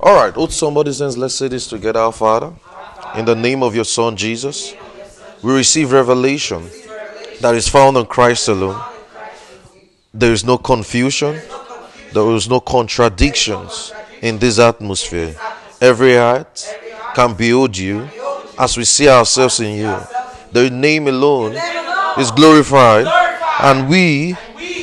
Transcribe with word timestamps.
All 0.00 0.14
right, 0.14 0.32
hold 0.32 0.52
somebody's 0.52 1.00
hands. 1.00 1.18
Let's 1.18 1.34
say 1.34 1.48
this 1.48 1.66
together, 1.66 1.98
our 1.98 2.12
Father. 2.12 2.52
In 3.16 3.24
the 3.24 3.34
name 3.34 3.62
of 3.62 3.74
your 3.74 3.84
Son, 3.84 4.16
Jesus, 4.16 4.74
we 5.42 5.52
receive 5.52 5.92
revelation 5.92 6.68
that 7.40 7.54
is 7.54 7.68
found 7.68 7.96
in 7.96 8.06
Christ 8.06 8.48
alone. 8.48 8.80
There 10.14 10.32
is 10.32 10.44
no 10.44 10.56
confusion, 10.56 11.40
there 12.12 12.30
is 12.30 12.48
no 12.48 12.60
contradictions 12.60 13.92
in 14.22 14.38
this 14.38 14.58
atmosphere. 14.58 15.34
Every 15.80 16.16
heart 16.16 16.66
can 17.14 17.34
behold 17.34 17.76
you 17.76 18.08
as 18.58 18.76
we 18.76 18.84
see 18.84 19.08
ourselves 19.08 19.58
in 19.60 19.78
you. 19.78 19.96
The 20.52 20.70
name 20.70 21.08
alone 21.08 21.56
is 22.18 22.30
glorified, 22.30 23.06
and 23.60 23.88
we 23.88 24.34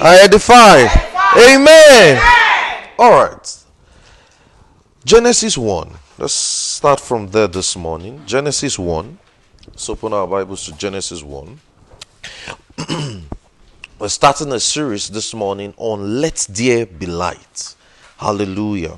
are 0.01 0.13
edified. 0.13 0.89
Amen. 1.37 2.21
All 2.99 3.11
right. 3.11 3.64
Genesis 5.05 5.55
1. 5.55 5.91
Let's 6.17 6.33
start 6.33 6.99
from 6.99 7.27
there 7.27 7.45
this 7.45 7.75
morning. 7.75 8.23
Genesis 8.25 8.79
1. 8.79 9.19
Let's 9.67 9.87
open 9.87 10.13
our 10.13 10.25
Bibles 10.25 10.65
to 10.65 10.75
Genesis 10.75 11.21
1. 11.21 11.59
We're 13.99 14.07
starting 14.07 14.51
a 14.51 14.59
series 14.59 15.07
this 15.09 15.35
morning 15.35 15.75
on 15.77 16.21
Let 16.21 16.47
There 16.49 16.87
Be 16.87 17.05
Light. 17.05 17.75
Hallelujah. 18.17 18.97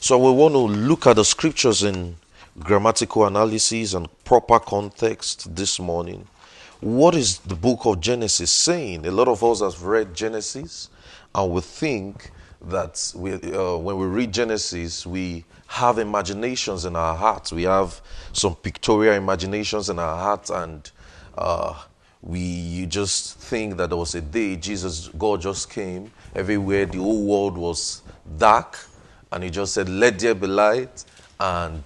So 0.00 0.18
we 0.18 0.36
want 0.36 0.54
to 0.54 0.58
look 0.58 1.06
at 1.06 1.14
the 1.14 1.24
scriptures 1.24 1.84
in 1.84 2.16
grammatical 2.58 3.24
analysis 3.24 3.94
and 3.94 4.08
proper 4.24 4.58
context 4.58 5.54
this 5.54 5.78
morning. 5.78 6.26
What 6.80 7.14
is 7.14 7.38
the 7.38 7.54
book 7.54 7.86
of 7.86 8.00
Genesis 8.00 8.50
saying? 8.50 9.06
A 9.06 9.12
lot 9.12 9.28
of 9.28 9.44
us 9.44 9.60
have 9.60 9.80
read 9.84 10.12
Genesis 10.12 10.90
and 11.36 11.52
we 11.52 11.60
think 11.60 12.32
that 12.66 13.12
we, 13.14 13.32
uh, 13.32 13.76
when 13.76 13.96
we 13.98 14.06
read 14.06 14.32
Genesis, 14.32 15.06
we 15.06 15.44
have 15.66 15.98
imaginations 15.98 16.84
in 16.84 16.96
our 16.96 17.14
hearts. 17.14 17.52
We 17.52 17.64
have 17.64 18.00
some 18.32 18.54
pictorial 18.56 19.14
imaginations 19.14 19.88
in 19.88 19.98
our 19.98 20.16
hearts, 20.16 20.50
and 20.50 20.90
uh, 21.36 21.74
we 22.22 22.86
just 22.86 23.38
think 23.38 23.76
that 23.76 23.90
there 23.90 23.96
was 23.96 24.14
a 24.14 24.20
day 24.20 24.56
Jesus, 24.56 25.08
God 25.08 25.40
just 25.40 25.70
came 25.70 26.10
everywhere, 26.34 26.86
the 26.86 26.98
whole 26.98 27.24
world 27.24 27.56
was 27.56 28.02
dark, 28.38 28.78
and 29.32 29.44
He 29.44 29.50
just 29.50 29.74
said, 29.74 29.88
Let 29.88 30.18
there 30.18 30.34
be 30.34 30.46
light, 30.46 31.04
and 31.38 31.82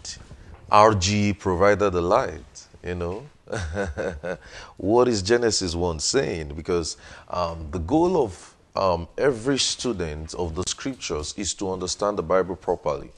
RG 0.70 1.38
provided 1.38 1.90
the 1.90 2.00
light, 2.00 2.66
you 2.84 2.94
know. 2.94 3.26
what 4.76 5.08
is 5.08 5.22
Genesis 5.22 5.74
1 5.74 5.98
saying? 5.98 6.54
Because 6.54 6.96
um, 7.28 7.68
the 7.72 7.80
goal 7.80 8.22
of 8.22 8.49
um, 8.76 9.08
every 9.18 9.58
student 9.58 10.34
of 10.34 10.54
the 10.54 10.64
scriptures 10.66 11.34
is 11.36 11.54
to 11.54 11.72
understand 11.72 12.18
the 12.18 12.22
Bible 12.22 12.56
properly. 12.56 13.10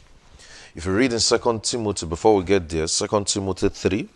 If 0.75 0.87
you 0.87 0.95
read 0.95 1.13
in 1.13 1.19
2 1.19 1.61
Timothy, 1.63 2.07
before 2.07 2.35
we 2.37 2.45
get 2.45 2.69
there, 2.69 2.87
2 2.87 3.25
Timothy 3.25 3.69
3, 3.69 4.09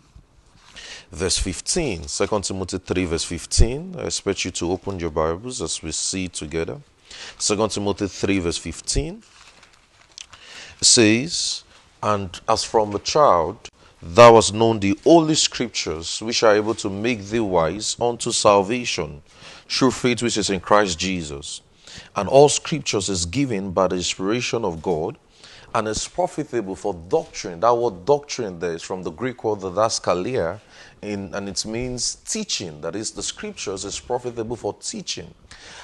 verse 1.11 1.37
15. 1.37 2.05
2 2.07 2.41
Timothy 2.41 2.77
3, 2.79 3.05
verse 3.05 3.23
15. 3.23 3.95
I 3.97 4.03
expect 4.03 4.45
you 4.45 4.51
to 4.51 4.71
open 4.71 4.99
your 4.99 5.11
Bibles 5.11 5.61
as 5.61 5.81
we 5.83 5.91
see 5.91 6.27
together. 6.27 6.79
2 7.39 7.67
Timothy 7.67 8.07
3, 8.07 8.39
verse 8.39 8.57
15 8.57 9.23
says, 10.81 11.63
And 12.01 12.39
as 12.47 12.63
from 12.63 12.95
a 12.95 12.99
child, 12.99 13.69
thou 14.01 14.35
hast 14.35 14.53
known 14.53 14.79
the 14.79 14.97
holy 15.03 15.35
scriptures, 15.35 16.21
which 16.21 16.43
are 16.43 16.55
able 16.55 16.75
to 16.75 16.89
make 16.89 17.23
thee 17.25 17.39
wise 17.39 17.95
unto 17.99 18.31
salvation 18.31 19.21
through 19.69 19.91
faith 19.91 20.21
which 20.21 20.37
is 20.37 20.49
in 20.49 20.59
Christ 20.59 20.99
Jesus. 20.99 21.61
And 22.15 22.29
all 22.29 22.49
scriptures 22.49 23.09
is 23.09 23.25
given 23.25 23.71
by 23.71 23.87
the 23.87 23.95
inspiration 23.95 24.63
of 24.63 24.81
God 24.81 25.17
and 25.73 25.87
is 25.87 26.07
profitable 26.07 26.75
for 26.75 26.93
doctrine. 26.93 27.59
That 27.59 27.75
word 27.75 28.05
doctrine 28.05 28.59
there 28.59 28.73
is 28.73 28.83
from 28.83 29.03
the 29.03 29.11
Greek 29.11 29.43
word 29.43 29.59
didaskalia, 29.59 30.59
in, 31.01 31.33
and 31.33 31.47
it 31.47 31.65
means 31.65 32.15
teaching. 32.15 32.81
That 32.81 32.95
is, 32.95 33.11
the 33.11 33.23
scriptures 33.23 33.85
is 33.85 33.99
profitable 33.99 34.55
for 34.55 34.73
teaching. 34.73 35.33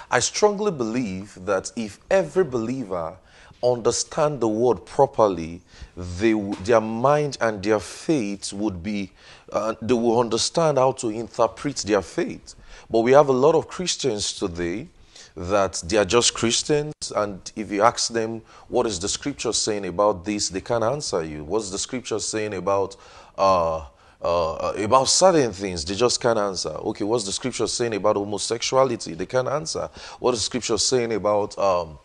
I 0.09 0.19
strongly 0.19 0.71
believe 0.71 1.37
that 1.45 1.71
if 1.75 1.99
every 2.09 2.43
believer 2.43 3.17
understand 3.63 4.41
the 4.41 4.47
word 4.47 4.85
properly, 4.85 5.61
they, 5.95 6.33
their 6.63 6.81
mind 6.81 7.37
and 7.39 7.63
their 7.63 7.79
faith 7.79 8.51
would 8.51 8.83
be, 8.83 9.11
uh, 9.51 9.75
they 9.81 9.93
will 9.93 10.19
understand 10.19 10.77
how 10.77 10.91
to 10.93 11.09
interpret 11.09 11.77
their 11.77 12.01
faith. 12.01 12.55
But 12.89 13.01
we 13.01 13.11
have 13.11 13.29
a 13.29 13.33
lot 13.33 13.55
of 13.55 13.67
Christians 13.67 14.33
today 14.33 14.87
that 15.35 15.81
they 15.87 15.97
are 15.97 16.05
just 16.05 16.33
Christians, 16.33 16.93
and 17.15 17.51
if 17.55 17.71
you 17.71 17.81
ask 17.81 18.13
them, 18.13 18.41
what 18.67 18.85
is 18.85 18.99
the 18.99 19.09
scripture 19.09 19.51
saying 19.51 19.85
about 19.87 20.25
this, 20.25 20.49
they 20.49 20.61
can't 20.61 20.83
answer 20.83 21.23
you. 21.23 21.43
What's 21.43 21.71
the 21.71 21.79
scripture 21.79 22.19
saying 22.19 22.53
about 22.53 22.95
uh, 23.35 23.85
uh, 24.23 24.71
about 24.77 25.09
certain 25.09 25.51
things, 25.51 25.83
they 25.83 25.95
just 25.95 26.21
can't 26.21 26.39
answer. 26.39 26.69
Okay, 26.69 27.03
what's 27.03 27.25
the 27.25 27.31
scripture 27.31 27.67
saying 27.67 27.93
about 27.93 28.15
homosexuality? 28.15 29.15
They 29.15 29.25
can't 29.25 29.49
answer. 29.49 29.89
What 30.19 30.33
is 30.33 30.39
the 30.39 30.45
scripture 30.45 30.77
saying 30.77 31.13
about 31.13 31.57
um, 31.57 31.97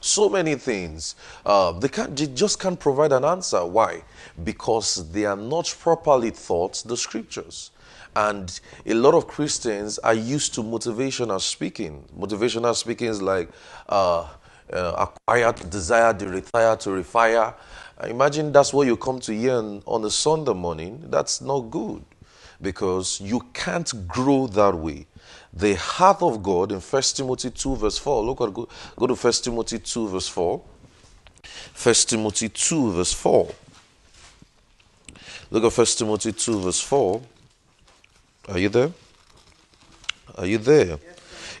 so 0.00 0.30
many 0.30 0.54
things? 0.54 1.14
Uh, 1.44 1.72
they, 1.72 1.88
can't, 1.88 2.16
they 2.16 2.28
just 2.28 2.58
can't 2.58 2.80
provide 2.80 3.12
an 3.12 3.24
answer. 3.24 3.64
Why? 3.66 4.02
Because 4.42 5.12
they 5.12 5.26
are 5.26 5.36
not 5.36 5.74
properly 5.78 6.30
taught 6.30 6.82
the 6.86 6.96
scriptures. 6.96 7.70
And 8.14 8.60
a 8.84 8.94
lot 8.94 9.14
of 9.14 9.26
Christians 9.26 9.98
are 10.00 10.14
used 10.14 10.54
to 10.54 10.62
motivational 10.62 11.40
speaking. 11.40 12.04
Motivational 12.18 12.74
speaking 12.74 13.08
is 13.08 13.22
like 13.22 13.48
uh, 13.88 14.28
uh, 14.72 15.08
acquired 15.08 15.70
desire, 15.70 16.12
to 16.14 16.28
retire 16.28 16.76
to 16.76 16.90
refire. 16.90 17.54
Imagine 18.04 18.52
that's 18.52 18.72
what 18.72 18.86
you 18.86 18.96
come 18.96 19.18
to 19.20 19.34
hear 19.34 19.54
on, 19.54 19.82
on 19.86 20.04
a 20.04 20.10
Sunday 20.10 20.52
morning. 20.52 21.04
That's 21.08 21.40
not 21.40 21.60
good 21.70 22.04
because 22.60 23.20
you 23.20 23.40
can't 23.52 24.06
grow 24.06 24.46
that 24.46 24.74
way. 24.74 25.06
The 25.52 25.74
heart 25.74 26.22
of 26.22 26.42
God 26.42 26.72
in 26.72 26.80
1 26.80 27.02
Timothy 27.14 27.50
2, 27.50 27.76
verse 27.76 27.98
4. 27.98 28.24
Look 28.24 28.40
at 28.40 28.54
go, 28.54 28.68
go 28.96 29.06
to 29.06 29.14
1 29.14 29.32
Timothy 29.34 29.78
2, 29.78 30.08
verse 30.08 30.28
4. 30.28 30.62
1 31.82 31.94
Timothy 31.94 32.48
2, 32.48 32.92
verse 32.92 33.12
4. 33.12 33.48
Look 35.50 35.64
at 35.64 35.76
1 35.76 35.86
Timothy 35.86 36.32
2, 36.32 36.60
verse 36.60 36.80
4. 36.80 37.20
Are 38.48 38.58
you 38.58 38.68
there? 38.68 38.92
Are 40.36 40.46
you 40.46 40.58
there? 40.58 40.98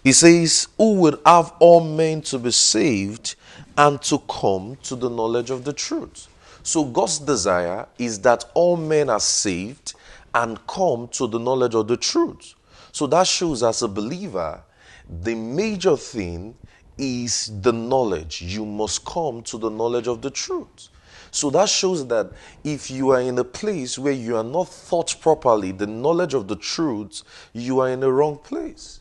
He 0.02 0.12
says, 0.12 0.68
Who 0.76 0.94
would 0.94 1.20
have 1.24 1.52
all 1.60 1.80
men 1.80 2.22
to 2.22 2.38
be 2.38 2.50
saved 2.50 3.36
and 3.76 4.00
to 4.02 4.18
come 4.18 4.76
to 4.82 4.96
the 4.96 5.08
knowledge 5.08 5.50
of 5.50 5.64
the 5.64 5.72
truth? 5.72 6.28
So, 6.64 6.84
God's 6.84 7.18
desire 7.18 7.86
is 7.98 8.20
that 8.20 8.44
all 8.54 8.76
men 8.76 9.10
are 9.10 9.20
saved 9.20 9.94
and 10.34 10.64
come 10.66 11.08
to 11.08 11.26
the 11.26 11.38
knowledge 11.38 11.74
of 11.74 11.88
the 11.88 11.96
truth. 11.96 12.54
So, 12.92 13.06
that 13.08 13.26
shows 13.26 13.62
as 13.62 13.82
a 13.82 13.88
believer, 13.88 14.62
the 15.08 15.34
major 15.34 15.96
thing 15.96 16.56
is 16.98 17.50
the 17.62 17.72
knowledge. 17.72 18.42
You 18.42 18.64
must 18.64 19.04
come 19.04 19.42
to 19.42 19.58
the 19.58 19.70
knowledge 19.70 20.08
of 20.08 20.22
the 20.22 20.30
truth. 20.30 20.88
So 21.34 21.48
that 21.50 21.70
shows 21.70 22.06
that 22.08 22.30
if 22.62 22.90
you 22.90 23.08
are 23.10 23.20
in 23.20 23.38
a 23.38 23.44
place 23.44 23.98
where 23.98 24.12
you 24.12 24.36
are 24.36 24.44
not 24.44 24.68
thought 24.68 25.16
properly, 25.18 25.72
the 25.72 25.86
knowledge 25.86 26.34
of 26.34 26.46
the 26.46 26.56
truth, 26.56 27.22
you 27.54 27.80
are 27.80 27.88
in 27.88 28.00
the 28.00 28.12
wrong 28.12 28.36
place. 28.36 29.00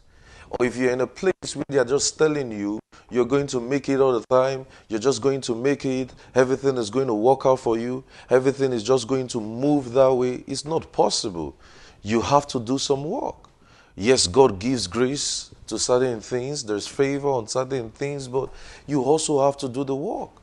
Or 0.50 0.66
if 0.66 0.78
you're 0.78 0.91
in 0.91 1.02
a 1.02 1.08
place 1.08 1.56
where 1.56 1.66
they 1.68 1.78
are 1.78 1.86
just 1.86 2.18
telling 2.18 2.50
you 2.52 2.80
you're 3.09 3.25
going 3.25 3.47
to 3.47 3.59
make 3.59 3.90
it 3.90 4.00
all 4.00 4.18
the 4.18 4.25
time, 4.28 4.66
you're 4.88 5.00
just 5.00 5.22
going 5.22 5.41
to 5.41 5.53
make 5.53 5.86
it, 5.86 6.14
everything 6.34 6.78
is 6.78 6.90
going 6.90 7.08
to 7.08 7.14
work 7.14 7.46
out 7.46 7.59
for 7.59 7.78
you, 7.78 8.02
everything 8.30 8.72
is 8.72 8.84
just 8.84 9.09
going 9.09 9.28
to 9.28 9.41
move 9.41 9.91
that 9.91 10.14
way, 10.14 10.46
it's 10.47 10.64
not 10.64 10.90
possible. 10.94 11.53
You 12.02 12.22
have 12.22 12.47
to 12.47 12.62
do 12.62 12.78
some 12.78 13.03
work. 13.03 13.50
Yes, 13.97 14.28
God 14.28 14.58
gives 14.58 14.88
grace 14.88 15.53
to 15.68 15.78
certain 15.78 16.22
things, 16.22 16.64
there's 16.64 16.88
favor 16.88 17.28
on 17.28 17.47
certain 17.50 17.91
things, 17.91 18.30
but 18.30 18.50
you 18.88 19.03
also 19.03 19.46
have 19.46 19.58
to 19.58 19.68
do 19.68 19.84
the 19.84 19.96
work. 19.96 20.41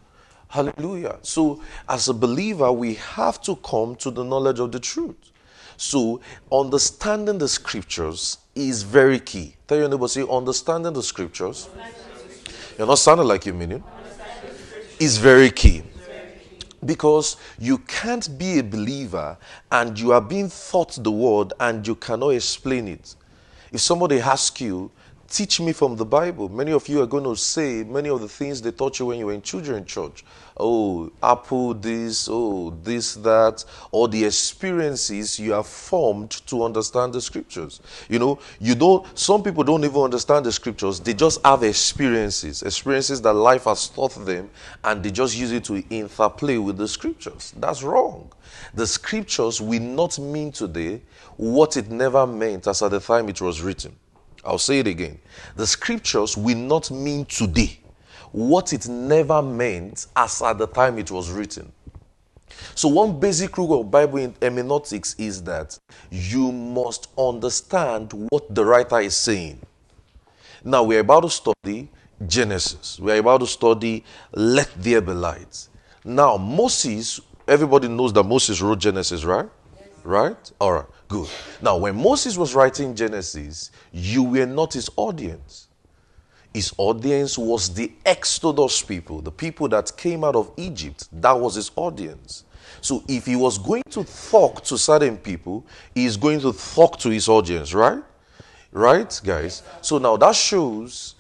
Hallelujah. 0.49 1.19
So, 1.23 1.61
as 1.89 2.09
a 2.09 2.15
believer, 2.15 2.73
we 2.73 2.95
have 2.95 3.41
to 3.43 3.57
come 3.57 3.97
to 3.97 4.11
the 4.11 4.25
knowledge 4.25 4.61
of 4.61 4.73
the 4.73 4.81
truth. 4.81 5.17
So, 5.77 6.21
understanding 6.51 7.39
the 7.39 7.49
scriptures 7.49 8.39
is 8.55 8.83
very 8.83 9.21
key. 9.21 9.55
Tell 9.67 9.79
your 9.79 9.89
neighbor, 9.89 10.09
say, 10.09 10.25
understanding 10.29 10.93
the 10.95 11.03
scriptures. 11.03 11.69
You're 12.77 12.87
not 12.87 12.99
sounding 12.99 13.27
like 13.27 13.45
you 13.47 13.53
mean 13.53 13.73
it. 13.73 13.83
Is 14.99 15.19
very 15.19 15.51
key. 15.51 15.83
Because 16.85 17.37
you 17.59 17.79
can't 17.79 18.39
be 18.39 18.59
a 18.61 18.63
believer 18.63 19.37
and 19.71 19.99
you 19.99 20.13
are 20.13 20.21
being 20.21 20.51
taught 20.51 20.97
the 21.03 21.11
word 21.11 21.53
and 21.61 21.87
you 21.87 21.95
cannot 21.95 22.31
explain 22.31 22.89
it. 22.89 23.15
If 23.71 23.81
somebody 23.81 24.21
asks 24.21 24.61
you, 24.61 24.91
teach 25.29 25.61
me 25.61 25.73
from 25.73 25.95
the 25.97 26.05
Bible. 26.05 26.49
Many 26.49 26.73
of 26.73 26.89
you 26.89 27.03
are 27.03 27.07
going 27.07 27.25
to 27.25 27.37
say 27.37 27.85
many 27.85 28.09
of 28.09 28.21
the 28.21 28.29
things 28.29 28.63
they 28.63 28.71
taught 28.71 28.99
you 28.99 29.07
when 29.07 29.19
you 29.19 29.27
were 29.27 29.35
in 29.35 29.43
children 29.43 29.85
church. 29.85 30.25
Oh, 30.57 31.13
apple, 31.23 31.75
this, 31.75 32.29
oh, 32.31 32.71
this, 32.83 33.15
that, 33.17 33.65
or 33.93 34.09
the 34.09 34.25
experiences 34.25 35.39
you 35.39 35.53
have 35.53 35.67
formed 35.67 36.31
to 36.49 36.65
understand 36.65 37.13
the 37.13 37.21
scriptures. 37.21 37.81
You 38.09 38.19
know, 38.19 38.39
you 38.59 38.75
don't, 38.75 39.07
some 39.17 39.43
people 39.43 39.63
don't 39.63 39.85
even 39.85 40.01
understand 40.01 40.47
the 40.47 40.53
scriptures, 40.53 40.99
they 40.99 41.15
just 41.15 41.45
have 41.45 41.63
experiences, 41.63 42.63
experiences 42.63 43.21
that 43.23 43.35
life 43.35 43.65
has 43.65 43.89
taught 43.89 44.15
them, 44.25 44.51
and 44.83 45.03
they 45.03 45.11
just 45.11 45.37
use 45.37 45.53
it 45.53 45.65
to 45.65 45.85
interplay 45.91 46.57
with 46.57 46.77
the 46.79 46.89
scriptures. 46.89 47.53
That's 47.57 47.83
wrong. 47.83 48.33
The 48.75 48.87
scriptures 48.87 49.61
will 49.61 49.83
not 49.83 50.19
mean 50.19 50.53
today 50.53 51.03
what 51.37 51.77
it 51.77 51.91
never 51.91 52.27
meant 52.27 52.67
as 52.67 52.83
at 52.83 52.91
the 52.91 53.01
time 53.01 53.29
it 53.29 53.41
was 53.41 53.61
written. 53.61 53.95
I'll 54.49 54.59
say 54.59 54.79
it 54.79 54.87
again. 54.87 55.19
The 55.57 55.67
scriptures 55.67 56.37
will 56.37 56.57
not 56.57 56.91
mean 56.91 57.27
today 57.27 57.79
what 58.33 58.73
it 58.73 58.89
never 58.89 59.43
meant 59.43 60.07
as 60.17 60.41
at 60.41 60.57
the 60.57 60.67
time 60.67 60.99
it 60.99 61.11
was 61.11 61.31
written. 61.31 61.71
So, 62.75 62.89
one 62.89 63.21
basic 63.21 63.59
rule 63.59 63.81
of 63.81 63.91
Bible 63.91 64.33
hermeneutics 64.41 65.15
is 65.19 65.43
that 65.45 65.79
you 66.11 66.51
must 66.51 67.09
understand 67.19 68.13
what 68.31 68.55
the 68.55 68.65
writer 68.65 69.01
is 69.01 69.17
saying. 69.17 69.61
Now, 70.65 70.83
we're 70.83 71.01
about 71.01 71.25
to 71.25 71.31
study 71.31 71.89
Genesis. 72.27 72.99
We're 72.99 73.19
about 73.19 73.41
to 73.41 73.47
study 73.47 74.03
Let 74.33 74.71
There 74.77 75.03
Be 75.03 75.13
Light. 75.13 75.69
Now, 76.05 76.39
Moses, 76.39 77.21
everybody 77.47 77.89
knows 77.89 78.13
that 78.15 78.25
Moses 78.25 78.63
wrote 78.63 78.79
Genesis, 78.79 79.25
right? 79.25 79.49
Yes. 79.79 79.89
Right? 80.05 80.53
All 80.59 80.73
right. 80.73 80.87
Good. 81.09 81.29
Now, 81.63 81.79
when 81.79 81.97
Moses 81.97 82.37
was 82.37 82.55
writing 82.55 82.95
Genesis, 82.95 83.71
you 83.93 84.23
were 84.23 84.47
not 84.47 84.75
his 84.75 84.91
audience. 84.97 85.69
His 86.53 86.73
audience 86.77 87.39
was 87.39 87.73
the 87.73 87.93
Exodus 88.05 88.83
people, 88.83 89.23
the 89.23 89.33
people 89.33 89.69
that 89.69 89.97
came 89.97 90.23
out 90.23 90.37
of 90.37 90.51
Egypt. 90.59 91.09
That 91.13 91.33
was 91.33 91.55
his 91.55 91.71
audience. 91.77 92.45
So, 92.83 93.03
if 93.09 93.25
he 93.27 93.37
was 93.37 93.59
going 93.59 93.83
to 93.91 94.05
talk 94.31 94.63
to 94.65 94.77
certain 94.77 95.17
people, 95.17 95.65
he 95.95 96.05
is 96.05 96.17
going 96.17 96.41
to 96.41 96.53
talk 96.53 96.99
to 96.99 97.09
his 97.09 97.29
audience, 97.29 97.73
right? 97.73 98.03
Right, 98.71 99.21
guys? 99.25 99.63
So, 99.81 99.97
now 99.99 100.17
that 100.19 100.35
shows 100.35 101.15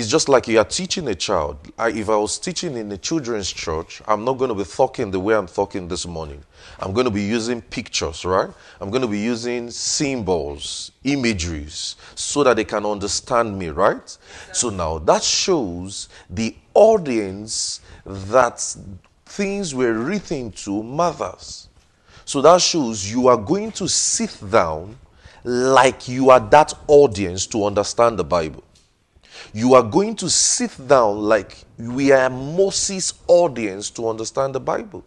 it's 0.00 0.08
just 0.08 0.30
like 0.30 0.48
you 0.48 0.58
are 0.58 0.64
teaching 0.64 1.06
a 1.08 1.14
child. 1.14 1.58
I, 1.78 1.90
if 1.90 2.08
I 2.08 2.16
was 2.16 2.38
teaching 2.38 2.74
in 2.78 2.90
a 2.90 2.96
children's 2.96 3.52
church, 3.52 4.00
I'm 4.08 4.24
not 4.24 4.38
going 4.38 4.48
to 4.48 4.54
be 4.54 4.64
talking 4.64 5.10
the 5.10 5.20
way 5.20 5.34
I'm 5.34 5.46
talking 5.46 5.88
this 5.88 6.06
morning. 6.06 6.42
I'm 6.78 6.94
going 6.94 7.04
to 7.04 7.10
be 7.10 7.20
using 7.20 7.60
pictures, 7.60 8.24
right? 8.24 8.48
I'm 8.80 8.88
going 8.88 9.02
to 9.02 9.08
be 9.08 9.18
using 9.18 9.70
symbols, 9.70 10.90
imageries, 11.04 11.96
so 12.14 12.42
that 12.44 12.56
they 12.56 12.64
can 12.64 12.86
understand 12.86 13.58
me, 13.58 13.68
right? 13.68 14.16
So 14.54 14.70
now 14.70 15.00
that 15.00 15.22
shows 15.22 16.08
the 16.30 16.56
audience 16.72 17.82
that 18.06 18.58
things 19.26 19.74
were 19.74 19.92
written 19.92 20.50
to 20.52 20.82
mothers. 20.82 21.68
So 22.24 22.40
that 22.40 22.62
shows 22.62 23.10
you 23.10 23.28
are 23.28 23.36
going 23.36 23.70
to 23.72 23.86
sit 23.86 24.34
down 24.50 24.98
like 25.44 26.08
you 26.08 26.30
are 26.30 26.40
that 26.40 26.72
audience 26.86 27.46
to 27.48 27.66
understand 27.66 28.18
the 28.18 28.24
Bible 28.24 28.64
you 29.52 29.74
are 29.74 29.82
going 29.82 30.14
to 30.16 30.30
sit 30.30 30.70
down 30.86 31.18
like 31.18 31.64
we 31.78 32.12
are 32.12 32.30
Moses' 32.30 33.14
audience 33.26 33.90
to 33.90 34.08
understand 34.08 34.54
the 34.54 34.60
Bible. 34.60 35.04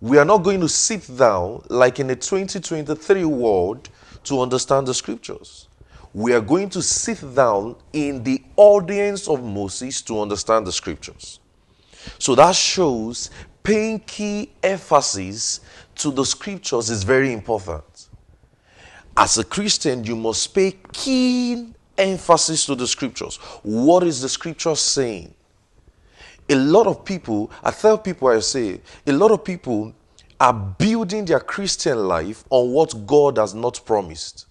We 0.00 0.18
are 0.18 0.24
not 0.24 0.38
going 0.38 0.60
to 0.60 0.68
sit 0.68 1.16
down 1.16 1.64
like 1.68 2.00
in 2.00 2.10
a 2.10 2.16
2023 2.16 3.24
world 3.24 3.88
to 4.24 4.40
understand 4.40 4.86
the 4.86 4.94
scriptures. 4.94 5.68
We 6.12 6.34
are 6.34 6.40
going 6.40 6.68
to 6.70 6.82
sit 6.82 7.34
down 7.34 7.76
in 7.92 8.22
the 8.22 8.42
audience 8.56 9.28
of 9.28 9.42
Moses 9.42 10.02
to 10.02 10.20
understand 10.20 10.66
the 10.66 10.72
scriptures. 10.72 11.40
So 12.18 12.34
that 12.34 12.54
shows 12.54 13.30
paying 13.62 14.00
key 14.00 14.52
emphasis 14.62 15.60
to 15.96 16.10
the 16.10 16.24
scriptures 16.24 16.90
is 16.90 17.04
very 17.04 17.32
important. 17.32 18.08
As 19.16 19.38
a 19.38 19.44
Christian, 19.44 20.04
you 20.04 20.16
must 20.16 20.54
pay 20.54 20.72
keen 20.92 21.74
emphasis 21.98 22.66
to 22.66 22.74
the 22.74 22.86
scriptures. 22.86 23.36
What 23.62 24.02
is 24.02 24.20
the 24.20 24.28
scripture 24.28 24.74
saying? 24.74 25.34
A 26.48 26.54
lot 26.54 26.86
of 26.86 27.04
people, 27.04 27.50
I 27.62 27.70
tell 27.70 27.98
people, 27.98 28.28
I 28.28 28.40
say, 28.40 28.80
a 29.06 29.12
lot 29.12 29.30
of 29.30 29.44
people 29.44 29.94
are 30.40 30.52
building 30.52 31.24
their 31.24 31.40
Christian 31.40 32.08
life 32.08 32.44
on 32.50 32.72
what 32.72 33.06
God 33.06 33.38
has 33.38 33.54
not 33.54 33.80
promised. 33.84 34.46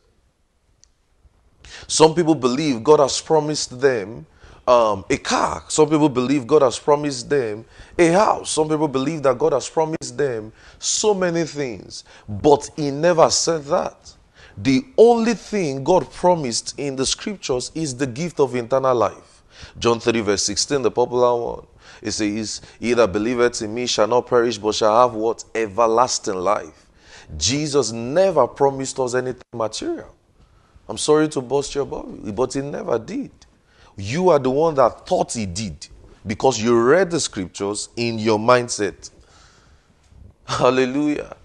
Some 1.87 2.15
people 2.15 2.35
believe 2.35 2.83
God 2.83 2.99
has 2.99 3.19
promised 3.19 3.79
them 3.79 4.25
um, 4.67 5.03
a 5.09 5.17
car. 5.17 5.63
Some 5.67 5.89
people 5.89 6.09
believe 6.09 6.47
God 6.47 6.61
has 6.61 6.79
promised 6.79 7.29
them 7.29 7.65
a 7.97 8.07
house. 8.11 8.51
Some 8.51 8.69
people 8.69 8.87
believe 8.87 9.23
that 9.23 9.37
God 9.37 9.53
has 9.53 9.69
promised 9.69 10.17
them 10.17 10.53
so 10.79 11.13
many 11.13 11.43
things. 11.43 12.03
But 12.27 12.69
He 12.75 12.91
never 12.91 13.29
said 13.29 13.65
that. 13.65 14.13
The 14.57 14.85
only 14.97 15.33
thing 15.33 15.83
God 15.83 16.11
promised 16.11 16.77
in 16.77 16.95
the 16.95 17.05
scriptures 17.05 17.71
is 17.73 17.95
the 17.95 18.07
gift 18.07 18.39
of 18.39 18.55
eternal 18.55 18.95
life. 18.95 19.43
John 19.79 19.99
3, 19.99 20.21
verse 20.21 20.43
16, 20.43 20.81
the 20.81 20.91
popular 20.91 21.35
one. 21.35 21.65
It 22.01 22.11
says, 22.11 22.61
He 22.79 22.93
that 22.93 23.11
believeth 23.11 23.61
in 23.61 23.73
me 23.73 23.85
shall 23.85 24.07
not 24.07 24.27
perish, 24.27 24.57
but 24.57 24.75
shall 24.75 25.01
have 25.01 25.15
what? 25.15 25.43
Everlasting 25.53 26.35
life. 26.35 26.87
Jesus 27.37 27.91
never 27.91 28.47
promised 28.47 28.99
us 28.99 29.13
anything 29.13 29.41
material. 29.53 30.13
I'm 30.89 30.97
sorry 30.97 31.29
to 31.29 31.41
bust 31.41 31.73
your 31.75 31.85
bubble, 31.85 32.33
but 32.33 32.53
he 32.53 32.61
never 32.61 32.99
did. 32.99 33.31
You 33.95 34.29
are 34.29 34.39
the 34.39 34.49
one 34.49 34.75
that 34.75 35.07
thought 35.07 35.33
he 35.33 35.45
did 35.45 35.87
because 36.25 36.61
you 36.61 36.79
read 36.81 37.11
the 37.11 37.19
scriptures 37.19 37.89
in 37.95 38.19
your 38.19 38.39
mindset. 38.39 39.09
Hallelujah. 40.45 41.35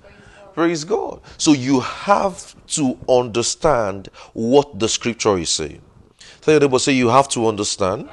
Praise 0.56 0.84
God. 0.84 1.20
So 1.36 1.52
you 1.52 1.80
have 1.80 2.54
to 2.68 2.98
understand 3.06 4.08
what 4.32 4.78
the 4.78 4.88
scripture 4.88 5.36
is 5.36 5.50
saying. 5.50 5.82
Tell 6.40 6.54
your 6.54 6.62
neighbor, 6.62 6.78
say 6.78 6.92
you 6.92 7.10
have 7.10 7.28
to 7.28 7.46
understand 7.46 8.08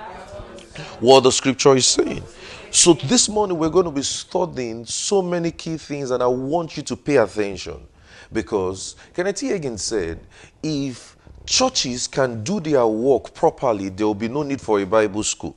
what 0.99 1.21
the 1.21 1.31
scripture 1.31 1.73
is 1.73 1.87
saying. 1.87 2.21
So 2.69 2.95
this 2.95 3.29
morning 3.29 3.57
we're 3.57 3.69
going 3.69 3.85
to 3.85 3.91
be 3.91 4.01
studying 4.01 4.85
so 4.85 5.21
many 5.21 5.51
key 5.51 5.77
things, 5.77 6.11
and 6.11 6.21
I 6.21 6.27
want 6.27 6.75
you 6.75 6.83
to 6.83 6.97
pay 6.97 7.15
attention 7.15 7.87
because 8.33 8.97
Kenneth 9.13 9.37
Hagin 9.37 9.79
said, 9.79 10.19
if 10.61 11.15
churches 11.45 12.07
can 12.07 12.43
do 12.43 12.59
their 12.59 12.85
work 12.85 13.33
properly, 13.33 13.87
there 13.87 14.05
will 14.05 14.15
be 14.15 14.27
no 14.27 14.43
need 14.43 14.59
for 14.59 14.81
a 14.81 14.85
Bible 14.85 15.23
school. 15.23 15.55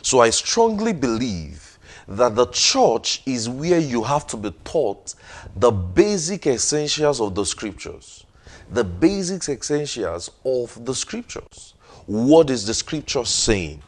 So 0.00 0.20
I 0.20 0.30
strongly 0.30 0.94
believe 0.94 1.65
that 2.08 2.34
the 2.34 2.46
church 2.46 3.22
is 3.26 3.48
where 3.48 3.78
you 3.78 4.02
have 4.02 4.26
to 4.28 4.36
be 4.36 4.50
taught 4.64 5.14
the 5.56 5.70
basic 5.70 6.46
essentials 6.46 7.20
of 7.20 7.34
the 7.34 7.44
scriptures. 7.44 8.24
The 8.70 8.84
basic 8.84 9.48
essentials 9.48 10.30
of 10.44 10.84
the 10.84 10.94
scriptures. 10.94 11.74
What 12.06 12.50
is 12.50 12.66
the 12.66 12.74
scripture 12.74 13.24
saying? 13.24 13.82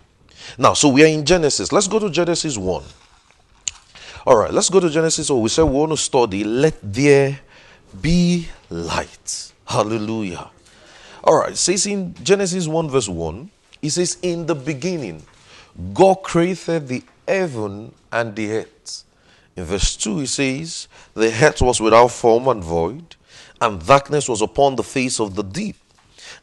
Now, 0.56 0.73
so 0.73 0.88
we 0.88 1.05
are 1.05 1.09
in 1.09 1.25
Genesis. 1.25 1.73
Let's 1.73 1.88
go 1.88 1.99
to 1.99 2.11
Genesis 2.11 2.56
1. 2.56 2.82
All 4.26 4.37
right, 4.37 4.53
let's 4.53 4.69
go 4.69 4.81
to 4.81 4.91
Genesis. 4.91 5.31
Oh, 5.31 5.39
we 5.39 5.48
said 5.48 5.65
we 5.65 5.72
want 5.72 5.93
to 5.93 5.96
study, 5.96 6.44
let 6.44 6.77
there 6.82 7.41
be 8.01 8.48
light. 8.70 9.53
Hallelujah. 9.65 10.51
All 11.25 11.39
right, 11.39 11.56
says 11.56 11.87
in 11.87 12.15
Genesis 12.22 12.67
1, 12.67 12.89
verse 12.89 13.08
1, 13.08 13.51
it 13.82 13.91
says, 13.91 14.19
In 14.22 14.46
the 14.46 14.55
beginning, 14.55 15.22
God 15.93 16.23
created 16.23 16.89
the 16.89 17.05
heaven 17.27 17.94
and 18.11 18.35
the 18.35 18.51
earth. 18.53 19.05
In 19.55 19.65
verse 19.65 19.97
2, 19.97 20.20
he 20.20 20.27
says, 20.27 20.89
The 21.15 21.32
earth 21.44 21.63
was 21.63 21.81
without 21.81 22.08
form 22.08 22.49
and 22.49 22.63
void, 22.63 23.17
and 23.61 23.85
darkness 23.85 24.29
was 24.29 24.43
upon 24.43 24.77
the 24.77 24.82
face 24.82 25.20
of 25.20 25.37
the 25.37 25.44
deep, 25.44 25.77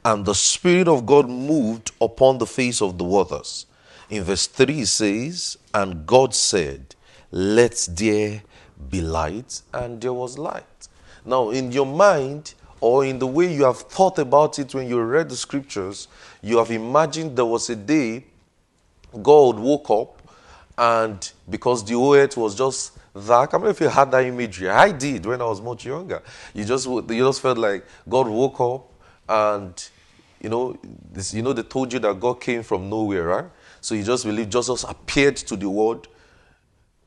and 0.05 0.25
the 0.25 0.35
Spirit 0.35 0.87
of 0.87 1.05
God 1.05 1.29
moved 1.29 1.91
upon 1.99 2.37
the 2.37 2.45
face 2.45 2.81
of 2.81 2.97
the 2.97 3.03
waters. 3.03 3.65
In 4.09 4.23
verse 4.23 4.47
3, 4.47 4.73
he 4.73 4.85
says, 4.85 5.57
And 5.73 6.05
God 6.05 6.33
said, 6.33 6.95
Let 7.31 7.87
there 7.91 8.41
be 8.89 9.01
light, 9.01 9.61
and 9.73 9.99
there 9.99 10.13
was 10.13 10.37
light. 10.37 10.87
Now, 11.25 11.49
in 11.49 11.71
your 11.71 11.85
mind, 11.85 12.53
or 12.79 13.03
in 13.03 13.19
the 13.19 13.27
way 13.27 13.53
you 13.53 13.65
have 13.65 13.79
thought 13.79 14.17
about 14.17 14.59
it 14.59 14.73
when 14.73 14.87
you 14.87 15.01
read 15.01 15.27
the 15.27 15.35
scriptures, 15.35 16.07
you 16.41 16.57
have 16.57 16.71
imagined 16.71 17.35
there 17.35 17.45
was 17.45 17.69
a 17.69 17.75
day 17.75 18.25
God 19.21 19.59
woke 19.59 19.89
up 19.89 20.21
and 20.77 21.31
because 21.49 21.85
the 21.85 21.95
earth 21.95 22.37
was 22.37 22.55
just 22.55 22.97
that, 23.13 23.53
I 23.53 23.57
mean, 23.57 23.67
if 23.67 23.79
you 23.79 23.87
had 23.87 24.11
that 24.11 24.25
imagery, 24.25 24.69
I 24.69 24.91
did 24.91 25.25
when 25.25 25.41
I 25.41 25.45
was 25.45 25.61
much 25.61 25.85
younger. 25.85 26.21
You 26.53 26.65
just 26.65 26.85
you 26.85 27.01
just 27.07 27.41
felt 27.41 27.57
like 27.57 27.85
God 28.09 28.27
woke 28.27 28.59
up 28.59 28.91
and 29.29 29.89
you 30.41 30.49
know 30.49 30.77
this, 31.11 31.33
you 31.33 31.41
know 31.41 31.53
they 31.53 31.63
told 31.63 31.93
you 31.93 31.99
that 31.99 32.19
God 32.19 32.41
came 32.41 32.61
from 32.61 32.89
nowhere, 32.89 33.23
right? 33.23 33.45
So 33.79 33.95
you 33.95 34.03
just 34.03 34.25
believe 34.25 34.49
Jesus 34.49 34.83
appeared 34.83 35.37
to 35.37 35.55
the 35.55 35.69
world. 35.69 36.07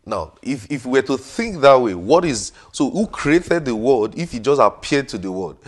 Now, 0.07 0.33
if, 0.41 0.71
if 0.71 0.87
we 0.87 0.93
were 0.93 1.07
to 1.07 1.19
think 1.19 1.61
that 1.61 1.79
way, 1.79 1.95
what 1.95 2.25
is 2.25 2.53
so 2.73 2.89
who 2.89 3.07
created 3.07 3.67
the 3.67 3.77
world 3.77 4.19
if 4.19 4.33
he 4.33 4.39
just 4.41 4.61
appeared 4.61 5.09
to 5.11 5.19
the 5.19 5.31
world? 5.31 5.59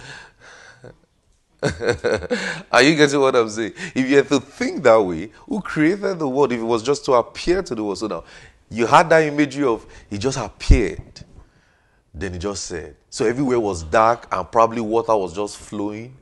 Are 2.73 2.83
you 2.83 2.97
getting 2.97 3.21
what 3.21 3.37
I'm 3.37 3.49
saying? 3.49 3.75
If 3.95 4.09
you 4.09 4.17
have 4.17 4.29
to 4.29 4.40
think 4.40 4.83
that 4.85 5.00
way, 5.00 5.31
who 5.47 5.61
created 5.61 6.19
the 6.19 6.29
world 6.29 6.52
if 6.52 6.61
it 6.61 6.64
was 6.64 6.83
just 6.83 7.05
to 7.07 7.12
appear 7.14 7.62
to 7.62 7.75
the 7.75 7.85
world? 7.85 7.99
So 7.99 8.07
now, 8.07 8.25
you 8.71 8.87
had 8.87 9.11
that 9.11 9.25
imagery 9.25 9.64
of 9.64 9.85
he 10.09 10.17
just 10.17 10.38
appeared. 10.38 11.25
Then 12.14 12.33
he 12.33 12.38
just 12.38 12.64
said, 12.64 12.97
so 13.09 13.25
everywhere 13.26 13.61
was 13.61 13.83
dark 13.83 14.26
and 14.33 14.50
probably 14.50 14.81
water 14.81 15.17
was 15.17 15.35
just 15.35 15.59
flowing. 15.59 16.17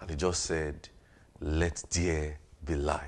And 0.00 0.10
he 0.10 0.16
just 0.16 0.44
said, 0.44 0.88
let 1.40 1.82
there 1.90 2.38
be 2.64 2.74
light. 2.74 3.02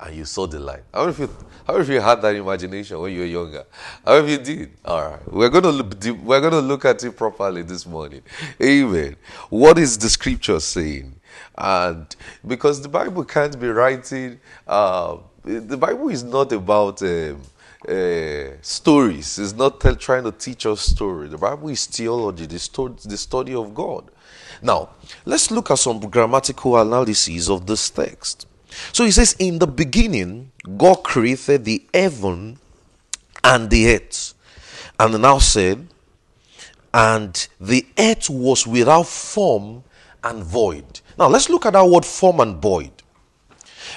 And 0.00 0.14
you 0.14 0.24
saw 0.24 0.46
the 0.46 0.60
light. 0.60 0.84
How 0.94 1.08
if 1.08 1.18
you, 1.18 1.28
how 1.66 1.76
if 1.76 1.88
you 1.88 2.00
had 2.00 2.22
that 2.22 2.34
imagination 2.34 3.00
when 3.00 3.12
you 3.12 3.20
were 3.20 3.26
younger? 3.26 3.64
How 4.04 4.16
if 4.18 4.28
you 4.28 4.38
did? 4.38 4.70
All 4.84 5.10
right. 5.10 5.32
We're 5.32 5.50
to 5.50 5.70
look, 5.70 5.94
we're 6.22 6.40
going 6.40 6.52
to 6.52 6.60
look 6.60 6.84
at 6.84 7.02
it 7.02 7.16
properly 7.16 7.62
this 7.62 7.84
morning. 7.84 8.22
Amen. 8.62 9.16
What 9.50 9.78
is 9.78 9.98
the 9.98 10.08
scripture 10.08 10.60
saying? 10.60 11.17
And 11.58 12.14
because 12.46 12.80
the 12.80 12.88
Bible 12.88 13.24
can't 13.24 13.58
be 13.58 13.68
writing, 13.68 14.38
uh, 14.66 15.16
the 15.42 15.76
Bible 15.76 16.08
is 16.08 16.22
not 16.22 16.52
about 16.52 17.02
um, 17.02 17.42
uh, 17.88 18.50
stories. 18.62 19.38
It's 19.38 19.54
not 19.54 19.80
tell, 19.80 19.96
trying 19.96 20.24
to 20.24 20.32
teach 20.32 20.66
us 20.66 20.80
story. 20.80 21.26
The 21.28 21.38
Bible 21.38 21.68
is 21.68 21.86
theology, 21.86 22.46
the, 22.46 22.60
sto- 22.60 22.88
the 22.88 23.16
study 23.16 23.54
of 23.54 23.74
God. 23.74 24.08
Now, 24.62 24.90
let's 25.24 25.50
look 25.50 25.70
at 25.70 25.78
some 25.78 25.98
grammatical 26.00 26.78
analysis 26.78 27.48
of 27.48 27.66
this 27.66 27.90
text. 27.90 28.46
So 28.92 29.04
he 29.04 29.10
says, 29.10 29.34
In 29.38 29.58
the 29.58 29.66
beginning, 29.66 30.52
God 30.76 31.02
created 31.02 31.64
the 31.64 31.84
heaven 31.92 32.58
and 33.42 33.68
the 33.70 33.94
earth. 33.94 34.34
And 35.00 35.20
now 35.20 35.38
said, 35.38 35.88
And 36.94 37.48
the 37.60 37.86
earth 37.98 38.30
was 38.30 38.66
without 38.66 39.06
form 39.06 39.84
and 40.22 40.42
void. 40.42 41.00
Now 41.18 41.28
let's 41.28 41.50
look 41.50 41.66
at 41.66 41.72
that 41.72 41.84
word 41.84 42.04
form 42.04 42.40
and 42.40 42.62
void. 42.62 42.92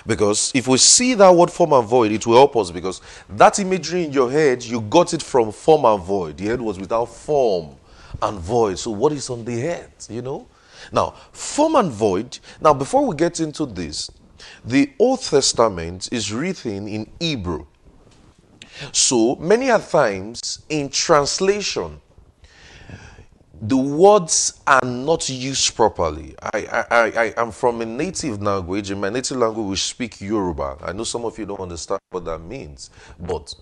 Because 0.07 0.51
if 0.55 0.67
we 0.67 0.77
see 0.77 1.13
that 1.13 1.29
word 1.29 1.51
form 1.51 1.73
and 1.73 1.87
void, 1.87 2.11
it 2.11 2.25
will 2.25 2.37
help 2.37 2.55
us 2.55 2.71
because 2.71 3.01
that 3.29 3.59
imagery 3.59 4.05
in 4.05 4.11
your 4.11 4.31
head, 4.31 4.63
you 4.63 4.81
got 4.81 5.13
it 5.13 5.21
from 5.21 5.51
form 5.51 5.85
and 5.85 6.01
void. 6.03 6.37
The 6.37 6.45
head 6.45 6.61
was 6.61 6.79
without 6.79 7.05
form 7.05 7.75
and 8.21 8.39
void. 8.39 8.79
So 8.79 8.91
what 8.91 9.11
is 9.11 9.29
on 9.29 9.45
the 9.45 9.59
head, 9.59 9.91
you 10.09 10.21
know? 10.21 10.47
Now, 10.91 11.13
form 11.31 11.75
and 11.75 11.91
void. 11.91 12.39
Now, 12.59 12.73
before 12.73 13.05
we 13.05 13.15
get 13.15 13.39
into 13.39 13.67
this, 13.67 14.09
the 14.65 14.91
Old 14.97 15.21
Testament 15.21 16.09
is 16.11 16.33
written 16.33 16.87
in 16.87 17.09
Hebrew. 17.19 17.67
So 18.91 19.35
many 19.35 19.67
times 19.67 20.63
in 20.69 20.89
translation, 20.89 22.01
the 23.61 23.77
words 23.77 24.59
are 24.65 24.81
not 24.83 25.29
used 25.29 25.75
properly. 25.75 26.35
I, 26.41 26.65
I, 26.65 26.85
I, 26.91 27.11
I 27.25 27.33
am 27.41 27.51
from 27.51 27.81
a 27.81 27.85
native 27.85 28.41
language. 28.41 28.89
In 28.89 28.99
my 28.99 29.09
native 29.09 29.37
language, 29.37 29.67
we 29.67 29.75
speak 29.75 30.19
Yoruba. 30.19 30.77
I 30.81 30.93
know 30.93 31.03
some 31.03 31.25
of 31.25 31.37
you 31.37 31.45
don't 31.45 31.59
understand 31.59 31.99
what 32.09 32.25
that 32.25 32.39
means. 32.39 32.89
But 33.19 33.53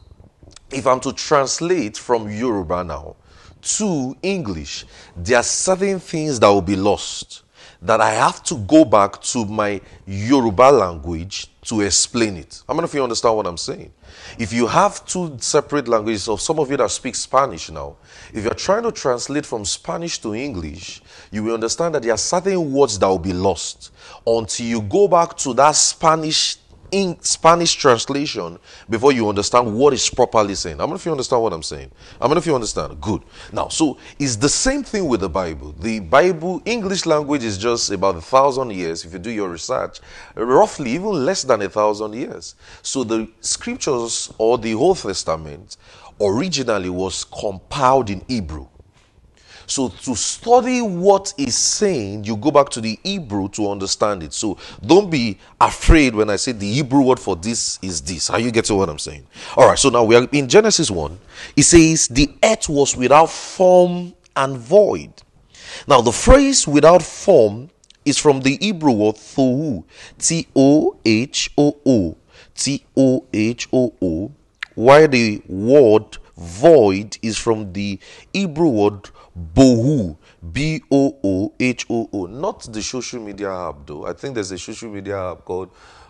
if 0.71 0.87
I'm 0.87 1.01
to 1.01 1.11
translate 1.11 1.97
from 1.97 2.29
Yoruba 2.29 2.83
now 2.85 3.17
to 3.61 4.15
English, 4.23 4.85
there 5.17 5.37
are 5.37 5.43
certain 5.43 5.99
things 5.99 6.39
that 6.39 6.47
will 6.47 6.61
be 6.61 6.77
lost 6.77 7.43
that 7.81 7.99
I 7.99 8.11
have 8.11 8.41
to 8.43 8.55
go 8.57 8.85
back 8.85 9.21
to 9.21 9.45
my 9.45 9.81
Yoruba 10.05 10.71
language 10.71 11.47
to 11.63 11.81
explain 11.81 12.37
it. 12.37 12.63
How 12.67 12.73
many 12.73 12.85
of 12.85 12.93
you 12.93 13.03
understand 13.03 13.35
what 13.35 13.47
I'm 13.47 13.57
saying? 13.57 13.91
If 14.37 14.53
you 14.53 14.67
have 14.67 15.05
two 15.05 15.37
separate 15.39 15.87
languages, 15.87 16.27
of 16.29 16.41
some 16.41 16.59
of 16.59 16.69
you 16.69 16.77
that 16.77 16.91
speak 16.91 17.15
Spanish 17.15 17.69
now, 17.71 17.95
if 18.33 18.43
you're 18.43 18.53
trying 18.53 18.83
to 18.83 18.91
translate 18.91 19.45
from 19.45 19.65
Spanish 19.65 20.19
to 20.19 20.35
English, 20.35 21.01
you 21.31 21.43
will 21.43 21.55
understand 21.55 21.95
that 21.95 22.03
there 22.03 22.13
are 22.13 22.17
certain 22.17 22.71
words 22.71 22.99
that 22.99 23.07
will 23.07 23.19
be 23.19 23.33
lost 23.33 23.91
until 24.25 24.65
you 24.65 24.81
go 24.81 25.07
back 25.07 25.35
to 25.37 25.53
that 25.55 25.75
Spanish 25.75 26.57
in 26.91 27.21
Spanish 27.21 27.73
translation 27.73 28.57
before 28.89 29.11
you 29.11 29.27
understand 29.29 29.75
what 29.75 29.93
is 29.93 30.09
properly 30.09 30.55
saying. 30.55 30.77
How 30.77 30.87
many 30.87 30.97
if 30.97 31.05
you 31.05 31.11
understand 31.11 31.41
what 31.41 31.53
I'm 31.53 31.63
saying? 31.63 31.91
How 32.19 32.27
many 32.27 32.39
if 32.39 32.45
you 32.45 32.55
understand? 32.55 32.99
Good. 33.01 33.23
Now, 33.51 33.67
so 33.67 33.97
it's 34.17 34.35
the 34.35 34.49
same 34.49 34.83
thing 34.83 35.07
with 35.07 35.21
the 35.21 35.29
Bible. 35.29 35.73
The 35.79 35.99
Bible, 35.99 36.61
English 36.65 37.05
language 37.05 37.43
is 37.43 37.57
just 37.57 37.91
about 37.91 38.15
a 38.15 38.21
thousand 38.21 38.71
years. 38.71 39.05
If 39.05 39.13
you 39.13 39.19
do 39.19 39.31
your 39.31 39.49
research, 39.49 39.99
roughly 40.35 40.91
even 40.91 41.25
less 41.25 41.43
than 41.43 41.61
a 41.61 41.69
thousand 41.69 42.13
years. 42.13 42.55
So 42.81 43.03
the 43.03 43.29
scriptures 43.41 44.33
or 44.37 44.57
the 44.57 44.73
Old 44.73 44.97
Testament 44.97 45.77
originally 46.21 46.89
was 46.89 47.23
compiled 47.23 48.09
in 48.09 48.23
Hebrew. 48.27 48.67
So 49.69 49.89
to 49.89 50.15
study 50.15 50.81
what 50.81 51.33
is 51.37 51.55
saying, 51.55 52.23
you 52.23 52.35
go 52.35 52.49
back 52.49 52.69
to 52.69 52.81
the 52.81 52.97
Hebrew 53.03 53.49
to 53.49 53.69
understand 53.69 54.23
it. 54.23 54.33
So 54.33 54.57
don't 54.85 55.09
be 55.11 55.37
afraid 55.61 56.15
when 56.15 56.29
I 56.29 56.37
say 56.37 56.53
the 56.53 56.71
Hebrew 56.71 57.01
word 57.01 57.19
for 57.19 57.35
this 57.35 57.77
is 57.81 58.01
this. 58.01 58.29
Are 58.29 58.39
you 58.39 58.51
getting 58.51 58.77
what 58.77 58.89
I'm 58.89 58.99
saying? 58.99 59.27
All 59.55 59.67
right. 59.67 59.77
So 59.77 59.89
now 59.89 60.03
we 60.03 60.15
are 60.15 60.27
in 60.31 60.49
Genesis 60.49 60.89
1. 60.89 61.19
It 61.55 61.63
says 61.63 62.07
the 62.07 62.29
earth 62.43 62.67
was 62.67 62.97
without 62.97 63.29
form 63.29 64.13
and 64.35 64.57
void. 64.57 65.13
Now 65.87 66.01
the 66.01 66.11
phrase 66.11 66.67
without 66.67 67.03
form 67.03 67.69
is 68.05 68.17
from 68.17 68.41
the 68.41 68.57
Hebrew 68.59 68.91
word 68.91 69.15
thohu. 69.15 69.83
T 70.17 70.47
O 70.55 70.97
H 71.05 71.51
O 71.57 71.77
O. 71.85 72.17
T 72.55 72.83
O 72.97 73.25
H 73.31 73.69
O 73.71 73.93
O. 74.01 74.31
While 74.73 75.07
the 75.07 75.43
word 75.47 76.17
void 76.35 77.17
is 77.21 77.37
from 77.37 77.73
the 77.73 77.99
Hebrew 78.33 78.69
word 78.69 79.09
Bohu, 79.53 80.17
B 80.51 80.81
O 80.91 81.17
O 81.23 81.53
H 81.59 81.85
O 81.89 82.09
O. 82.11 82.25
Not 82.25 82.71
the 82.71 82.81
social 82.81 83.21
media 83.21 83.51
app 83.51 83.85
though. 83.85 84.05
I 84.05 84.13
think 84.13 84.35
there's 84.35 84.51
a 84.51 84.57
social 84.57 84.89
media 84.89 85.31
app 85.31 85.45
called 85.45 85.69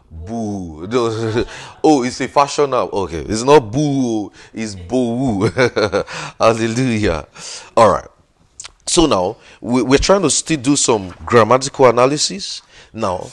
Boo. 0.09 0.87
oh, 1.83 2.03
it's 2.03 2.19
a 2.21 2.27
fashion 2.27 2.73
app. 2.73 2.91
Okay, 2.91 3.21
it's 3.21 3.43
not 3.43 3.71
Boo, 3.71 4.31
it's 4.53 4.75
Bohu. 4.75 5.51
Hallelujah. 6.39 7.27
All 7.77 7.91
right. 7.91 8.07
So 8.85 9.05
now 9.05 9.37
we're 9.61 9.99
trying 9.99 10.23
to 10.23 10.31
still 10.31 10.57
do 10.57 10.75
some 10.75 11.13
grammatical 11.23 11.85
analysis. 11.85 12.63
Now, 12.91 13.27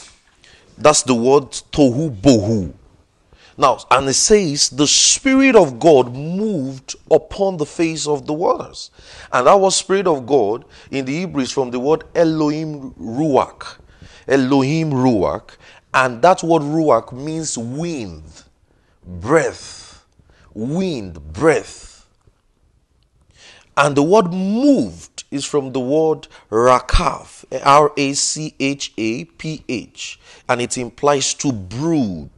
that's 0.76 1.03
the 1.03 1.15
word 1.15 1.50
tohu 1.73 2.15
bohu. 2.15 2.75
Now, 3.58 3.78
and 3.90 4.08
it 4.08 4.14
says, 4.14 4.68
the 4.68 4.86
Spirit 4.86 5.56
of 5.56 5.78
God 5.78 6.14
moved 6.14 6.94
upon 7.10 7.56
the 7.56 7.64
face 7.64 8.06
of 8.06 8.26
the 8.26 8.34
waters. 8.34 8.90
And 9.32 9.46
that 9.46 9.58
was 9.58 9.76
Spirit 9.76 10.06
of 10.06 10.26
God 10.26 10.66
in 10.90 11.06
the 11.06 11.20
Hebrews 11.20 11.52
from 11.52 11.70
the 11.70 11.80
word 11.80 12.04
Elohim 12.14 12.92
Ruach. 12.92 13.78
Elohim 14.28 14.90
Ruach. 14.90 15.56
And 15.94 16.20
that 16.20 16.42
word 16.42 16.62
Ruach 16.62 17.12
means 17.12 17.56
wind, 17.56 18.44
breath, 19.06 20.04
wind, 20.52 21.32
breath. 21.32 22.06
And 23.78 23.96
the 23.96 24.02
word 24.02 24.32
moved 24.32 25.25
is 25.30 25.46
from 25.46 25.72
the 25.72 25.80
word 25.80 26.28
Rachaph, 26.50 27.44
R 27.64 27.92
A 27.96 28.12
C 28.12 28.54
H 28.60 28.92
A 28.98 29.25
P 29.25 29.64
H. 29.66 30.20
And 30.46 30.60
it 30.60 30.76
implies 30.76 31.32
to 31.34 31.52
brood 31.52 32.30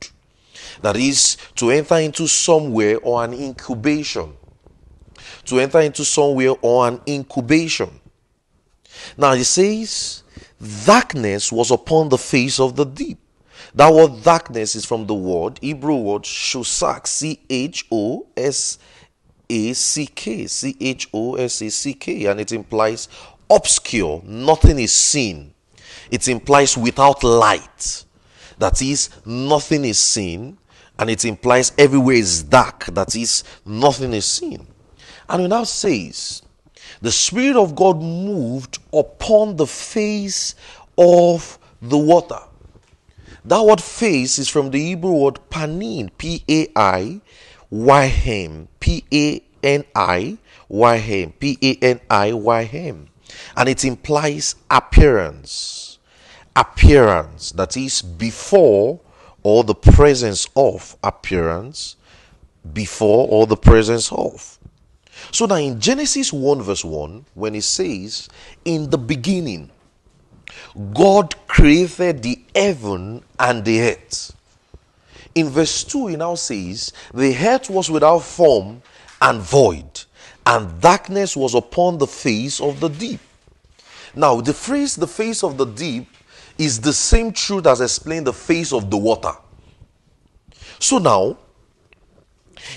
that 0.83 0.97
is, 0.97 1.37
to 1.57 1.71
enter 1.71 1.97
into 1.97 2.27
somewhere 2.27 2.99
or 2.99 3.25
an 3.25 3.35
incubation. 3.35 4.35
To 5.47 5.59
enter 5.61 5.81
into 5.81 6.05
somewhere 6.05 6.55
or 6.63 6.89
an 6.89 7.01
incubation. 7.07 8.01
Now 9.17 9.33
it 9.33 9.45
says, 9.45 10.23
darkness 10.85 11.53
was 11.53 11.71
upon 11.71 12.09
the 12.09 12.19
face 12.19 12.61
of 12.61 12.77
the 12.77 12.85
deep. 12.85 13.19
That 13.75 13.93
word 13.93 14.23
darkness 14.23 14.75
is 14.75 14.85
from 14.85 15.07
the 15.07 15.15
word, 15.15 15.59
Hebrew 15.61 15.97
word 15.97 16.23
shosak, 16.23 17.07
C 17.07 17.41
H 17.49 17.87
O 17.91 18.27
S 18.37 18.79
A 19.49 19.73
C 19.73 20.07
K, 20.07 20.47
C 20.47 20.77
H 20.81 21.09
O 21.13 21.35
S 21.35 21.61
A 21.63 21.71
C 21.71 21.95
K, 21.95 22.27
and 22.27 22.41
it 22.41 22.53
implies 22.53 23.09
obscure, 23.51 24.23
nothing 24.25 24.79
is 24.79 24.95
seen. 24.95 25.55
It 26.11 26.29
implies 26.29 26.77
without 26.77 27.23
light. 27.23 28.05
That 28.59 28.81
is, 28.83 29.11
nothing 29.25 29.85
is 29.85 29.99
seen 29.99 30.59
and 30.99 31.09
it 31.09 31.25
implies 31.25 31.73
everywhere 31.79 32.17
is 32.17 32.43
dark, 32.43 32.87
that 32.87 33.15
is, 33.15 33.45
nothing 33.65 34.13
is 34.13 34.27
seen. 34.27 34.67
And 35.29 35.43
it 35.43 35.49
now 35.49 35.65
says, 35.65 36.43
the 37.01 37.13
Spirit 37.13 37.57
of 37.57 37.77
God 37.77 38.03
moved 38.03 38.79
upon 38.93 39.57
the 39.57 39.67
face 39.67 40.55
of 40.97 41.59
the 41.81 41.99
water. 41.99 42.41
That 43.45 43.65
word 43.65 43.81
face 43.81 44.39
is 44.39 44.49
from 44.49 44.71
the 44.71 44.81
Hebrew 44.81 45.13
word 45.13 45.39
panin, 45.49 46.11
P 46.19 46.45
A 46.49 46.67
I 46.75 47.21
Y 47.71 48.23
M, 48.27 48.69
P 48.81 49.05
A 49.13 49.43
N 49.63 49.85
I 49.95 50.39
Y 50.69 50.97
M, 50.97 51.33
P 51.33 51.59
A 51.63 51.75
N 51.85 52.01
I 52.11 52.33
Y 52.33 52.65
M. 52.65 53.09
And 53.57 53.69
it 53.69 53.85
implies 53.85 54.57
appearance. 54.71 55.99
Appearance, 56.57 57.53
that 57.53 57.77
is, 57.77 58.03
before 58.03 59.01
or 59.49 59.65
the 59.65 59.75
presence 59.75 60.47
of 60.57 60.95
appearance 61.03 61.97
before 62.75 63.27
or 63.31 63.47
the 63.47 63.57
presence 63.57 64.13
of. 64.13 64.59
So 65.33 65.47
now 65.47 65.55
in 65.55 65.81
Genesis 65.81 66.35
1 66.35 66.61
verse 66.61 66.85
1, 66.85 67.25
when 67.33 67.55
it 67.55 67.65
says, 67.65 68.29
in 68.67 68.91
the 68.91 68.99
beginning, 68.99 69.71
God 70.93 71.35
created 71.47 72.23
the 72.23 72.43
heaven 72.55 73.25
and 73.41 73.65
the 73.65 73.81
earth. 73.81 74.37
In 75.35 75.49
verse 75.49 75.83
2, 75.83 76.09
he 76.09 76.17
now 76.17 76.35
says, 76.35 76.93
The 77.15 77.35
earth 77.35 77.71
was 77.71 77.91
without 77.91 78.25
form 78.25 78.83
and 79.23 79.41
void, 79.41 80.05
and 80.45 80.79
darkness 80.79 81.35
was 81.35 81.55
upon 81.55 81.97
the 81.97 82.07
face 82.07 82.61
of 82.61 82.81
the 82.81 82.89
deep. 82.89 83.21
Now, 84.15 84.43
the 84.43 84.53
phrase 84.53 84.95
the 84.95 85.07
face 85.07 85.43
of 85.43 85.57
the 85.57 85.65
deep 85.65 86.07
is 86.59 86.81
the 86.81 86.93
same 86.93 87.33
truth 87.33 87.67
as 87.67 87.81
explained 87.81 88.27
the 88.27 88.33
face 88.33 88.73
of 88.73 88.91
the 88.91 88.97
water. 88.97 89.33
So 90.81 90.99
now, 90.99 91.39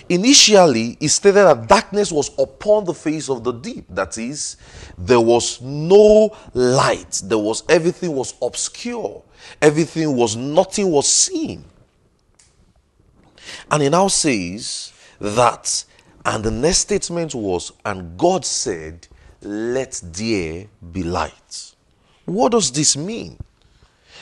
initially, 0.08 0.98
it 1.00 1.10
stated 1.10 1.36
that 1.36 1.68
darkness 1.68 2.12
was 2.12 2.32
upon 2.38 2.86
the 2.86 2.94
face 2.94 3.30
of 3.30 3.44
the 3.44 3.52
deep. 3.52 3.86
That 3.90 4.18
is, 4.18 4.58
there 4.98 5.20
was 5.20 5.60
no 5.62 6.36
light. 6.54 7.22
There 7.26 7.38
was 7.38 7.64
everything 7.68 8.16
was 8.16 8.36
obscure. 8.42 9.24
Everything 9.62 10.16
was 10.16 10.36
nothing 10.36 10.90
was 10.90 11.08
seen. 11.08 11.66
And 13.70 13.84
he 13.84 13.90
now 13.90 14.08
says 14.08 14.94
that, 15.20 15.84
and 16.26 16.44
the 16.44 16.52
next 16.52 16.80
statement 16.80 17.34
was, 17.34 17.72
and 17.84 18.18
God 18.18 18.46
said, 18.46 19.08
Let 19.42 20.00
there 20.04 20.68
be 20.92 21.04
light. 21.04 21.74
What 22.26 22.52
does 22.52 22.72
this 22.72 22.96
mean? 22.96 23.38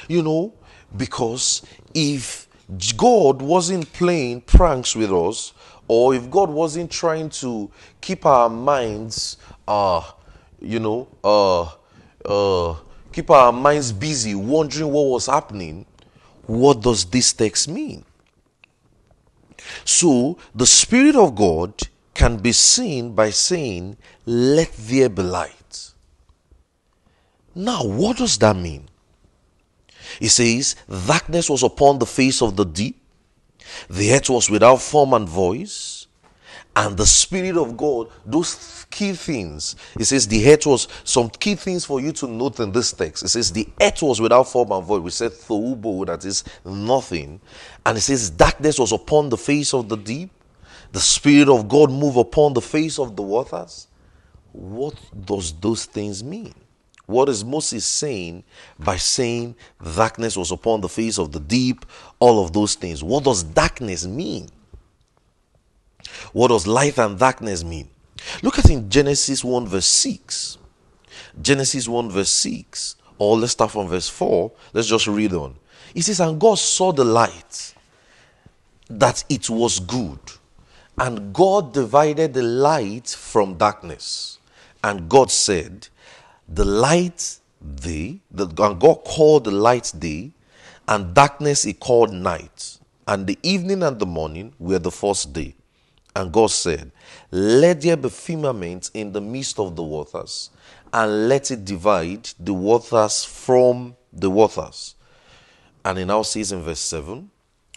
You 0.10 0.22
know, 0.24 0.54
because 0.98 1.62
if 1.94 2.50
God 2.98 3.42
wasn't 3.42 3.94
playing 3.94 4.42
pranks 4.42 4.96
with 4.96 5.14
us, 5.14 5.54
or 5.88 6.14
if 6.14 6.30
God 6.30 6.50
wasn't 6.50 6.92
trying 6.92 7.30
to 7.42 7.72
keep 8.02 8.26
our 8.26 8.50
minds, 8.50 9.38
uh, 9.68 10.02
you 10.60 10.80
know, 10.80 11.08
uh, 11.24 11.70
uh, 12.26 12.76
keep 13.14 13.30
our 13.30 13.52
minds 13.54 13.92
busy 13.92 14.36
wondering 14.36 14.92
what 14.92 15.04
was 15.04 15.28
happening, 15.28 15.86
what 16.46 16.82
does 16.82 17.06
this 17.06 17.32
text 17.32 17.70
mean? 17.70 18.04
So 19.86 20.38
the 20.56 20.66
Spirit 20.66 21.16
of 21.16 21.36
God 21.36 21.74
can 22.16 22.38
be 22.38 22.52
seen 22.52 23.14
by 23.14 23.30
saying, 23.30 23.98
Let 24.26 24.72
there 24.74 25.10
be 25.10 25.22
light. 25.22 25.94
Now, 27.56 27.86
what 27.86 28.18
does 28.18 28.38
that 28.40 28.56
mean? 28.56 28.89
He 30.20 30.28
says, 30.28 30.76
Darkness 30.88 31.50
was 31.50 31.64
upon 31.64 32.00
the 32.00 32.06
face 32.06 32.42
of 32.42 32.56
the 32.56 32.66
deep, 32.66 33.00
the 33.90 34.14
earth 34.14 34.30
was 34.30 34.50
without 34.50 34.82
form 34.82 35.14
and 35.14 35.28
voice, 35.28 36.08
and 36.76 36.96
the 36.96 37.06
Spirit 37.06 37.58
of 37.58 37.76
God, 37.76 38.10
those 38.26 38.86
key 38.90 39.14
things. 39.14 39.76
He 39.98 40.04
says 40.04 40.28
the 40.28 40.50
earth 40.50 40.66
was 40.66 40.88
some 41.04 41.30
key 41.30 41.56
things 41.56 41.84
for 41.84 42.00
you 42.00 42.12
to 42.14 42.28
note 42.28 42.60
in 42.60 42.72
this 42.72 42.94
text. 42.94 43.24
It 43.24 43.30
says 43.30 43.52
the 43.52 43.68
earth 43.82 44.02
was 44.02 44.22
without 44.22 44.44
form 44.48 44.72
and 44.72 44.86
void. 44.86 45.04
We 45.04 45.12
said 45.12 45.32
thoubo, 45.32 46.06
that 46.06 46.24
is 46.26 46.44
nothing. 46.64 47.42
And 47.86 47.98
it 47.98 48.02
says 48.02 48.30
darkness 48.30 48.80
was 48.80 48.92
upon 48.92 49.30
the 49.30 49.38
face 49.38 49.74
of 49.74 49.90
the 49.90 49.98
deep. 49.98 50.32
The 50.92 51.00
Spirit 51.00 51.50
of 51.50 51.68
God 51.68 51.92
move 51.92 52.16
upon 52.18 52.54
the 52.54 52.62
face 52.62 52.98
of 52.98 53.16
the 53.16 53.24
waters. 53.24 53.88
What 54.52 54.96
does 55.26 55.54
those 55.54 55.86
things 55.86 56.24
mean? 56.24 56.54
What 57.10 57.28
is 57.28 57.44
Moses 57.44 57.88
saying 57.88 58.44
by 58.78 58.98
saying 58.98 59.56
darkness 59.96 60.38
was 60.38 60.52
upon 60.52 60.82
the 60.82 60.88
face 60.88 61.18
of 61.18 61.32
the 61.32 61.40
deep? 61.40 61.84
All 62.20 62.46
of 62.46 62.54
those 62.54 62.76
things. 62.76 63.04
What 63.04 63.24
does 63.24 63.42
darkness 63.42 64.06
mean? 64.06 64.48
What 66.34 66.50
does 66.50 66.68
light 66.68 67.00
and 67.00 67.18
darkness 67.18 67.64
mean? 67.64 67.90
Look 68.44 68.60
at 68.60 68.70
in 68.70 68.92
Genesis 68.92 69.44
1 69.44 69.66
verse 69.66 69.88
6. 69.88 70.60
Genesis 71.42 71.88
1 71.88 72.12
verse 72.12 72.30
6. 72.30 72.96
Or 73.18 73.40
let's 73.40 73.54
start 73.54 73.72
from 73.72 73.88
verse 73.88 74.08
4. 74.08 74.52
Let's 74.74 74.88
just 74.88 75.08
read 75.08 75.34
on. 75.34 75.56
It 75.96 76.04
says, 76.04 76.20
And 76.20 76.40
God 76.40 76.60
saw 76.60 76.92
the 76.92 77.06
light, 77.06 77.74
that 78.88 79.24
it 79.30 79.50
was 79.50 79.80
good. 79.80 80.20
And 81.00 81.34
God 81.34 81.74
divided 81.74 82.36
the 82.36 82.44
light 82.44 83.10
from 83.10 83.56
darkness. 83.58 84.38
And 84.84 85.10
God 85.10 85.32
said, 85.32 85.88
the 86.52 86.66
light 86.66 87.38
day, 87.76 88.20
the, 88.32 88.46
God 88.46 89.04
called 89.04 89.46
the 89.46 89.52
light 89.52 89.92
day, 89.98 90.32
and 90.88 91.14
darkness 91.14 91.64
he 91.64 91.74
called 91.74 92.12
night. 92.12 92.80
And 93.08 93.28
the 93.28 93.38
evening 93.44 93.84
and 93.84 94.00
the 94.00 94.06
morning 94.06 94.54
were 94.60 94.80
the 94.80 94.92
first 94.92 95.34
day. 95.34 95.56
And 96.16 96.32
God 96.32 96.52
said, 96.52 96.92
Let 97.32 97.82
there 97.82 97.98
be 97.98 98.10
firmament 98.10 98.90
in 98.94 99.14
the 99.14 99.22
midst 99.22 99.60
of 99.60 99.76
the 99.76 99.84
waters, 99.84 100.50
and 100.92 101.30
let 101.30 101.52
it 101.52 101.66
divide 101.66 102.30
the 102.40 102.54
waters 102.54 103.24
from 103.24 103.96
the 104.12 104.30
waters. 104.30 104.96
And 105.86 106.00
he 106.00 106.06
now 106.06 106.24
says 106.24 106.52
in 106.52 106.62
verse 106.62 106.80
7, 106.80 107.30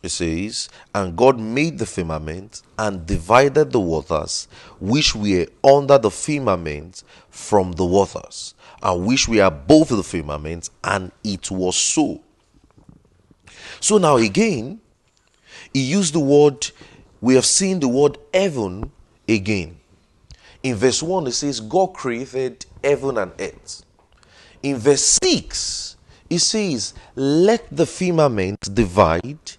it 0.03 0.11
says, 0.11 0.69
And 0.95 1.17
God 1.17 1.39
made 1.39 1.79
the 1.79 1.87
firmament 1.87 2.63
and 2.79 3.07
divided 3.07 3.71
the 3.71 3.81
waters 3.81 4.49
which 4.81 5.15
were 5.15 5.47
under 5.63 5.99
the 5.99 6.11
firmament 6.11 7.05
from 7.31 7.73
the 7.73 7.85
waters 7.85 8.55
and 8.83 9.07
which 9.07 9.29
we 9.29 9.41
are 9.41 9.51
both 9.51 9.89
the 9.89 10.03
firmament, 10.03 10.71
and 10.83 11.13
it 11.23 11.51
was 11.51 11.77
so. 11.77 12.21
So 13.81 13.99
now 13.99 14.17
again, 14.17 14.81
he 15.73 15.81
used 15.81 16.15
the 16.15 16.21
word, 16.21 16.71
we 17.21 17.37
have 17.37 17.47
seen 17.47 17.79
the 17.79 17.89
word 17.89 18.19
heaven 18.35 18.91
again. 19.29 19.79
In 20.63 20.75
verse 20.77 21.03
1, 21.03 21.29
it 21.29 21.33
says, 21.33 21.61
God 21.61 21.95
created 21.95 22.67
heaven 22.83 23.19
and 23.19 23.33
earth. 23.39 23.85
In 24.63 24.77
verse 24.77 25.19
6, 25.23 25.97
it 26.31 26.39
says, 26.39 26.95
Let 27.15 27.67
the 27.71 27.87
firmament 27.87 28.75
divide, 28.75 29.53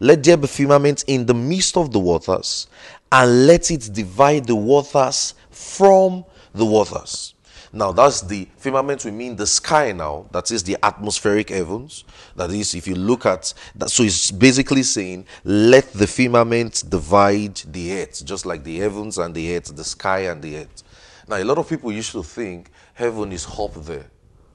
let 0.00 0.24
there 0.24 0.36
be 0.36 0.46
firmament 0.46 1.04
in 1.06 1.26
the 1.26 1.34
midst 1.34 1.76
of 1.76 1.92
the 1.92 2.00
waters, 2.00 2.66
and 3.12 3.46
let 3.46 3.70
it 3.70 3.90
divide 3.92 4.46
the 4.46 4.56
waters 4.56 5.34
from 5.50 6.24
the 6.54 6.64
waters. 6.64 7.34
Now, 7.72 7.92
that's 7.92 8.22
the 8.22 8.48
firmament, 8.56 9.04
we 9.04 9.12
mean 9.12 9.36
the 9.36 9.46
sky 9.46 9.92
now, 9.92 10.26
that 10.32 10.50
is 10.50 10.64
the 10.64 10.76
atmospheric 10.82 11.50
heavens. 11.50 12.04
That 12.34 12.50
is, 12.50 12.74
if 12.74 12.88
you 12.88 12.96
look 12.96 13.26
at 13.26 13.54
that, 13.76 13.90
so 13.90 14.02
it's 14.02 14.32
basically 14.32 14.82
saying, 14.82 15.26
let 15.44 15.92
the 15.92 16.08
firmament 16.08 16.82
divide 16.88 17.56
the 17.58 18.00
earth, 18.00 18.24
just 18.24 18.44
like 18.44 18.64
the 18.64 18.78
heavens 18.78 19.18
and 19.18 19.32
the 19.32 19.54
earth, 19.54 19.76
the 19.76 19.84
sky 19.84 20.20
and 20.20 20.42
the 20.42 20.56
earth. 20.58 20.82
Now, 21.28 21.36
a 21.36 21.44
lot 21.44 21.58
of 21.58 21.68
people 21.68 21.92
used 21.92 22.10
to 22.12 22.24
think 22.24 22.70
heaven 22.92 23.30
is 23.30 23.46
up 23.46 23.74
there. 23.84 24.06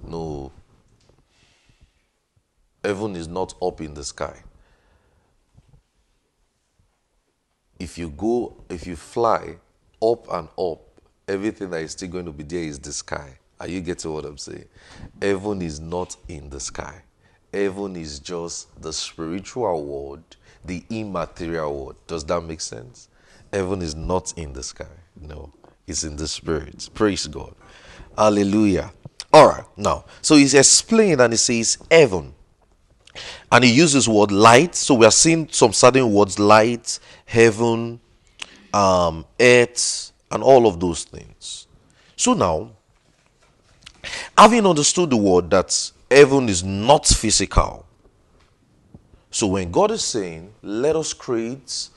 No. 0.05 0.51
Heaven 2.83 3.15
is 3.15 3.29
not 3.29 3.53
up 3.61 3.79
in 3.79 3.93
the 3.93 4.03
sky. 4.03 4.41
If 7.79 7.97
you 7.97 8.09
go, 8.09 8.55
if 8.69 8.87
you 8.87 8.95
fly 8.95 9.57
up 10.01 10.31
and 10.31 10.47
up, 10.57 10.81
everything 11.27 11.69
that 11.71 11.81
is 11.81 11.91
still 11.91 12.09
going 12.09 12.25
to 12.25 12.31
be 12.31 12.43
there 12.43 12.63
is 12.63 12.79
the 12.79 12.93
sky. 12.93 13.37
Are 13.59 13.67
you 13.67 13.81
getting 13.81 14.13
what 14.13 14.25
I'm 14.25 14.37
saying? 14.37 14.65
Heaven 15.21 15.61
is 15.61 15.79
not 15.79 16.15
in 16.27 16.49
the 16.49 16.59
sky. 16.59 17.01
Heaven 17.53 17.95
is 17.95 18.19
just 18.19 18.81
the 18.81 18.91
spiritual 18.91 19.85
world, 19.85 20.35
the 20.63 20.83
immaterial 20.89 21.73
world. 21.73 21.95
Does 22.05 22.25
that 22.25 22.41
make 22.41 22.61
sense? 22.61 23.07
Heaven 23.51 23.81
is 23.81 23.95
not 23.95 24.37
in 24.37 24.51
the 24.51 24.61
sky. 24.61 24.85
No, 25.19 25.53
it's 25.87 26.03
in 26.03 26.17
the 26.17 26.27
spirit. 26.27 26.89
Praise 26.93 27.27
God. 27.27 27.55
Hallelujah. 28.17 28.91
All 29.31 29.47
right, 29.47 29.65
now, 29.77 30.05
so 30.21 30.35
he's 30.35 30.53
explained 30.53 31.21
and 31.21 31.33
he 31.33 31.37
says 31.37 31.77
heaven. 31.89 32.34
And 33.51 33.63
he 33.63 33.71
uses 33.71 34.07
word 34.07 34.31
light. 34.31 34.75
So 34.75 34.95
we 34.95 35.05
are 35.05 35.11
seeing 35.11 35.47
some 35.51 35.73
certain 35.73 36.11
words 36.11 36.39
light, 36.39 36.99
heaven, 37.25 37.99
um, 38.73 39.25
earth, 39.39 40.11
and 40.31 40.43
all 40.43 40.67
of 40.67 40.79
those 40.79 41.03
things. 41.03 41.67
So 42.15 42.33
now, 42.33 42.71
having 44.37 44.65
understood 44.65 45.09
the 45.09 45.17
word 45.17 45.49
that 45.49 45.91
heaven 46.09 46.49
is 46.49 46.63
not 46.63 47.05
physical, 47.07 47.85
so 49.35 49.47
when 49.47 49.69
God 49.69 49.91
is 49.91 50.01
saying, 50.01 50.53
let 50.61 50.95
us 50.95 51.11
create, 51.11 51.89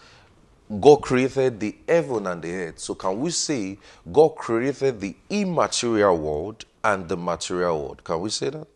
God 0.80 0.96
created 1.02 1.60
the 1.60 1.76
heaven 1.88 2.26
and 2.26 2.42
the 2.42 2.52
earth. 2.52 2.80
So 2.80 2.96
can 2.96 3.20
we 3.20 3.30
say 3.30 3.78
God 4.10 4.30
created 4.30 5.00
the 5.00 5.14
immaterial 5.30 6.18
world 6.18 6.64
and 6.82 7.08
the 7.08 7.16
material 7.16 7.80
world? 7.80 8.02
Can 8.02 8.20
we 8.20 8.30
say 8.30 8.50
that? 8.50 8.66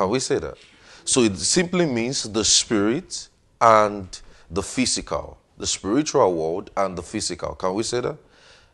Can 0.00 0.08
we 0.08 0.20
say 0.20 0.38
that? 0.38 0.56
So 1.04 1.22
it 1.22 1.36
simply 1.36 1.86
means 1.86 2.22
the 2.22 2.44
spirit 2.44 3.28
and 3.60 4.08
the 4.50 4.62
physical 4.62 5.36
the 5.60 5.66
spiritual 5.66 6.34
world 6.34 6.70
and 6.76 6.96
the 6.96 7.02
physical. 7.02 7.54
Can 7.54 7.74
we 7.74 7.82
say 7.82 8.00
that? 8.00 8.16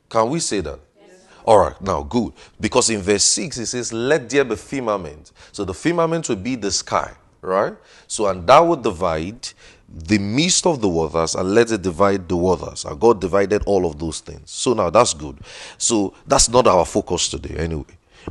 Can 0.08 0.30
we 0.30 0.40
say 0.40 0.60
that? 0.60 0.78
Yes. 0.98 1.26
All 1.44 1.58
right, 1.58 1.80
now 1.82 2.02
good. 2.04 2.32
Because 2.60 2.88
in 2.90 3.02
verse 3.02 3.24
6 3.24 3.58
it 3.58 3.66
says, 3.66 3.92
Let 3.92 4.30
there 4.30 4.44
be 4.44 4.56
firmament. 4.56 5.32
So 5.52 5.64
the 5.64 5.74
firmament 5.74 6.28
will 6.28 6.36
be 6.36 6.54
the 6.54 6.70
sky, 6.70 7.12
right? 7.42 7.74
So, 8.06 8.28
and 8.28 8.46
that 8.46 8.60
would 8.60 8.82
divide 8.82 9.48
the 9.88 10.18
midst 10.18 10.66
of 10.66 10.80
the 10.80 10.88
waters 10.88 11.34
and 11.34 11.54
let 11.54 11.70
it 11.70 11.82
divide 11.82 12.28
the 12.28 12.36
waters. 12.36 12.84
And 12.84 12.98
God 13.00 13.20
divided 13.20 13.64
all 13.66 13.84
of 13.84 13.98
those 13.98 14.20
things. 14.20 14.50
So 14.50 14.72
now 14.72 14.90
that's 14.90 15.12
good. 15.12 15.38
So 15.78 16.14
that's 16.26 16.48
not 16.48 16.66
our 16.66 16.84
focus 16.84 17.28
today, 17.28 17.56
anyway. 17.56 17.84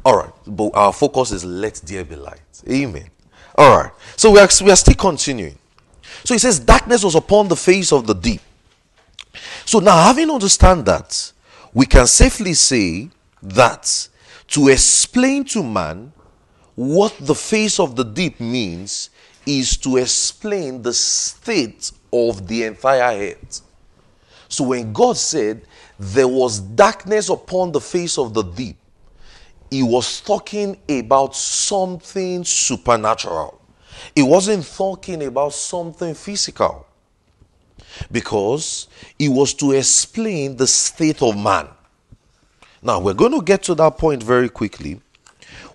All 0.04 0.18
right, 0.18 0.34
but 0.46 0.72
our 0.74 0.94
focus 0.94 1.32
is 1.32 1.46
let 1.46 1.76
there 1.86 2.04
be 2.04 2.16
light. 2.16 2.42
Amen. 2.70 3.10
All 3.58 3.78
right, 3.78 3.92
so 4.16 4.32
we 4.32 4.40
are, 4.40 4.50
we 4.64 4.72
are 4.72 4.76
still 4.76 4.96
continuing. 4.96 5.58
So 6.24 6.34
he 6.34 6.40
says, 6.40 6.60
darkness 6.60 7.04
was 7.04 7.16
upon 7.16 7.48
the 7.48 7.56
face 7.56 7.92
of 7.92 8.08
the 8.08 8.14
deep. 8.14 8.42
So 9.66 9.80
now, 9.80 10.04
having 10.04 10.30
understand 10.30 10.86
that, 10.86 11.32
we 11.74 11.86
can 11.86 12.08
safely 12.08 12.54
say 12.54 13.10
that 13.42 14.08
to 14.48 14.70
explain 14.70 15.44
to 15.46 15.64
man 15.64 16.12
what 16.76 17.16
the 17.20 17.36
face 17.36 17.80
of 17.80 17.96
the 17.96 18.04
deep 18.04 18.40
means 18.40 19.10
is 19.46 19.78
to 19.78 19.98
explain 19.98 20.82
the 20.82 20.94
state 20.94 21.92
of 22.12 22.48
the 22.48 22.64
entire 22.64 23.32
earth. 23.32 23.62
So 24.48 24.66
when 24.66 24.94
God 24.94 25.18
said 25.18 25.62
there 26.00 26.28
was 26.28 26.60
darkness 26.60 27.30
upon 27.30 27.72
the 27.72 27.82
face 27.82 28.18
of 28.18 28.34
the 28.34 28.44
deep, 28.44 28.78
he 29.76 29.84
was 29.84 30.22
talking 30.22 30.78
about 30.88 31.36
something 31.36 32.46
supernatural. 32.46 33.60
He 34.16 34.24
wasn't 34.24 34.66
talking 34.66 35.22
about 35.24 35.52
something 35.52 36.14
physical. 36.14 36.88
Because 38.10 38.88
he 39.20 39.28
was 39.28 39.54
to 39.56 39.74
explain 39.74 40.56
the 40.56 40.66
state 40.66 41.22
of 41.22 41.38
man. 41.38 41.68
Now, 42.82 43.02
we're 43.02 43.16
going 43.16 43.34
to 43.34 43.42
get 43.42 43.64
to 43.64 43.76
that 43.76 43.98
point 43.98 44.24
very 44.24 44.48
quickly. 44.48 45.02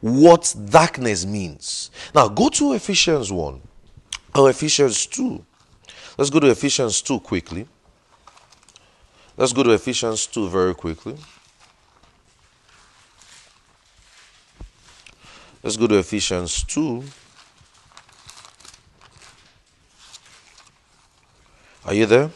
What 0.01 0.55
darkness 0.71 1.27
means. 1.27 1.91
Now, 2.15 2.29
go 2.29 2.49
to 2.49 2.73
Ephesians 2.73 3.31
1 3.31 3.61
or 4.35 4.49
Ephesians 4.49 5.05
2. 5.09 5.45
Let's 6.17 6.31
go 6.31 6.41
to 6.41 6.49
Ephesians 6.49 7.03
2 7.03 7.21
quickly. 7.21 7.69
Let's 9.37 9.53
go 9.53 9.63
to 9.63 9.73
Ephesians 9.73 10.27
2 10.27 10.49
very 10.49 10.75
quickly. 10.75 11.17
Let's 15.63 15.77
go 15.77 15.87
to 15.87 15.99
Ephesians 15.99 16.65
2. 16.65 17.05
Are 21.85 21.95
you 21.95 22.07
there? 22.07 22.31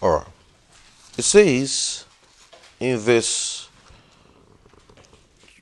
All 0.00 0.18
right. 0.18 0.26
It 1.16 1.22
says 1.22 2.04
in 2.78 2.98
verse 2.98 3.68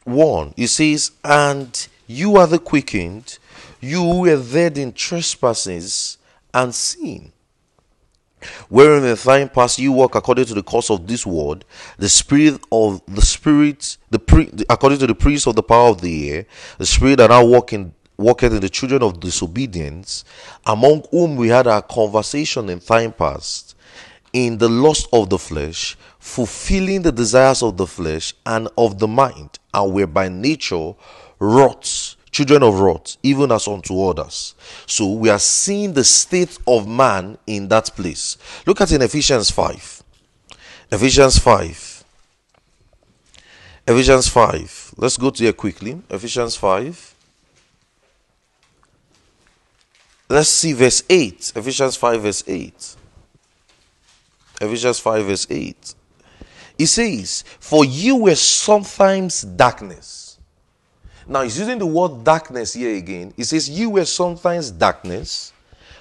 1, 0.05 0.55
it 0.57 0.69
says, 0.69 1.13
And 1.25 1.89
you 2.07 2.37
are 2.37 2.47
the 2.47 2.59
quickened, 2.59 3.39
you 3.81 4.05
were 4.05 4.43
dead 4.43 4.77
in 4.77 4.93
trespasses 4.93 6.19
and 6.53 6.75
sin. 6.75 7.33
Wherein 8.69 9.05
in 9.05 9.11
the 9.11 9.17
time 9.17 9.49
past 9.49 9.79
you 9.79 9.93
walk 9.93 10.15
according 10.15 10.47
to 10.47 10.55
the 10.55 10.63
course 10.63 10.91
of 10.91 11.07
this 11.07 11.27
world, 11.27 11.65
the 11.99 12.09
spirit 12.09 12.61
of 12.71 13.03
the 13.07 13.23
spirit, 13.23 13.97
the 14.11 14.19
pre, 14.19 14.51
according 14.69 14.99
to 15.01 15.07
the 15.07 15.15
priest 15.15 15.47
of 15.47 15.57
the 15.57 15.63
power 15.63 15.89
of 15.91 16.01
the 16.01 16.31
air, 16.31 16.47
the 16.79 16.87
spirit 16.87 17.17
that 17.17 17.31
now 17.31 17.45
walk 17.45 17.73
in 17.73 17.95
walketh 18.19 18.53
in 18.53 18.61
the 18.61 18.69
children 18.69 19.03
of 19.03 19.21
disobedience, 19.21 20.25
among 20.67 21.05
whom 21.11 21.37
we 21.37 21.49
had 21.49 21.67
our 21.67 21.83
conversation 21.83 22.69
in 22.69 22.79
time 22.79 23.13
past, 23.13 23.75
in 24.33 24.59
the 24.59 24.69
lust 24.69 25.09
of 25.13 25.29
the 25.29 25.39
flesh, 25.39 25.97
fulfilling 26.19 27.03
the 27.03 27.13
desires 27.13 27.63
of 27.63 27.77
the 27.77 27.87
flesh 27.87 28.35
and 28.47 28.69
of 28.79 28.99
the 28.99 29.09
mind, 29.09 29.59
and 29.75 29.93
were 29.93 30.07
by 30.07 30.29
nature 30.29 30.95
wrath, 31.39 32.17
children 32.33 32.63
of 32.63 32.81
wrath, 32.81 33.19
even 33.23 33.53
as 33.53 33.69
unto 33.69 34.03
others. 34.03 34.55
So 34.87 35.13
we 35.13 35.29
are 35.29 35.39
seeing 35.39 35.93
the 35.93 36.03
state 36.03 36.59
of 36.67 36.89
man 36.89 37.39
in 37.47 37.69
that 37.69 37.95
place. 37.95 38.39
Look 38.67 38.81
at 38.81 38.91
in 38.91 39.03
Ephesians 39.03 39.51
5. 39.51 40.03
Ephesians 40.91 41.39
5. 41.39 42.05
Ephesians 43.87 44.29
5. 44.29 44.95
Let's 44.97 45.17
go 45.17 45.31
to 45.31 45.43
here 45.43 45.53
quickly. 45.53 46.01
Ephesians 46.09 46.57
5. 46.57 47.15
Let's 50.29 50.49
see 50.49 50.73
verse 50.73 51.03
8. 51.11 51.53
Ephesians 51.57 51.97
5, 51.97 52.23
verse 52.23 52.45
8. 52.47 52.97
Ephesians 54.63 54.99
5, 54.99 55.27
verse 55.27 55.47
8. 55.51 55.95
He 56.79 56.87
says, 56.87 57.45
For 57.61 57.85
you 57.85 58.17
were 58.17 58.35
sometimes 58.35 59.43
darkness. 59.43 60.22
Now 61.27 61.43
he's 61.43 61.59
using 61.59 61.79
the 61.79 61.87
word 61.87 62.25
darkness 62.25 62.75
here 62.75 62.95
again. 62.97 63.33
He 63.37 63.45
says, 63.45 63.69
You 63.69 63.91
were 63.91 64.05
sometimes 64.05 64.71
darkness, 64.71 65.53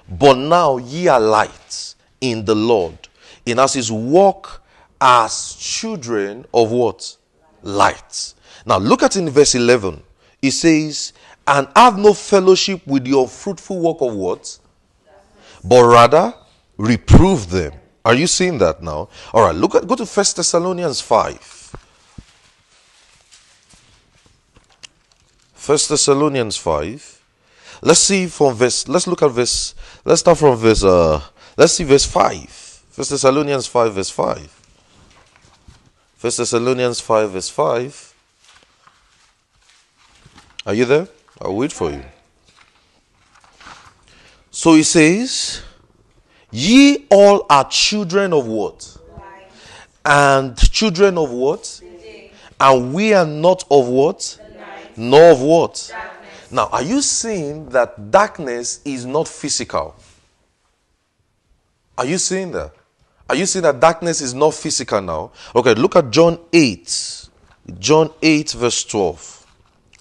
but 0.09 0.37
now 0.37 0.77
ye 0.77 1.07
are 1.07 1.19
light 1.19 1.95
in 2.19 2.45
the 2.45 2.55
Lord. 2.55 2.97
And 3.45 3.59
as 3.59 3.73
his 3.73 3.91
walk 3.91 4.61
as 4.99 5.55
children 5.55 6.45
of 6.53 6.71
what? 6.71 7.17
Light. 7.63 8.33
Now 8.65 8.77
look 8.77 9.03
at 9.03 9.15
in 9.15 9.29
verse 9.29 9.55
11. 9.55 10.01
He 10.41 10.51
says, 10.51 11.13
and 11.47 11.67
have 11.75 11.97
no 11.97 12.13
fellowship 12.13 12.85
with 12.85 13.07
your 13.07 13.27
fruitful 13.27 13.79
work 13.79 13.97
of 14.01 14.13
what? 14.13 14.57
But 15.63 15.85
rather 15.85 16.33
reprove 16.77 17.49
them. 17.49 17.73
Are 18.03 18.13
you 18.13 18.27
seeing 18.27 18.57
that 18.59 18.81
now? 18.81 19.09
All 19.33 19.45
right, 19.45 19.55
look 19.55 19.75
at 19.75 19.87
go 19.87 19.95
to 19.95 20.05
First 20.05 20.37
Thessalonians 20.37 21.01
5. 21.01 21.60
First 25.61 25.89
Thessalonians 25.89 26.57
5. 26.57 27.21
Let's 27.83 27.99
see 27.99 28.25
from 28.25 28.55
verse 28.55 28.87
let's 28.87 29.05
look 29.05 29.21
at 29.21 29.29
verse 29.29 29.75
let's 30.03 30.21
start 30.21 30.39
from 30.39 30.57
verse 30.57 30.83
uh 30.83 31.21
let's 31.55 31.73
see 31.73 31.83
verse 31.83 32.03
5. 32.03 32.49
First 32.89 33.11
Thessalonians 33.11 33.67
5 33.67 33.93
verse 33.93 34.09
5. 34.09 34.39
First 36.15 36.37
Thessalonians 36.39 36.99
5 36.99 37.29
verse 37.29 37.49
5. 37.49 38.15
Are 40.65 40.73
you 40.73 40.85
there? 40.85 41.07
I'll 41.39 41.55
wait 41.55 41.71
for 41.71 41.91
you. 41.91 42.03
So 44.49 44.73
he 44.73 44.81
says, 44.81 45.61
Ye 46.49 47.05
all 47.11 47.45
are 47.47 47.69
children 47.69 48.33
of 48.33 48.47
what? 48.47 48.97
And 50.03 50.57
children 50.57 51.19
of 51.19 51.29
what? 51.29 51.83
And 52.59 52.95
we 52.95 53.13
are 53.13 53.27
not 53.27 53.63
of 53.69 53.87
what? 53.87 54.40
Nor 55.01 55.31
of 55.31 55.41
what? 55.41 55.87
Darkness. 55.89 56.51
Now, 56.51 56.69
are 56.71 56.83
you 56.83 57.01
seeing 57.01 57.69
that 57.69 58.11
darkness 58.11 58.81
is 58.85 59.03
not 59.03 59.27
physical? 59.27 59.95
Are 61.97 62.05
you 62.05 62.19
seeing 62.19 62.51
that? 62.51 62.71
Are 63.27 63.35
you 63.35 63.47
seeing 63.47 63.63
that 63.63 63.79
darkness 63.79 64.21
is 64.21 64.35
not 64.35 64.53
physical 64.53 65.01
now? 65.01 65.31
Okay, 65.55 65.73
look 65.73 65.95
at 65.95 66.11
John 66.11 66.37
8. 66.53 67.29
John 67.79 68.11
8, 68.21 68.51
verse 68.51 68.83
12. 68.83 69.47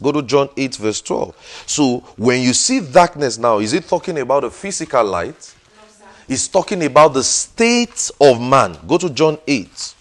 Go 0.03 0.13
to 0.13 0.23
John 0.23 0.51
8, 0.55 0.77
verse 0.77 1.01
12. 1.01 1.65
So 1.67 2.01
when 2.19 2.43
you 2.43 2.53
see 2.53 2.81
darkness 2.81 3.39
now, 3.39 3.59
is 3.59 3.73
it 3.73 3.89
talking 3.89 4.19
about 4.19 4.45
a 4.45 4.51
physical 4.51 5.05
light? 5.05 5.55
No, 6.01 6.07
it's 6.29 6.47
talking 6.47 6.85
about 6.85 7.15
the 7.15 7.25
state 7.25 8.11
of 8.21 8.39
man. 8.39 8.77
Go 8.87 8.99
to 8.99 9.09
John 9.09 9.39
8. 9.47 9.95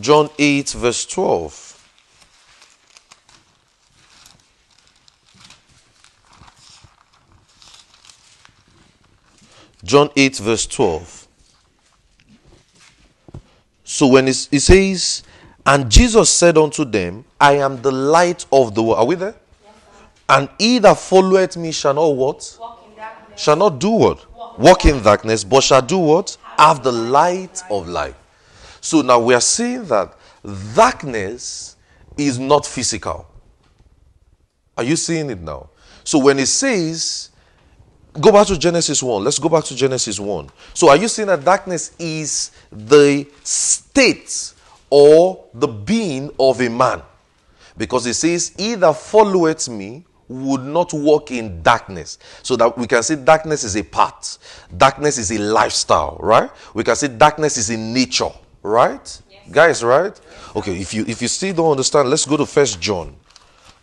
John 0.00 0.30
8, 0.38 0.70
verse 0.70 1.04
12. 1.06 1.63
John 9.84 10.10
8, 10.16 10.36
verse 10.38 10.66
12. 10.66 11.28
So 13.84 14.06
when 14.06 14.26
it, 14.28 14.34
says, 14.34 15.22
and 15.66 15.90
Jesus 15.90 16.30
said 16.30 16.56
unto 16.56 16.84
them, 16.84 17.24
I 17.38 17.58
am 17.58 17.80
the 17.82 17.92
light 17.92 18.46
of 18.50 18.74
the 18.74 18.82
world. 18.82 18.98
Are 18.98 19.04
we 19.04 19.14
there? 19.14 19.34
Yes, 19.62 19.74
and 20.28 20.48
he 20.58 20.78
that 20.78 20.98
followeth 20.98 21.56
me 21.58 21.70
shall 21.70 21.94
not 21.94 22.08
what? 22.08 22.58
Shall 23.36 23.56
not 23.56 23.78
do 23.78 23.90
what? 23.90 24.32
Walk. 24.32 24.58
Walk 24.58 24.84
in 24.86 25.02
darkness, 25.02 25.44
but 25.44 25.62
shall 25.62 25.82
do 25.82 25.98
what? 25.98 26.36
Have 26.58 26.82
the 26.82 26.92
light 26.92 27.62
of 27.70 27.86
life. 27.86 28.16
So 28.80 29.02
now 29.02 29.18
we 29.18 29.34
are 29.34 29.40
seeing 29.40 29.84
that 29.86 30.16
darkness 30.74 31.76
is 32.16 32.38
not 32.38 32.64
physical. 32.64 33.26
Are 34.76 34.84
you 34.84 34.96
seeing 34.96 35.30
it 35.30 35.40
now? 35.40 35.68
So 36.04 36.18
when 36.18 36.38
it 36.38 36.46
says, 36.46 37.30
go 38.20 38.32
back 38.32 38.46
to 38.48 38.58
Genesis 38.58 39.02
1. 39.02 39.24
Let's 39.24 39.38
go 39.38 39.48
back 39.48 39.64
to 39.64 39.76
Genesis 39.76 40.18
1. 40.18 40.50
So 40.72 40.88
are 40.88 40.96
you 40.96 41.08
seeing 41.08 41.28
that 41.28 41.44
darkness 41.44 41.92
is 41.98 42.50
the 42.70 43.26
state 43.42 44.54
or 44.96 45.44
the 45.54 45.66
being 45.66 46.30
of 46.38 46.60
a 46.60 46.68
man. 46.68 47.02
Because 47.76 48.06
it 48.06 48.14
says, 48.14 48.52
He 48.56 48.76
that 48.76 48.96
followeth 48.96 49.68
me 49.68 50.04
would 50.28 50.62
not 50.62 50.92
walk 50.92 51.32
in 51.32 51.62
darkness. 51.62 52.18
So 52.44 52.54
that 52.54 52.78
we 52.78 52.86
can 52.86 53.02
say 53.02 53.16
darkness 53.16 53.64
is 53.64 53.76
a 53.76 53.82
part, 53.82 54.38
darkness 54.76 55.18
is 55.18 55.32
a 55.32 55.38
lifestyle, 55.38 56.16
right? 56.20 56.48
We 56.74 56.84
can 56.84 56.94
say 56.94 57.08
darkness 57.08 57.56
is 57.56 57.70
in 57.70 57.92
nature, 57.92 58.30
right? 58.62 59.22
Yes. 59.28 59.50
Guys, 59.50 59.82
right? 59.82 60.18
Okay, 60.54 60.80
if 60.80 60.94
you 60.94 61.04
if 61.08 61.20
you 61.20 61.26
still 61.26 61.54
don't 61.54 61.72
understand, 61.72 62.08
let's 62.08 62.24
go 62.24 62.36
to 62.36 62.46
first 62.46 62.80
John. 62.80 63.16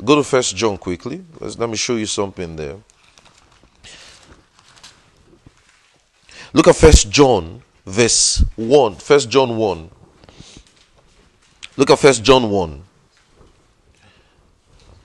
Go 0.03 0.15
to 0.15 0.23
first 0.23 0.55
John 0.55 0.77
quickly. 0.77 1.25
Let's, 1.41 1.59
let 1.59 1.69
me 1.69 1.75
show 1.75 1.97
you 1.97 2.05
something 2.05 2.55
there. 2.55 2.77
Look 6.53 6.67
at 6.67 6.75
first 6.75 7.09
John, 7.09 7.63
verse 7.85 8.43
1. 8.55 8.95
First 8.95 9.29
John 9.29 9.57
1. 9.57 9.89
Look 11.77 11.89
at 11.89 11.99
First 11.99 12.23
John 12.23 12.49
1. 12.49 12.83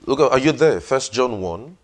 Look, 0.07 0.21
at, 0.21 0.33
are 0.33 0.39
you 0.39 0.53
there? 0.53 0.81
First 0.81 1.13
John 1.13 1.41
1. 1.41 1.77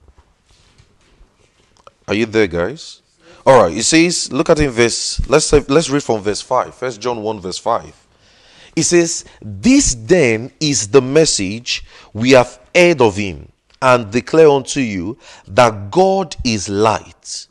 Are 2.09 2.15
you 2.15 2.27
there, 2.27 2.47
guys? 2.47 3.03
All 3.45 3.63
right. 3.63 3.77
It 3.77 3.85
says, 3.85 4.33
look 4.33 4.51
at 4.51 4.59
in 4.61 4.71
verse. 4.71 5.21
Let's 5.29 5.47
say, 5.47 5.61
let's 5.69 5.91
read 5.91 6.03
from 6.03 6.21
verse 6.21 6.41
five. 6.41 6.75
First 6.75 7.01
John 7.01 7.23
one 7.23 7.41
verse 7.41 7.59
five. 7.59 7.95
It 8.77 8.85
says, 8.85 9.25
"This 9.41 9.97
then 9.99 10.53
is 10.61 10.89
the 10.89 11.03
message 11.03 11.85
we 12.13 12.31
have 12.33 12.59
heard 12.75 13.01
of 13.01 13.17
him, 13.17 13.51
and 13.81 14.11
declare 14.11 14.49
unto 14.49 14.81
you 14.81 15.19
that 15.49 15.91
God 15.91 16.37
is 16.45 16.69
light, 16.69 17.47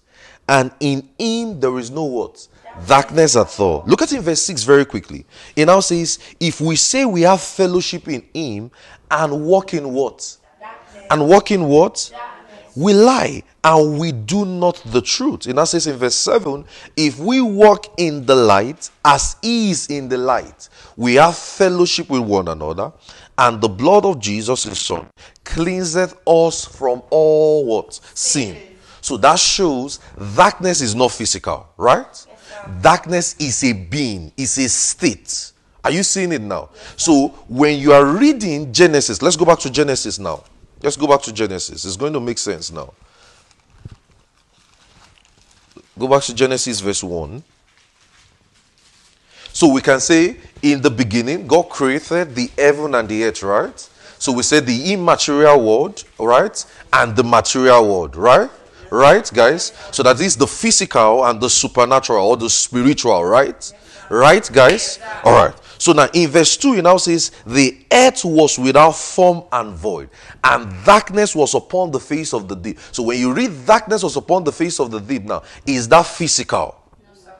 and 0.51 0.71
in 0.79 1.07
him 1.17 1.59
there 1.59 1.79
is 1.79 1.89
no 1.89 2.03
what 2.03 2.47
darkness 2.87 3.35
at 3.35 3.59
all." 3.59 3.83
Look 3.87 4.01
at 4.01 4.11
in 4.11 4.21
verse 4.21 4.41
six 4.41 4.63
very 4.63 4.85
quickly. 4.85 5.25
It 5.55 5.65
now 5.65 5.79
says, 5.79 6.19
"If 6.39 6.61
we 6.61 6.75
say 6.75 7.05
we 7.05 7.21
have 7.21 7.41
fellowship 7.41 8.07
in 8.07 8.23
him, 8.33 8.71
and 9.09 9.45
walk 9.45 9.73
in 9.73 9.93
what, 9.93 10.37
and 11.09 11.27
walk 11.27 11.51
in 11.51 11.67
what." 11.67 12.11
we 12.75 12.93
lie 12.93 13.43
and 13.63 13.99
we 13.99 14.11
do 14.11 14.45
not 14.45 14.81
the 14.85 15.01
truth. 15.01 15.47
It 15.47 15.55
now 15.55 15.65
says 15.65 15.87
in 15.87 15.97
verse 15.97 16.15
7 16.15 16.65
if 16.95 17.19
we 17.19 17.41
walk 17.41 17.93
in 17.97 18.25
the 18.25 18.35
light 18.35 18.89
as 19.03 19.35
he 19.41 19.71
is 19.71 19.87
in 19.87 20.09
the 20.09 20.17
light, 20.17 20.69
we 20.95 21.15
have 21.15 21.37
fellowship 21.37 22.09
with 22.09 22.21
one 22.21 22.47
another, 22.47 22.91
and 23.37 23.61
the 23.61 23.69
blood 23.69 24.05
of 24.05 24.19
Jesus, 24.19 24.63
his 24.63 24.79
son, 24.79 25.07
cleanseth 25.43 26.15
us 26.25 26.65
from 26.65 27.01
all 27.09 27.65
what? 27.65 27.99
Sin. 28.13 28.70
So 29.01 29.17
that 29.17 29.39
shows 29.39 29.99
darkness 30.35 30.81
is 30.81 30.95
not 30.95 31.11
physical, 31.11 31.67
right? 31.77 32.05
Yes, 32.05 32.27
darkness 32.81 33.35
is 33.39 33.63
a 33.63 33.73
being, 33.73 34.31
is 34.37 34.57
a 34.57 34.69
state. 34.69 35.51
Are 35.83 35.91
you 35.91 36.03
seeing 36.03 36.31
it 36.31 36.41
now? 36.41 36.69
So 36.95 37.29
when 37.47 37.79
you 37.79 37.91
are 37.93 38.05
reading 38.05 38.71
Genesis, 38.71 39.21
let's 39.21 39.35
go 39.35 39.45
back 39.45 39.59
to 39.59 39.69
Genesis 39.71 40.19
now. 40.19 40.43
Let's 40.81 40.95
go 40.95 41.07
back 41.07 41.21
to 41.23 41.33
Genesis. 41.33 41.85
It's 41.85 41.97
going 41.97 42.13
to 42.13 42.19
make 42.19 42.37
sense 42.37 42.71
now. 42.71 42.93
Go 45.97 46.07
back 46.07 46.23
to 46.23 46.33
Genesis 46.35 46.79
verse 46.79 47.03
1. 47.03 47.43
So 49.53 49.67
we 49.67 49.81
can 49.81 49.99
say, 49.99 50.37
in 50.61 50.81
the 50.81 50.89
beginning, 50.89 51.45
God 51.45 51.63
created 51.63 52.35
the 52.35 52.49
heaven 52.57 52.95
and 52.95 53.07
the 53.07 53.25
earth, 53.25 53.43
right? 53.43 53.89
So 54.17 54.31
we 54.31 54.43
say 54.43 54.59
the 54.59 54.93
immaterial 54.93 55.61
world, 55.63 56.03
right? 56.17 56.65
And 56.93 57.15
the 57.15 57.23
material 57.23 57.87
world, 57.87 58.15
right? 58.15 58.49
Right, 58.91 59.31
guys? 59.33 59.71
So 59.91 60.03
that 60.03 60.19
is 60.19 60.35
the 60.35 60.45
physical 60.45 61.25
and 61.25 61.39
the 61.39 61.49
supernatural 61.49 62.27
or 62.27 62.35
the 62.35 62.49
spiritual, 62.49 63.23
right? 63.23 63.73
Right, 64.09 64.47
guys? 64.51 64.99
All 65.23 65.31
right. 65.31 65.55
So 65.77 65.93
now 65.93 66.09
in 66.13 66.29
verse 66.29 66.57
2, 66.57 66.73
it 66.73 66.81
now 66.81 66.97
says, 66.97 67.31
The 67.47 67.85
earth 67.89 68.25
was 68.25 68.59
without 68.59 68.91
form 68.91 69.45
and 69.53 69.73
void, 69.73 70.09
and 70.43 70.85
darkness 70.85 71.33
was 71.33 71.55
upon 71.55 71.91
the 71.91 72.01
face 72.01 72.33
of 72.33 72.49
the 72.49 72.55
deep. 72.55 72.79
So 72.91 73.03
when 73.03 73.17
you 73.17 73.33
read 73.33 73.65
darkness 73.65 74.03
was 74.03 74.17
upon 74.17 74.43
the 74.43 74.51
face 74.51 74.77
of 74.81 74.91
the 74.91 74.99
deep 74.99 75.23
now, 75.23 75.43
is 75.65 75.87
that 75.87 76.05
physical? 76.05 76.75
No, 77.01 77.33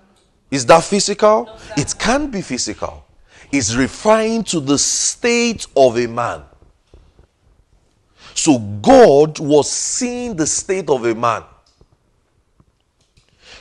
is 0.49 0.65
that 0.67 0.85
physical? 0.85 1.45
No, 1.45 1.57
it 1.75 1.93
can 1.99 2.31
be 2.31 2.41
physical. 2.41 3.05
It's 3.51 3.75
referring 3.75 4.45
to 4.45 4.61
the 4.61 4.77
state 4.77 5.67
of 5.75 5.97
a 5.97 6.07
man. 6.07 6.43
So 8.33 8.57
God 8.59 9.39
was 9.39 9.71
seeing 9.71 10.35
the 10.35 10.47
state 10.47 10.89
of 10.89 11.05
a 11.05 11.13
man. 11.15 11.43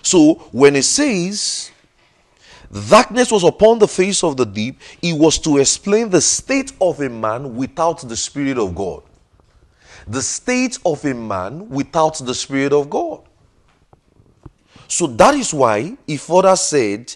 So 0.03 0.35
when 0.53 0.77
it 0.77 0.85
says 0.85 1.71
Darkness 2.89 3.33
was 3.33 3.43
upon 3.43 3.81
the 3.81 3.89
face 3.89 4.23
of 4.23 4.37
the 4.37 4.47
deep. 4.47 4.79
It 5.03 5.19
was 5.19 5.39
to 5.41 5.59
explain 5.59 6.09
the 6.09 6.21
state 6.21 6.73
of 6.81 7.01
a 7.01 7.09
man 7.09 7.57
without 7.57 8.09
the 8.09 8.17
Spirit 8.17 8.59
of 8.59 8.75
God. 8.75 9.03
The 10.07 10.23
state 10.23 10.79
of 10.85 11.05
a 11.05 11.15
man 11.15 11.69
without 11.69 12.19
the 12.19 12.35
Spirit 12.35 12.73
of 12.73 12.89
God. 12.89 13.23
So 14.87 15.07
that 15.09 15.35
is 15.35 15.53
why 15.53 15.97
he 16.07 16.17
further 16.17 16.55
said, 16.55 17.15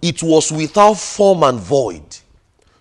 it 0.00 0.22
was 0.22 0.52
without 0.52 0.94
form 0.94 1.42
and 1.42 1.58
void. 1.58 2.18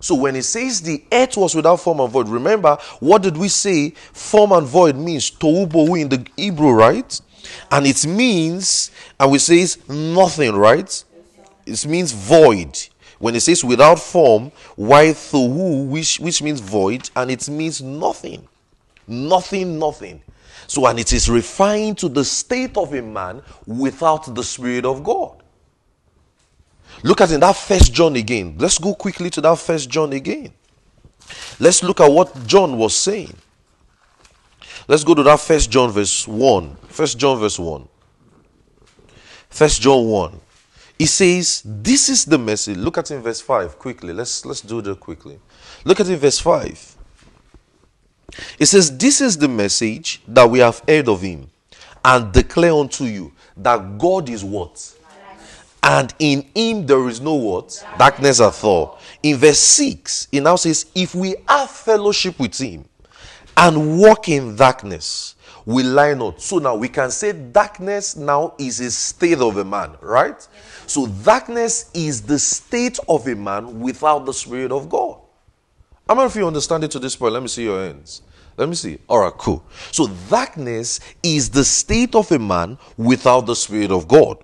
So 0.04 0.16
when 0.16 0.36
it 0.36 0.44
says 0.44 0.82
the 0.82 1.02
earth 1.13 1.38
was 1.38 1.56
without 1.56 1.78
form 1.78 2.02
and 2.02 2.12
void, 2.12 2.28
remember 2.28 2.78
what 3.00 3.22
did 3.22 3.38
we 3.38 3.48
say? 3.48 3.92
Form 3.92 4.52
and 4.52 4.68
void 4.68 4.98
means 4.98 5.32
tohu 5.32 5.98
in 5.98 6.10
the 6.10 6.28
Hebrew, 6.36 6.72
right? 6.72 7.22
And 7.72 7.88
it 7.88 8.06
means, 8.06 8.92
and 9.18 9.32
we 9.32 9.39
say 9.39 9.60
it's 9.60 9.88
nothing, 9.88 10.58
right? 10.58 11.04
it 11.66 11.86
means 11.88 12.12
void. 12.12 12.78
When 13.18 13.34
it 13.34 13.39
says 13.39 13.63
without 13.63 13.98
form, 13.98 14.52
why 14.76 15.06
thuhu, 15.08 15.88
which, 15.88 16.20
which 16.20 16.42
means 16.42 16.60
void, 16.60 17.10
and 17.16 17.32
it 17.32 17.48
means 17.48 17.82
nothing. 17.82 18.46
Nothing, 19.08 19.80
nothing. 19.80 20.22
So, 20.68 20.86
and 20.86 21.00
it 21.00 21.13
is 21.13 21.30
referring 21.30 21.96
to 21.96 22.10
the 22.10 22.26
state 22.26 22.76
of 22.76 22.94
a 22.94 23.02
man 23.02 23.42
without 23.66 24.36
the 24.36 24.44
Spirit 24.44 24.84
of 24.84 25.02
God. 25.02 25.43
Look 27.04 27.20
at 27.20 27.32
in 27.32 27.42
that 27.42 27.58
first 27.58 27.94
John 27.94 28.16
again. 28.16 28.56
Let's 28.58 28.78
go 28.78 28.96
quickly 28.96 29.30
to 29.32 29.42
that 29.42 29.60
first 29.60 29.89
John 29.89 30.13
again. 30.13 30.54
Let's 31.60 31.84
look 31.84 32.00
at 32.00 32.10
what 32.10 32.48
John 32.48 32.78
was 32.78 32.96
saying. 32.96 33.36
Let's 34.88 35.04
go 35.04 35.13
to 35.13 35.24
that 35.24 35.39
first 35.39 35.70
John 35.70 35.92
verse 35.92 36.28
1. 36.28 36.76
First 36.88 37.18
John 37.18 37.39
verse 37.39 37.60
1. 37.60 37.88
First 39.50 39.82
John 39.82 40.08
1. 40.08 40.39
He 40.98 41.06
says, 41.06 41.62
This 41.66 42.10
is 42.10 42.26
the 42.26 42.38
message. 42.38 42.78
Look 42.78 42.98
at 42.98 43.12
in 43.12 43.22
verse 43.22 43.42
5 43.42 43.78
quickly. 43.78 44.13
Let's, 44.13 44.46
let's 44.46 44.62
do 44.62 44.82
that 44.82 45.00
quickly. 45.00 45.39
Look 45.84 46.00
at 46.00 46.08
in 46.08 46.18
verse 46.18 46.39
5. 46.39 46.98
It 48.60 48.66
says, 48.66 48.98
This 48.98 49.22
is 49.22 49.38
the 49.38 49.50
message 49.50 50.22
that 50.28 50.50
we 50.50 50.60
have 50.60 50.82
heard 50.88 51.10
of 51.10 51.22
him 51.22 51.50
and 52.06 52.32
declare 52.32 52.74
unto 52.74 53.06
you 53.06 53.34
that 53.58 53.98
God 53.98 54.30
is 54.30 54.44
what? 54.44 54.93
And 55.84 56.13
in 56.19 56.46
him 56.56 56.86
there 56.86 57.08
is 57.10 57.19
no 57.19 57.36
what? 57.36 57.86
Darkness 57.98 58.39
at 58.39 58.63
all. 58.63 59.00
In 59.22 59.38
verse 59.38 59.60
6, 59.60 60.30
it 60.32 60.41
now 60.41 60.56
says, 60.56 60.86
If 60.96 61.13
we 61.13 61.36
have 61.48 61.69
fellowship 61.69 62.39
with 62.39 62.58
him 62.58 62.86
and 63.58 64.00
walk 64.00 64.30
in 64.30 64.56
darkness, 64.56 65.36
we 65.65 65.84
lie 65.84 66.13
not. 66.13 66.41
So 66.41 66.58
now 66.58 66.76
we 66.76 66.88
can 66.88 67.12
say 67.12 67.34
darkness 67.34 68.15
now 68.15 68.54
is 68.58 68.80
a 68.80 68.91
state 68.91 69.39
of 69.39 69.58
a 69.58 69.65
man, 69.65 69.96
right? 70.02 70.48
So 70.88 71.08
darkness 71.08 71.91
is 71.93 72.22
the 72.22 72.39
state 72.39 73.00
of 73.08 73.28
a 73.28 73.36
man 73.36 73.82
without 73.82 74.26
the 74.26 74.34
Spirit 74.34 74.72
of 74.72 74.89
God. 74.89 75.19
How 76.08 76.15
many 76.15 76.26
of 76.26 76.36
you 76.36 76.48
understand 76.48 76.84
it 76.84 76.91
to 76.91 77.00
this 77.00 77.15
point? 77.15 77.34
Let 77.34 77.41
me 77.41 77.48
see 77.50 77.63
your 77.63 77.84
hands. 77.84 78.22
Let 78.58 78.69
me 78.69 78.76
see. 78.76 79.00
All 79.08 79.19
right, 79.19 79.34
cool. 79.34 79.65
So 79.91 80.08
darkness 80.30 81.00
is 81.24 81.50
the 81.50 81.63
state 81.63 82.13
of 82.13 82.32
a 82.32 82.39
man 82.39 82.78
without 82.98 83.41
the 83.41 83.56
Spirit 83.56 83.91
of 83.91 84.08
God. 84.08 84.43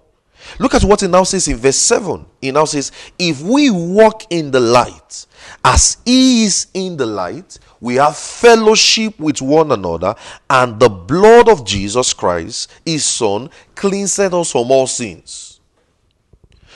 Look 0.57 0.73
at 0.73 0.83
what 0.83 1.01
he 1.01 1.07
now 1.07 1.23
says 1.23 1.47
in 1.47 1.57
verse 1.57 1.77
7. 1.77 2.25
He 2.41 2.51
now 2.51 2.65
says, 2.65 2.91
If 3.17 3.41
we 3.41 3.69
walk 3.69 4.23
in 4.29 4.51
the 4.51 4.59
light, 4.59 5.25
as 5.63 5.97
he 6.05 6.45
is 6.45 6.67
in 6.73 6.97
the 6.97 7.05
light, 7.05 7.59
we 7.81 7.95
have 7.95 8.17
fellowship 8.17 9.19
with 9.19 9.41
one 9.41 9.71
another, 9.71 10.15
and 10.49 10.79
the 10.79 10.89
blood 10.89 11.49
of 11.49 11.65
Jesus 11.65 12.13
Christ, 12.13 12.71
his 12.85 13.05
Son, 13.05 13.49
cleanseth 13.75 14.33
us 14.33 14.51
from 14.51 14.71
all 14.71 14.87
sins. 14.87 15.59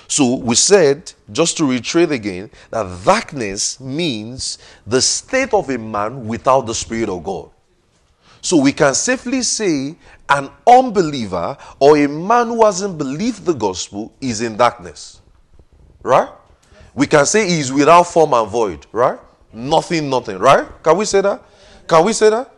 So 0.07 0.35
we 0.35 0.55
said, 0.55 1.11
just 1.31 1.57
to 1.57 1.65
reiterate 1.65 2.11
again, 2.11 2.51
that 2.69 3.03
darkness 3.03 3.79
means 3.79 4.59
the 4.85 5.01
state 5.01 5.53
of 5.53 5.69
a 5.69 5.77
man 5.77 6.27
without 6.27 6.67
the 6.67 6.75
Spirit 6.75 7.09
of 7.09 7.23
God. 7.23 7.49
So 8.43 8.57
we 8.57 8.73
can 8.73 8.93
safely 8.93 9.41
say 9.41 9.95
an 10.27 10.49
unbeliever 10.67 11.57
or 11.79 11.97
a 11.97 12.09
man 12.09 12.47
who 12.47 12.65
hasn't 12.65 12.97
believed 12.97 13.45
the 13.45 13.53
gospel 13.53 14.13
is 14.19 14.41
in 14.41 14.57
darkness. 14.57 15.21
Right? 16.03 16.27
We 16.93 17.07
can 17.07 17.25
say 17.25 17.47
he 17.47 17.61
is 17.61 17.71
without 17.71 18.03
form 18.03 18.33
and 18.33 18.49
void. 18.49 18.85
Right? 18.91 19.17
Nothing, 19.53 20.09
nothing. 20.09 20.39
Right? 20.39 20.67
Can 20.83 20.97
we 20.97 21.05
say 21.05 21.21
that? 21.21 21.41
Can 21.87 22.03
we 22.03 22.11
say 22.11 22.29
that? 22.31 22.53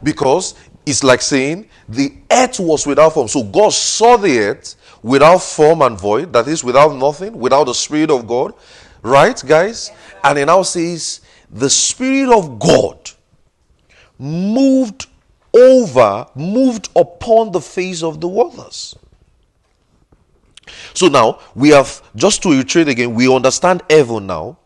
Because 0.00 0.54
it's 0.86 1.02
like 1.02 1.20
saying 1.22 1.68
the 1.88 2.14
earth 2.30 2.60
was 2.60 2.86
without 2.86 3.14
form. 3.14 3.26
So 3.26 3.42
God 3.42 3.72
saw 3.72 4.16
the 4.16 4.38
earth 4.38 4.76
without 5.02 5.38
form 5.38 5.82
and 5.82 5.98
void, 5.98 6.32
that 6.34 6.46
is, 6.46 6.62
without 6.62 6.94
nothing, 6.94 7.36
without 7.36 7.64
the 7.64 7.74
Spirit 7.74 8.12
of 8.12 8.28
God. 8.28 8.54
Right, 9.02 9.42
guys? 9.44 9.90
And 10.22 10.38
it 10.38 10.46
now 10.46 10.62
says, 10.62 11.20
the 11.50 11.68
Spirit 11.68 12.32
of 12.32 12.60
God 12.60 13.10
moved 14.18 15.08
over, 15.56 16.26
moved 16.34 16.88
upon 16.94 17.52
the 17.52 17.60
face 17.60 18.02
of 18.02 18.20
the 18.20 18.28
waters. 18.28 18.94
So 20.94 21.08
now 21.08 21.40
we 21.54 21.70
have, 21.70 22.02
just 22.14 22.42
to 22.42 22.50
reiterate 22.50 22.88
again, 22.88 23.14
we 23.14 23.32
understand 23.32 23.82
heaven 23.88 24.26
now. 24.26 24.58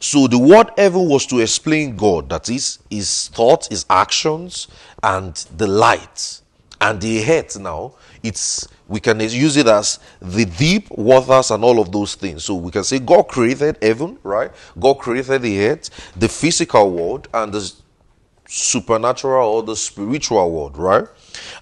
So 0.00 0.28
the 0.28 0.38
word 0.38 0.70
heaven 0.76 1.08
was 1.08 1.26
to 1.26 1.40
explain 1.40 1.96
God, 1.96 2.28
that 2.28 2.48
is, 2.48 2.78
his 2.88 3.28
thoughts, 3.28 3.68
his 3.68 3.84
actions, 3.90 4.68
and 5.02 5.34
the 5.56 5.66
light. 5.66 6.40
And 6.80 7.00
the 7.00 7.24
earth 7.28 7.58
now, 7.58 7.94
it's 8.22 8.68
we 8.86 9.00
can 9.00 9.20
use 9.20 9.56
it 9.56 9.66
as 9.66 9.98
the 10.20 10.46
deep 10.46 10.90
waters 10.90 11.50
and 11.50 11.62
all 11.62 11.78
of 11.78 11.92
those 11.92 12.14
things. 12.14 12.44
So 12.44 12.54
we 12.54 12.70
can 12.70 12.84
say 12.84 12.98
God 12.98 13.24
created 13.24 13.78
heaven, 13.82 14.18
right? 14.22 14.50
God 14.78 14.94
created 14.94 15.42
the 15.42 15.66
earth, 15.66 15.90
the 16.16 16.28
physical 16.28 16.90
world, 16.90 17.28
and 17.34 17.52
the 17.52 17.72
supernatural 18.48 19.46
or 19.48 19.62
the 19.62 19.76
spiritual 19.76 20.50
world, 20.50 20.76
right? 20.76 21.04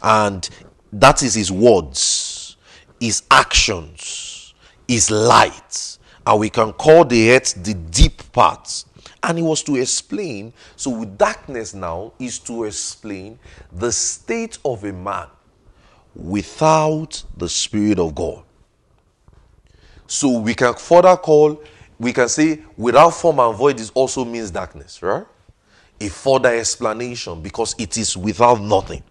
And 0.03 0.49
that 0.93 1.23
is 1.23 1.35
His 1.35 1.51
words, 1.53 2.57
His 3.01 3.25
actions, 3.31 4.55
His 4.89 5.11
light. 5.11 5.99
And 6.27 6.41
we 6.41 6.49
can 6.49 6.73
call 6.73 7.05
the 7.05 7.33
earth 7.33 7.63
the 7.63 7.75
deep 7.75 8.33
parts. 8.33 8.87
And 9.23 9.39
He 9.39 9.45
was 9.45 9.63
to 9.65 9.77
explain, 9.77 10.53
so 10.77 10.91
with 10.91 11.19
darkness 11.19 11.75
now, 11.75 12.13
is 12.19 12.39
to 12.41 12.65
explain 12.65 13.39
the 13.73 13.91
state 13.91 14.59
of 14.65 14.85
a 14.85 14.93
man 14.93 15.27
without 16.15 17.23
the 17.37 17.49
Spirit 17.49 17.99
of 17.99 18.15
God. 18.15 18.43
So 20.07 20.39
we 20.39 20.55
can 20.55 20.75
further 20.75 21.17
call, 21.17 21.61
we 21.99 22.13
can 22.13 22.29
say, 22.29 22.63
without 22.77 23.11
form 23.11 23.41
and 23.41 23.57
void, 23.57 23.79
this 23.79 23.91
also 23.91 24.25
means 24.25 24.53
darkness, 24.53 25.03
right? 25.03 25.27
A 26.01 26.09
further 26.09 26.55
explanation 26.55 27.41
because 27.41 27.75
it 27.79 27.97
is 27.97 28.17
without 28.17 28.61
nothing. 28.61 29.03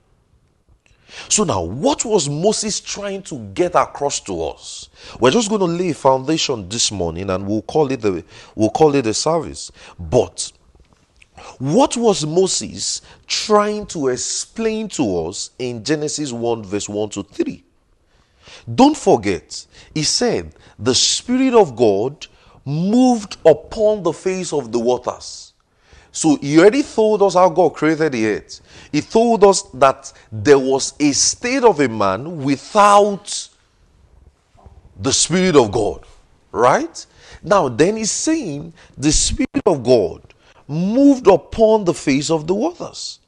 So 1.30 1.44
now, 1.44 1.62
what 1.62 2.04
was 2.04 2.30
Moses 2.30 2.80
trying 2.80 3.24
to 3.24 3.40
get 3.54 3.76
across 3.76 4.20
to 4.22 4.44
us? 4.44 4.90
We're 5.20 5.32
just 5.32 5.50
going 5.50 5.62
to 5.62 5.66
lay 5.66 5.92
a 5.92 5.94
foundation 5.94 6.68
this 6.68 6.92
morning, 6.92 7.30
and 7.30 7.48
we'll 7.48 7.62
call 7.62 7.92
it 7.92 8.02
the 8.02 8.24
we'll 8.54 8.70
call 8.70 8.96
it 8.96 9.08
a 9.08 9.14
service. 9.14 9.72
But 9.98 10.52
what 11.58 11.96
was 11.98 12.26
Moses 12.26 13.02
trying 13.28 13.86
to 13.88 14.10
explain 14.10 14.88
to 14.90 15.26
us 15.26 15.52
in 15.60 15.84
Genesis 15.84 16.32
1, 16.32 16.64
verse 16.64 16.90
1 16.90 17.10
to 17.12 17.24
3? 17.24 17.64
Don't 18.74 18.98
forget, 18.98 19.66
he 19.94 20.04
said, 20.04 20.54
the 20.80 20.96
Spirit 20.96 21.54
of 21.54 21.76
God 21.76 22.28
moved 22.66 23.38
upon 23.46 24.04
the 24.04 24.14
face 24.14 24.54
of 24.54 24.72
the 24.72 24.80
waters. 24.80 25.45
So 26.16 26.38
he 26.38 26.58
already 26.58 26.82
told 26.82 27.22
us 27.24 27.34
how 27.34 27.50
God 27.50 27.74
created 27.74 28.14
the 28.14 28.26
earth. 28.26 28.62
He 28.90 29.02
told 29.02 29.44
us 29.44 29.64
that 29.74 30.14
there 30.32 30.58
was 30.58 30.94
a 30.98 31.12
state 31.12 31.66
of 31.66 31.82
a 31.82 31.90
man 31.90 32.42
without 32.42 33.50
the 34.98 35.12
Spirit 35.12 35.58
of 35.58 35.74
God. 35.74 36.06
Right? 36.54 37.06
Now, 37.44 37.68
then 37.68 37.98
he's 37.98 38.12
saying 38.12 38.72
the 38.98 39.12
Spirit 39.12 39.50
of 39.66 39.84
God 39.84 40.22
moved 40.70 41.28
upon 41.28 41.84
the 41.84 41.94
face 41.94 42.30
of 42.30 42.48
the 42.48 42.54
waters. 42.54 43.20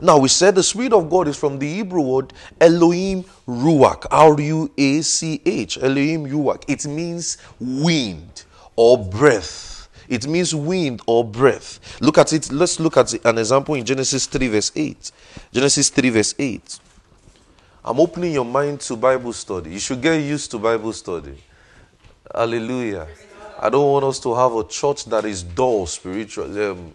Now 0.00 0.18
we 0.18 0.28
said 0.28 0.56
the 0.56 0.64
Spirit 0.64 0.92
of 0.92 1.08
God 1.08 1.28
is 1.28 1.36
from 1.36 1.60
the 1.60 1.72
Hebrew 1.72 2.00
word 2.00 2.32
Elohim 2.60 3.24
Ruach, 3.46 4.04
R 4.10 4.40
U 4.40 4.72
A 4.76 5.00
C 5.02 5.40
H, 5.46 5.78
Elohim 5.78 6.26
Ruach. 6.26 6.64
It 6.66 6.86
means 6.86 7.38
wind 7.60 8.42
or 8.74 8.98
breath. 8.98 9.71
It 10.12 10.26
means 10.26 10.54
wind 10.54 11.00
or 11.06 11.24
breath. 11.24 11.98
Look 12.02 12.18
at 12.18 12.34
it. 12.34 12.52
Let's 12.52 12.78
look 12.78 12.98
at 12.98 13.14
an 13.24 13.38
example 13.38 13.76
in 13.76 13.82
Genesis 13.86 14.26
3, 14.26 14.48
verse 14.48 14.70
8. 14.76 15.10
Genesis 15.54 15.88
3, 15.88 16.10
verse 16.10 16.34
8. 16.38 16.80
I'm 17.82 17.98
opening 17.98 18.34
your 18.34 18.44
mind 18.44 18.80
to 18.80 18.96
Bible 18.96 19.32
study. 19.32 19.70
You 19.70 19.78
should 19.78 20.02
get 20.02 20.16
used 20.16 20.50
to 20.50 20.58
Bible 20.58 20.92
study. 20.92 21.42
Hallelujah. 22.34 23.08
I 23.58 23.70
don't 23.70 23.90
want 23.90 24.04
us 24.04 24.20
to 24.20 24.34
have 24.34 24.52
a 24.54 24.64
church 24.64 25.06
that 25.06 25.24
is 25.24 25.42
dull 25.42 25.86
spiritually, 25.86 26.62
um, 26.62 26.92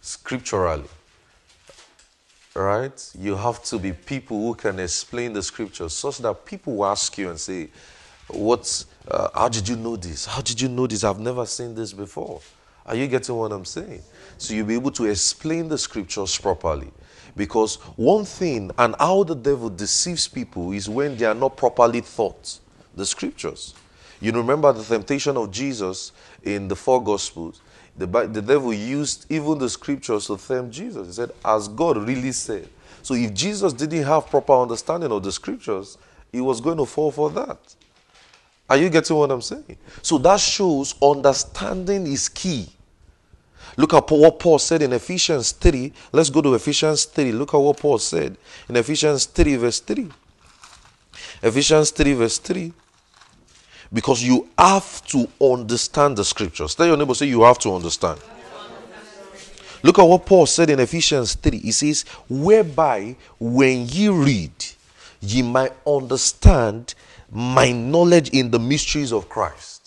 scripturally. 0.00 0.88
Right? 2.54 3.10
You 3.18 3.34
have 3.34 3.64
to 3.64 3.80
be 3.80 3.92
people 3.92 4.38
who 4.46 4.54
can 4.54 4.78
explain 4.78 5.32
the 5.32 5.42
scriptures 5.42 5.92
such 5.92 6.18
that 6.18 6.44
people 6.44 6.76
will 6.76 6.86
ask 6.86 7.18
you 7.18 7.30
and 7.30 7.40
say, 7.40 7.70
"What? 8.28 8.84
Uh, 9.10 9.28
how 9.34 9.48
did 9.48 9.68
you 9.68 9.74
know 9.74 9.96
this? 9.96 10.26
How 10.26 10.40
did 10.40 10.60
you 10.60 10.68
know 10.68 10.86
this? 10.86 11.02
I've 11.02 11.18
never 11.18 11.44
seen 11.46 11.74
this 11.74 11.92
before." 11.92 12.40
Are 12.90 12.96
you 12.96 13.06
getting 13.06 13.36
what 13.36 13.52
I'm 13.52 13.64
saying? 13.64 14.02
So 14.36 14.52
you'll 14.52 14.66
be 14.66 14.74
able 14.74 14.90
to 14.90 15.04
explain 15.04 15.68
the 15.68 15.78
scriptures 15.78 16.36
properly. 16.36 16.90
Because 17.36 17.76
one 17.94 18.24
thing, 18.24 18.72
and 18.76 18.96
how 18.98 19.22
the 19.22 19.36
devil 19.36 19.70
deceives 19.70 20.26
people, 20.26 20.72
is 20.72 20.88
when 20.88 21.16
they 21.16 21.24
are 21.24 21.34
not 21.34 21.56
properly 21.56 22.00
taught 22.00 22.58
the 22.96 23.06
scriptures. 23.06 23.74
You 24.20 24.32
remember 24.32 24.72
the 24.72 24.82
temptation 24.82 25.36
of 25.36 25.52
Jesus 25.52 26.10
in 26.42 26.66
the 26.66 26.74
four 26.74 27.00
Gospels. 27.00 27.60
The, 27.96 28.06
the 28.06 28.42
devil 28.42 28.74
used 28.74 29.24
even 29.30 29.58
the 29.58 29.68
scriptures 29.68 30.26
to 30.26 30.36
tempt 30.36 30.72
Jesus. 30.72 31.06
He 31.06 31.12
said, 31.12 31.30
as 31.44 31.68
God 31.68 31.96
really 31.96 32.32
said. 32.32 32.68
So 33.02 33.14
if 33.14 33.32
Jesus 33.32 33.72
didn't 33.72 34.02
have 34.02 34.26
proper 34.26 34.54
understanding 34.54 35.12
of 35.12 35.22
the 35.22 35.30
scriptures, 35.30 35.96
he 36.32 36.40
was 36.40 36.60
going 36.60 36.78
to 36.78 36.86
fall 36.86 37.12
for 37.12 37.30
that. 37.30 37.58
Are 38.68 38.76
you 38.76 38.88
getting 38.88 39.14
what 39.14 39.30
I'm 39.30 39.42
saying? 39.42 39.76
So 40.02 40.18
that 40.18 40.40
shows 40.40 40.96
understanding 41.00 42.08
is 42.08 42.28
key. 42.28 42.68
Look 43.76 43.94
at 43.94 44.10
what 44.10 44.38
Paul 44.38 44.58
said 44.58 44.82
in 44.82 44.92
Ephesians 44.92 45.52
3. 45.52 45.92
Let's 46.12 46.30
go 46.30 46.42
to 46.42 46.54
Ephesians 46.54 47.04
3. 47.04 47.32
Look 47.32 47.54
at 47.54 47.58
what 47.58 47.78
Paul 47.78 47.98
said 47.98 48.36
in 48.68 48.76
Ephesians 48.76 49.26
3, 49.26 49.56
verse 49.56 49.80
3. 49.80 50.10
Ephesians 51.42 51.90
3, 51.90 52.12
verse 52.14 52.38
3. 52.38 52.72
Because 53.92 54.22
you 54.22 54.48
have 54.56 55.04
to 55.06 55.28
understand 55.40 56.16
the 56.16 56.24
scriptures. 56.24 56.74
Tell 56.74 56.86
your 56.86 56.96
neighbor, 56.96 57.14
say, 57.14 57.26
You 57.26 57.42
have 57.42 57.58
to 57.60 57.74
understand. 57.74 58.20
Look 59.82 59.98
at 59.98 60.04
what 60.04 60.26
Paul 60.26 60.46
said 60.46 60.70
in 60.70 60.78
Ephesians 60.78 61.34
3. 61.34 61.58
He 61.58 61.72
says, 61.72 62.04
Whereby 62.28 63.16
when 63.38 63.86
ye 63.86 64.08
read, 64.08 64.52
ye 65.20 65.42
might 65.42 65.72
understand 65.86 66.94
my 67.30 67.72
knowledge 67.72 68.30
in 68.30 68.50
the 68.50 68.58
mysteries 68.58 69.12
of 69.12 69.28
Christ. 69.28 69.79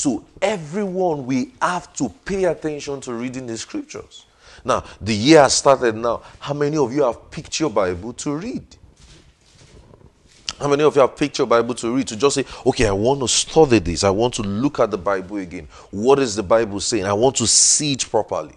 So, 0.00 0.24
everyone, 0.40 1.26
we 1.26 1.52
have 1.60 1.92
to 1.96 2.08
pay 2.24 2.44
attention 2.44 3.02
to 3.02 3.12
reading 3.12 3.46
the 3.46 3.58
scriptures. 3.58 4.24
Now, 4.64 4.82
the 4.98 5.14
year 5.14 5.42
has 5.42 5.52
started 5.52 5.94
now. 5.94 6.22
How 6.38 6.54
many 6.54 6.78
of 6.78 6.90
you 6.94 7.02
have 7.02 7.30
picked 7.30 7.60
your 7.60 7.68
Bible 7.68 8.14
to 8.14 8.34
read? 8.34 8.64
How 10.58 10.68
many 10.68 10.84
of 10.84 10.94
you 10.94 11.02
have 11.02 11.14
picked 11.14 11.36
your 11.36 11.46
Bible 11.46 11.74
to 11.74 11.94
read? 11.94 12.08
To 12.08 12.16
just 12.16 12.36
say, 12.36 12.46
okay, 12.64 12.86
I 12.86 12.92
want 12.92 13.20
to 13.20 13.28
study 13.28 13.78
this. 13.78 14.02
I 14.02 14.08
want 14.08 14.32
to 14.36 14.42
look 14.42 14.80
at 14.80 14.90
the 14.90 14.96
Bible 14.96 15.36
again. 15.36 15.68
What 15.90 16.18
is 16.18 16.34
the 16.34 16.44
Bible 16.44 16.80
saying? 16.80 17.04
I 17.04 17.12
want 17.12 17.36
to 17.36 17.46
see 17.46 17.92
it 17.92 18.08
properly. 18.08 18.54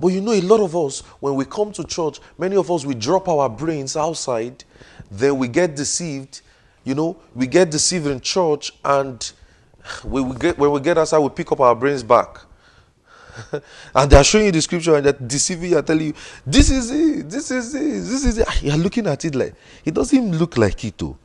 But 0.00 0.08
you 0.08 0.22
know, 0.22 0.32
a 0.32 0.40
lot 0.40 0.60
of 0.60 0.74
us, 0.74 1.00
when 1.20 1.34
we 1.34 1.44
come 1.44 1.72
to 1.72 1.84
church, 1.84 2.20
many 2.38 2.56
of 2.56 2.70
us, 2.70 2.86
we 2.86 2.94
drop 2.94 3.28
our 3.28 3.50
brains 3.50 3.98
outside, 3.98 4.64
then 5.10 5.36
we 5.36 5.46
get 5.46 5.76
deceived. 5.76 6.40
You 6.84 6.94
know, 6.94 7.18
we 7.34 7.48
get 7.48 7.70
deceived 7.70 8.06
in 8.06 8.22
church, 8.22 8.72
and 8.82 9.30
when 10.02 10.28
we 10.28 10.36
get, 10.36 10.58
when 10.58 10.70
we 10.70 10.80
get 10.80 10.98
outside, 10.98 11.18
we 11.18 11.28
pick 11.30 11.50
up 11.52 11.60
our 11.60 11.74
brains 11.74 12.02
back. 12.02 12.38
and 13.94 14.10
they 14.10 14.16
are 14.16 14.24
showing 14.24 14.46
you 14.46 14.52
the 14.52 14.62
scripture 14.62 14.94
and 14.96 15.06
they're 15.06 15.12
deceiving 15.12 15.70
you 15.70 15.78
and 15.78 15.86
telling 15.86 16.06
you, 16.06 16.14
this 16.46 16.70
is 16.70 16.90
it, 16.90 17.28
this 17.28 17.50
is 17.50 17.74
it, 17.74 17.80
this 17.80 18.24
is 18.24 18.38
it. 18.38 18.46
Ah, 18.48 18.58
You're 18.62 18.76
looking 18.76 19.06
at 19.06 19.24
it 19.24 19.34
like, 19.34 19.54
it 19.84 19.92
doesn't 19.94 20.38
look 20.38 20.56
like 20.56 20.84
it 20.84 20.96
too. 20.96 21.16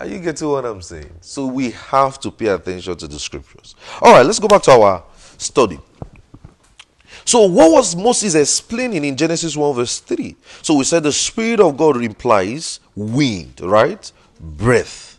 Are 0.00 0.06
you 0.06 0.18
getting 0.18 0.48
what 0.48 0.64
I'm 0.64 0.82
saying? 0.82 1.12
So 1.20 1.46
we 1.46 1.70
have 1.70 2.18
to 2.20 2.30
pay 2.30 2.46
attention 2.46 2.96
to 2.96 3.06
the 3.06 3.18
scriptures. 3.18 3.76
All 4.00 4.12
right, 4.12 4.26
let's 4.26 4.38
go 4.38 4.48
back 4.48 4.62
to 4.62 4.72
our 4.72 5.04
study. 5.38 5.78
So, 7.24 7.46
what 7.46 7.70
was 7.70 7.94
Moses 7.94 8.34
explaining 8.34 9.04
in 9.04 9.16
Genesis 9.16 9.56
1, 9.56 9.74
verse 9.76 10.00
3? 10.00 10.34
So, 10.60 10.74
we 10.74 10.84
said 10.84 11.04
the 11.04 11.12
Spirit 11.12 11.60
of 11.60 11.76
God 11.76 12.02
implies 12.02 12.80
wind, 12.96 13.60
right? 13.60 14.10
Breath. 14.40 15.11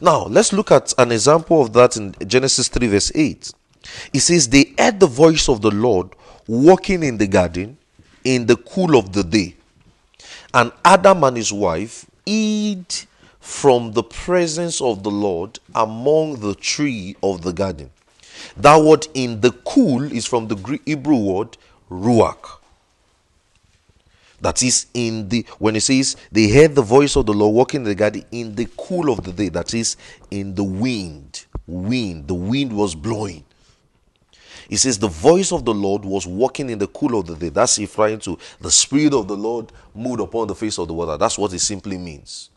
Now, 0.00 0.24
let's 0.24 0.52
look 0.52 0.70
at 0.70 0.92
an 0.98 1.12
example 1.12 1.62
of 1.62 1.72
that 1.74 1.96
in 1.96 2.14
Genesis 2.26 2.68
3, 2.68 2.86
verse 2.88 3.12
8. 3.14 3.52
It 4.12 4.20
says, 4.20 4.48
They 4.48 4.74
heard 4.78 5.00
the 5.00 5.06
voice 5.06 5.48
of 5.48 5.60
the 5.60 5.70
Lord 5.70 6.10
walking 6.46 7.02
in 7.02 7.18
the 7.18 7.26
garden 7.26 7.76
in 8.24 8.46
the 8.46 8.56
cool 8.56 8.96
of 8.96 9.12
the 9.12 9.22
day. 9.22 9.54
And 10.52 10.72
Adam 10.84 11.24
and 11.24 11.36
his 11.36 11.52
wife 11.52 12.06
hid 12.24 12.86
from 13.40 13.92
the 13.92 14.02
presence 14.02 14.80
of 14.80 15.02
the 15.02 15.10
Lord 15.10 15.58
among 15.74 16.40
the 16.40 16.54
tree 16.54 17.16
of 17.22 17.42
the 17.42 17.52
garden. 17.52 17.90
That 18.56 18.82
word 18.82 19.06
in 19.14 19.40
the 19.40 19.52
cool 19.52 20.10
is 20.12 20.26
from 20.26 20.48
the 20.48 20.80
Hebrew 20.86 21.16
word 21.16 21.56
ruach. 21.90 22.58
That 24.44 24.62
is 24.62 24.88
in 24.92 25.30
the 25.30 25.46
when 25.58 25.74
it 25.74 25.80
says 25.80 26.18
they 26.30 26.50
heard 26.50 26.74
the 26.74 26.82
voice 26.82 27.16
of 27.16 27.24
the 27.24 27.32
Lord 27.32 27.54
walking 27.54 27.80
in 27.80 27.84
the 27.84 27.94
garden 27.94 28.26
in 28.30 28.54
the 28.54 28.68
cool 28.76 29.10
of 29.10 29.24
the 29.24 29.32
day. 29.32 29.48
That 29.48 29.72
is 29.72 29.96
in 30.30 30.54
the 30.54 30.62
wind. 30.62 31.46
Wind. 31.66 32.28
The 32.28 32.34
wind 32.34 32.70
was 32.76 32.94
blowing. 32.94 33.42
He 34.68 34.76
says, 34.76 34.98
The 34.98 35.08
voice 35.08 35.50
of 35.50 35.64
the 35.64 35.72
Lord 35.72 36.04
was 36.04 36.26
walking 36.26 36.68
in 36.68 36.78
the 36.78 36.88
cool 36.88 37.18
of 37.18 37.26
the 37.26 37.36
day. 37.36 37.48
That's 37.48 37.78
referring 37.78 38.18
to 38.20 38.38
the 38.60 38.70
Spirit 38.70 39.14
of 39.14 39.28
the 39.28 39.36
Lord 39.36 39.72
moved 39.94 40.20
upon 40.20 40.48
the 40.48 40.54
face 40.54 40.78
of 40.78 40.88
the 40.88 40.94
water. 40.94 41.16
That's 41.16 41.38
what 41.38 41.54
it 41.54 41.60
simply 41.60 41.96
means. 41.96 42.50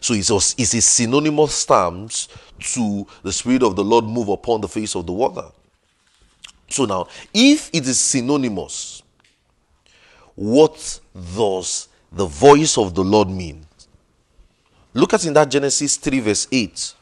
So 0.00 0.14
it's 0.14 0.30
a, 0.30 0.36
it's 0.36 0.72
a 0.72 0.80
synonymous 0.80 1.66
terms 1.66 2.28
to 2.72 3.06
the 3.22 3.32
Spirit 3.32 3.62
of 3.62 3.76
the 3.76 3.84
Lord 3.84 4.06
move 4.06 4.30
upon 4.30 4.62
the 4.62 4.68
face 4.68 4.96
of 4.96 5.04
the 5.04 5.12
water. 5.12 5.50
So 6.70 6.86
now, 6.86 7.08
if 7.34 7.68
it 7.74 7.86
is 7.86 8.00
synonymous, 8.00 9.03
what 10.34 11.00
does 11.36 11.88
the 12.12 12.26
voice 12.26 12.76
of 12.78 12.94
the 12.94 13.04
Lord 13.04 13.28
mean? 13.28 13.66
Look 14.92 15.14
at 15.14 15.24
in 15.24 15.32
that 15.34 15.50
Genesis 15.50 15.96
3, 15.96 16.20
verse 16.20 16.46
8. 16.50 16.94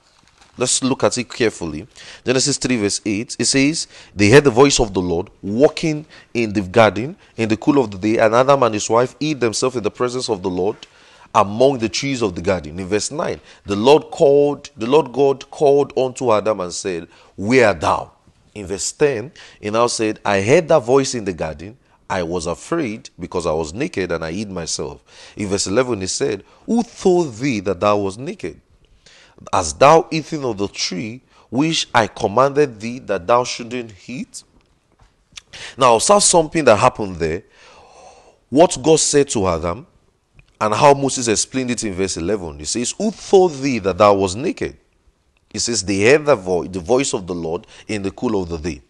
Let's 0.58 0.82
look 0.82 1.02
at 1.02 1.16
it 1.16 1.30
carefully. 1.30 1.86
Genesis 2.24 2.58
3, 2.58 2.76
verse 2.76 3.00
8. 3.04 3.36
It 3.38 3.44
says, 3.46 3.86
They 4.14 4.30
heard 4.30 4.44
the 4.44 4.50
voice 4.50 4.80
of 4.80 4.92
the 4.92 5.00
Lord 5.00 5.30
walking 5.42 6.04
in 6.34 6.52
the 6.52 6.60
garden 6.60 7.16
in 7.36 7.48
the 7.48 7.56
cool 7.56 7.78
of 7.82 7.90
the 7.90 7.98
day, 7.98 8.18
and 8.18 8.34
Adam 8.34 8.62
and 8.62 8.74
his 8.74 8.88
wife 8.88 9.16
eat 9.18 9.40
themselves 9.40 9.76
in 9.76 9.82
the 9.82 9.90
presence 9.90 10.28
of 10.28 10.42
the 10.42 10.50
Lord 10.50 10.76
among 11.34 11.78
the 11.78 11.88
trees 11.88 12.22
of 12.22 12.34
the 12.34 12.42
garden. 12.42 12.78
In 12.78 12.86
verse 12.86 13.10
9, 13.10 13.40
the 13.64 13.76
Lord 13.76 14.10
called, 14.10 14.70
the 14.76 14.86
Lord 14.86 15.12
God 15.12 15.50
called 15.50 15.96
unto 15.96 16.32
Adam 16.32 16.60
and 16.60 16.72
said, 16.72 17.08
Where 17.36 17.72
thou? 17.72 18.12
In 18.54 18.66
verse 18.66 18.92
10, 18.92 19.32
he 19.60 19.70
now 19.70 19.86
said, 19.86 20.20
I 20.24 20.42
heard 20.42 20.68
that 20.68 20.80
voice 20.80 21.14
in 21.14 21.24
the 21.24 21.32
garden. 21.32 21.78
I 22.12 22.22
was 22.22 22.44
afraid 22.44 23.08
because 23.18 23.46
I 23.46 23.52
was 23.52 23.72
naked 23.72 24.12
and 24.12 24.22
I 24.22 24.32
hid 24.32 24.50
myself. 24.50 25.02
In 25.34 25.48
verse 25.48 25.66
11, 25.66 26.02
he 26.02 26.06
said, 26.06 26.44
Who 26.66 26.82
told 26.82 27.34
thee 27.36 27.60
that 27.60 27.80
thou 27.80 27.96
was 27.96 28.18
naked? 28.18 28.60
As 29.50 29.72
thou 29.72 30.08
eating 30.10 30.44
of 30.44 30.58
the 30.58 30.68
tree 30.68 31.22
which 31.48 31.88
I 31.94 32.08
commanded 32.08 32.78
thee 32.78 32.98
that 32.98 33.26
thou 33.26 33.44
shouldn't 33.44 33.94
eat? 34.06 34.44
Now, 35.78 35.94
observe 35.94 36.22
something 36.22 36.66
that 36.66 36.76
happened 36.76 37.16
there. 37.16 37.44
What 38.50 38.76
God 38.82 39.00
said 39.00 39.30
to 39.30 39.46
Adam 39.46 39.86
and 40.60 40.74
how 40.74 40.92
Moses 40.92 41.28
explained 41.28 41.70
it 41.70 41.82
in 41.82 41.94
verse 41.94 42.18
11. 42.18 42.58
He 42.58 42.66
says, 42.66 42.94
Who 42.98 43.10
told 43.10 43.54
thee 43.54 43.78
that 43.78 43.96
thou 43.96 44.12
was 44.12 44.36
naked? 44.36 44.76
He 45.48 45.58
says, 45.58 45.82
They 45.82 46.02
heard 46.02 46.26
the 46.26 46.68
the 46.70 46.80
voice 46.80 47.14
of 47.14 47.26
the 47.26 47.34
Lord 47.34 47.66
in 47.88 48.02
the 48.02 48.10
cool 48.10 48.42
of 48.42 48.50
the 48.50 48.58
day. 48.58 48.82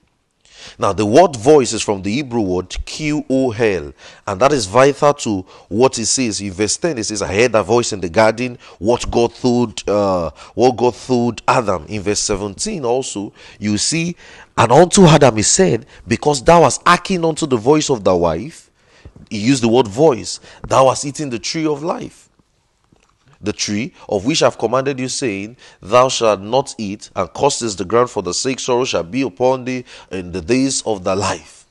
Now, 0.78 0.92
the 0.92 1.06
word 1.06 1.36
voice 1.36 1.72
is 1.72 1.82
from 1.82 2.02
the 2.02 2.12
Hebrew 2.12 2.40
word 2.40 2.76
Q-O-L, 2.84 3.92
and 4.26 4.40
that 4.40 4.52
is 4.52 4.66
vital 4.66 5.14
to 5.14 5.42
what 5.68 5.98
it 5.98 6.06
says. 6.06 6.40
In 6.40 6.52
verse 6.52 6.76
10, 6.76 6.98
it 6.98 7.04
says, 7.04 7.22
I 7.22 7.34
heard 7.34 7.54
a 7.54 7.62
voice 7.62 7.92
in 7.92 8.00
the 8.00 8.08
garden, 8.08 8.58
what 8.78 9.10
God 9.10 9.34
told, 9.34 9.88
uh, 9.88 10.30
what 10.54 10.76
God 10.76 10.94
told 10.94 11.42
Adam. 11.46 11.86
In 11.86 12.02
verse 12.02 12.20
17 12.20 12.84
also, 12.84 13.32
you 13.58 13.78
see, 13.78 14.16
and 14.56 14.72
unto 14.72 15.06
Adam 15.06 15.36
he 15.36 15.42
said, 15.42 15.86
Because 16.06 16.42
thou 16.42 16.62
hast 16.62 16.82
hearkened 16.86 17.24
unto 17.24 17.46
the 17.46 17.56
voice 17.56 17.90
of 17.90 18.04
thy 18.04 18.12
wife, 18.12 18.70
he 19.30 19.38
used 19.38 19.62
the 19.62 19.68
word 19.68 19.88
voice, 19.88 20.40
thou 20.66 20.88
hast 20.88 21.04
eaten 21.04 21.30
the 21.30 21.38
tree 21.38 21.66
of 21.66 21.82
life 21.82 22.21
the 23.42 23.52
tree 23.52 23.92
of 24.08 24.24
which 24.24 24.42
I've 24.42 24.58
commanded 24.58 24.98
you, 24.98 25.08
saying, 25.08 25.56
Thou 25.80 26.08
shalt 26.08 26.40
not 26.40 26.74
eat, 26.78 27.10
and 27.16 27.32
curses 27.32 27.76
the 27.76 27.84
ground 27.84 28.10
for 28.10 28.22
the 28.22 28.34
sake 28.34 28.60
sorrow 28.60 28.84
shall 28.84 29.02
be 29.02 29.22
upon 29.22 29.64
thee 29.64 29.84
in 30.10 30.32
the 30.32 30.40
days 30.40 30.82
of 30.82 31.04
thy 31.04 31.14
life. 31.14 31.66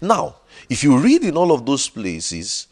Now, 0.00 0.36
if 0.68 0.82
you 0.82 0.98
read 0.98 1.24
in 1.24 1.36
all 1.36 1.52
of 1.52 1.66
those 1.66 1.88
places, 1.88 2.68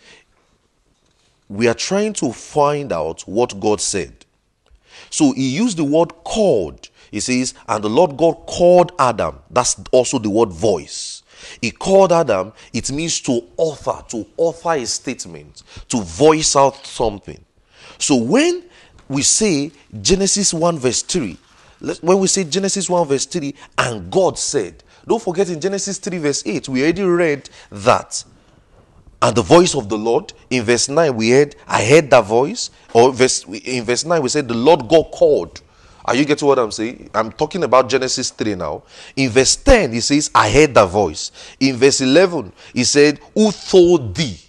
we 1.48 1.68
are 1.68 1.74
trying 1.74 2.14
to 2.14 2.32
find 2.32 2.92
out 2.92 3.22
what 3.22 3.58
God 3.60 3.80
said. 3.80 4.24
So 5.10 5.32
he 5.32 5.50
used 5.50 5.76
the 5.76 5.84
word 5.84 6.12
called. 6.24 6.88
He 7.10 7.20
says, 7.20 7.52
and 7.68 7.84
the 7.84 7.90
Lord 7.90 8.16
God 8.16 8.46
called 8.46 8.92
Adam. 8.98 9.38
That's 9.50 9.76
also 9.92 10.18
the 10.18 10.30
word 10.30 10.48
voice. 10.48 11.22
He 11.60 11.70
called 11.70 12.12
Adam, 12.12 12.52
it 12.72 12.90
means 12.90 13.20
to 13.22 13.42
author, 13.56 14.02
to 14.10 14.26
author 14.36 14.72
a 14.72 14.86
statement, 14.86 15.62
to 15.88 16.00
voice 16.00 16.56
out 16.56 16.86
something. 16.86 17.44
So 18.02 18.16
when 18.16 18.64
we 19.08 19.22
say 19.22 19.70
Genesis 20.00 20.52
1 20.52 20.76
verse 20.76 21.02
3, 21.02 21.38
when 22.00 22.18
we 22.18 22.26
say 22.26 22.42
Genesis 22.42 22.90
1 22.90 23.06
verse 23.06 23.26
3, 23.26 23.54
and 23.78 24.10
God 24.10 24.36
said, 24.36 24.82
don't 25.06 25.22
forget 25.22 25.48
in 25.48 25.60
Genesis 25.60 25.98
3 25.98 26.18
verse 26.18 26.42
8, 26.44 26.68
we 26.68 26.82
already 26.82 27.04
read 27.04 27.48
that. 27.70 28.24
And 29.20 29.36
the 29.36 29.42
voice 29.42 29.76
of 29.76 29.88
the 29.88 29.96
Lord, 29.96 30.32
in 30.50 30.64
verse 30.64 30.88
9, 30.88 31.14
we 31.14 31.30
heard, 31.30 31.54
I 31.68 31.84
heard 31.84 32.10
that 32.10 32.24
voice. 32.24 32.70
Or 32.92 33.12
verse, 33.12 33.44
in 33.44 33.84
verse 33.84 34.04
9, 34.04 34.20
we 34.20 34.28
said, 34.30 34.48
the 34.48 34.54
Lord 34.54 34.88
God 34.88 35.12
called. 35.12 35.60
Are 36.04 36.16
you 36.16 36.24
getting 36.24 36.48
what 36.48 36.58
I'm 36.58 36.72
saying? 36.72 37.08
I'm 37.14 37.30
talking 37.30 37.62
about 37.62 37.88
Genesis 37.88 38.30
3 38.30 38.56
now. 38.56 38.82
In 39.14 39.30
verse 39.30 39.54
10, 39.54 39.92
he 39.92 40.00
says, 40.00 40.28
I 40.34 40.50
heard 40.50 40.74
that 40.74 40.86
voice. 40.86 41.30
In 41.60 41.76
verse 41.76 42.00
11, 42.00 42.52
he 42.74 42.82
said, 42.82 43.20
Who 43.34 43.52
told 43.52 44.16
thee? 44.16 44.40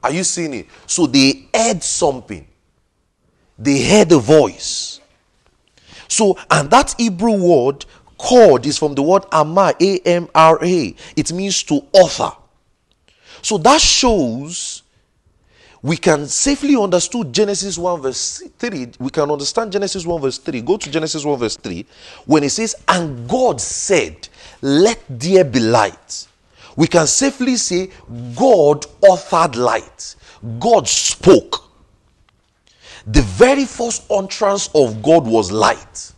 Are 0.00 0.12
you 0.12 0.22
seeing 0.22 0.54
it? 0.54 0.66
So 0.86 1.08
they 1.08 1.48
heard 1.52 1.82
something 1.82 2.46
they 3.60 3.84
heard 3.84 4.10
a 4.10 4.18
voice. 4.18 5.00
So, 6.08 6.36
and 6.50 6.68
that 6.70 6.94
Hebrew 6.98 7.36
word 7.36 7.84
called 8.18 8.66
is 8.66 8.78
from 8.78 8.94
the 8.94 9.02
word 9.02 9.24
Amar, 9.30 9.74
A 9.80 9.98
M 10.00 10.28
R 10.34 10.58
A. 10.64 10.94
It 11.14 11.32
means 11.32 11.62
to 11.64 11.86
offer. 11.92 12.32
So 13.42 13.58
that 13.58 13.80
shows 13.80 14.82
we 15.82 15.96
can 15.96 16.26
safely 16.26 16.76
understand 16.76 17.34
Genesis 17.34 17.78
1 17.78 18.00
verse 18.02 18.42
3. 18.58 18.92
We 18.98 19.10
can 19.10 19.30
understand 19.30 19.72
Genesis 19.72 20.04
1 20.04 20.20
verse 20.20 20.38
3. 20.38 20.60
Go 20.62 20.76
to 20.76 20.90
Genesis 20.90 21.24
1 21.24 21.38
verse 21.38 21.56
3 21.56 21.86
when 22.26 22.44
it 22.44 22.50
says, 22.50 22.74
And 22.88 23.28
God 23.28 23.60
said, 23.60 24.28
Let 24.60 25.02
there 25.08 25.44
be 25.44 25.60
light. 25.60 26.26
We 26.76 26.86
can 26.86 27.06
safely 27.06 27.56
say, 27.56 27.90
God 28.36 28.86
authored 29.02 29.56
light. 29.56 30.16
God 30.58 30.88
spoke 30.88 31.69
the 33.06 33.22
very 33.22 33.64
first 33.64 34.10
entrance 34.10 34.68
of 34.74 35.02
God 35.02 35.26
was 35.26 35.50
light. 35.50 36.12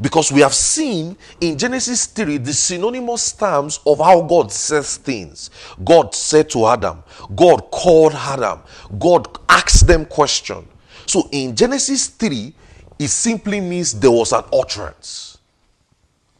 Because 0.00 0.30
we 0.30 0.40
have 0.40 0.54
seen 0.54 1.16
in 1.40 1.56
Genesis 1.56 2.06
3 2.06 2.38
the 2.38 2.52
synonymous 2.52 3.32
terms 3.32 3.80
of 3.86 3.98
how 3.98 4.20
God 4.20 4.52
says 4.52 4.98
things. 4.98 5.50
God 5.84 6.14
said 6.14 6.50
to 6.50 6.66
Adam, 6.66 7.02
God 7.34 7.70
called 7.70 8.12
Adam, 8.14 8.60
God 8.98 9.38
asked 9.48 9.86
them 9.86 10.04
question. 10.04 10.68
So 11.06 11.28
in 11.32 11.56
Genesis 11.56 12.08
3, 12.08 12.52
it 12.98 13.08
simply 13.08 13.60
means 13.60 13.98
there 13.98 14.10
was 14.10 14.32
an 14.32 14.44
utterance. 14.52 15.38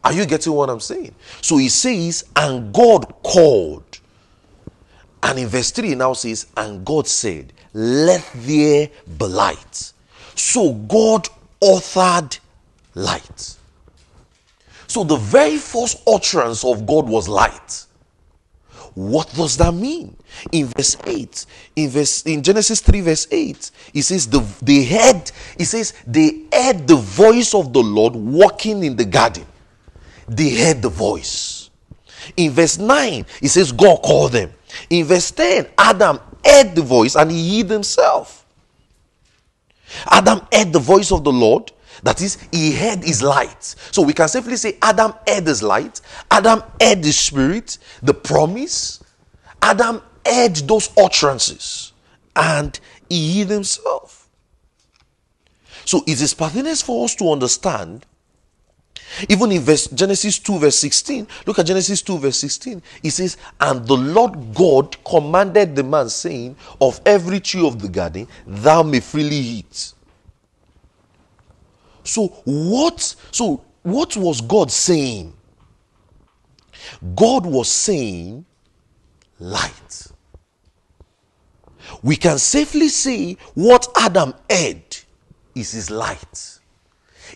Are 0.05 0.12
you 0.12 0.26
getting 0.26 0.53
what 0.53 0.70
I'm 0.70 0.80
saying? 0.80 1.14
So 1.40 1.57
he 1.57 1.68
says, 1.68 2.24
and 2.36 2.72
God 2.72 3.12
called. 3.22 4.01
And 5.22 5.38
in 5.38 5.49
verse 5.49 5.70
3 5.70 5.94
now 5.94 6.12
says, 6.12 6.47
and 6.57 6.84
God 6.84 7.07
said, 7.09 7.53
let 7.77 8.27
there 8.35 8.89
be 9.18 9.24
light. 9.27 9.93
So 10.35 10.72
God 10.72 11.29
authored 11.61 12.39
light. 12.95 13.57
So 14.87 15.05
the 15.05 15.16
very 15.16 15.59
first 15.59 16.03
utterance 16.09 16.64
of 16.64 16.87
God 16.87 17.07
was 17.07 17.29
light. 17.29 17.85
What 18.95 19.31
does 19.35 19.59
that 19.59 19.74
mean? 19.74 20.16
In 20.53 20.68
verse 20.68 20.97
8, 21.05 21.45
in 21.77 21.91
verse 21.91 22.22
in 22.24 22.43
Genesis 22.43 22.81
3, 22.81 23.03
verse 23.03 23.27
8, 23.31 23.70
he 23.93 24.01
says 24.01 24.27
the 24.27 24.41
they 24.62 24.85
heard, 24.85 25.31
he 25.59 25.64
says 25.64 25.93
they 26.07 26.45
heard 26.51 26.89
the 26.89 26.97
voice 26.97 27.53
of 27.53 27.74
the 27.74 27.83
Lord 27.83 28.14
walking 28.16 28.83
in 28.85 28.97
the 28.97 29.05
garden. 29.05 29.45
They 30.27 30.55
heard 30.55 30.81
the 30.81 30.89
voice. 30.89 31.68
In 32.39 32.53
verse 32.53 32.79
9, 32.79 33.27
he 33.41 33.49
says 33.49 33.70
God 33.70 34.01
called 34.03 34.33
them. 34.33 34.51
In 34.89 35.05
verse 35.05 35.31
10, 35.31 35.66
Adam 35.77 36.18
heard 36.47 36.74
the 36.74 36.82
voice 36.82 37.16
and 37.16 37.30
he 37.30 37.59
hid 37.59 37.70
himself. 37.70 38.47
Adam 40.11 40.40
heard 40.53 40.72
the 40.72 40.78
voice 40.78 41.12
of 41.12 41.24
the 41.24 41.32
Lord. 41.32 41.72
That 42.03 42.20
is, 42.20 42.38
he 42.53 42.72
heard 42.72 43.03
his 43.03 43.22
light. 43.22 43.62
So 43.90 44.03
we 44.03 44.12
can 44.12 44.28
safely 44.28 44.57
say 44.57 44.78
Adam 44.82 45.14
heard 45.26 45.47
his 45.47 45.62
light. 45.62 46.01
Adam 46.30 46.62
heard 46.80 47.03
the 47.03 47.12
spirit, 47.12 47.78
the 48.03 48.14
promise. 48.14 49.03
Adam 49.62 50.03
heard 50.24 50.57
those 50.57 50.90
utterances 50.99 51.92
and 52.34 52.78
he 53.09 53.38
hid 53.38 53.49
himself. 53.49 54.28
So 55.84 56.03
it 56.07 56.20
is 56.20 56.34
pertinent 56.34 56.78
for 56.78 57.05
us 57.05 57.14
to 57.16 57.30
understand 57.30 58.05
even 59.28 59.52
in 59.52 59.62
verse 59.62 59.86
Genesis 59.88 60.38
2, 60.38 60.59
verse 60.59 60.78
16, 60.78 61.26
look 61.46 61.59
at 61.59 61.66
Genesis 61.66 62.02
2, 62.02 62.18
verse 62.18 62.38
16. 62.38 62.82
It 63.02 63.11
says, 63.11 63.36
And 63.61 63.86
the 63.86 63.96
Lord 63.96 64.54
God 64.54 65.02
commanded 65.04 65.74
the 65.74 65.82
man, 65.82 66.09
saying, 66.09 66.57
Of 66.80 67.00
every 67.07 67.40
tree 67.40 67.66
of 67.66 67.80
the 67.80 67.88
garden 67.88 68.28
thou 68.46 68.82
may 68.82 69.00
freely 69.00 69.36
eat. 69.36 69.92
So 72.04 72.28
what 72.44 73.14
so 73.32 73.64
what 73.82 74.16
was 74.16 74.40
God 74.40 74.70
saying? 74.70 75.32
God 77.14 77.44
was 77.46 77.68
saying 77.68 78.44
light. 79.40 80.07
We 82.02 82.16
can 82.16 82.38
safely 82.38 82.88
say 82.88 83.36
what 83.54 83.88
Adam 83.96 84.34
had 84.50 84.82
is 85.54 85.72
his 85.72 85.90
light, 85.90 86.61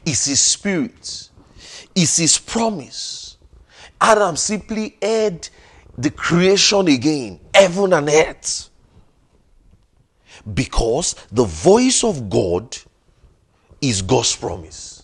is 0.05 0.25
his 0.25 0.41
spirit 0.41 1.30
is 1.95 2.17
his 2.17 2.39
promise. 2.39 3.37
Adam 4.01 4.37
simply 4.37 4.97
heard 5.03 5.49
the 5.99 6.11
creation 6.11 6.89
again, 6.89 7.41
heaven 7.55 7.93
and 7.93 8.09
earth. 8.09 8.71
Because 10.55 11.15
the 11.31 11.45
voice 11.45 12.03
of 12.03 12.31
God 12.31 12.77
is 13.81 14.01
God's 14.03 14.35
promise. 14.35 15.01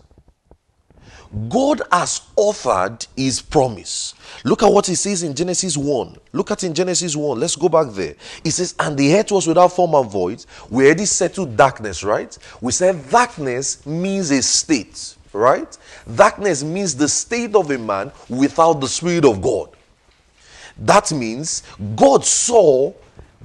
God 1.48 1.82
has 1.92 2.22
offered 2.36 3.06
his 3.16 3.42
promise. 3.42 4.14
Look 4.44 4.62
at 4.62 4.72
what 4.72 4.86
he 4.86 4.94
says 4.94 5.22
in 5.22 5.34
Genesis 5.34 5.76
1. 5.76 6.16
Look 6.32 6.50
at 6.50 6.64
in 6.64 6.72
Genesis 6.72 7.14
1. 7.16 7.38
Let's 7.38 7.56
go 7.56 7.68
back 7.68 7.88
there. 7.90 8.14
He 8.42 8.50
says, 8.50 8.74
And 8.78 8.96
the 8.96 9.14
earth 9.14 9.32
was 9.32 9.46
without 9.46 9.72
form 9.72 9.94
and 9.94 10.10
void. 10.10 10.44
We 10.70 10.86
already 10.86 11.04
settled 11.04 11.56
darkness, 11.56 12.02
right? 12.02 12.36
We 12.60 12.72
said 12.72 13.10
darkness 13.10 13.84
means 13.84 14.30
a 14.30 14.40
state, 14.40 15.15
right? 15.36 15.76
Darkness 16.14 16.62
means 16.62 16.96
the 16.96 17.08
state 17.08 17.54
of 17.54 17.70
a 17.70 17.78
man 17.78 18.10
without 18.28 18.80
the 18.80 18.88
Spirit 18.88 19.24
of 19.24 19.40
God. 19.40 19.70
That 20.78 21.10
means 21.12 21.62
God 21.94 22.24
saw 22.24 22.92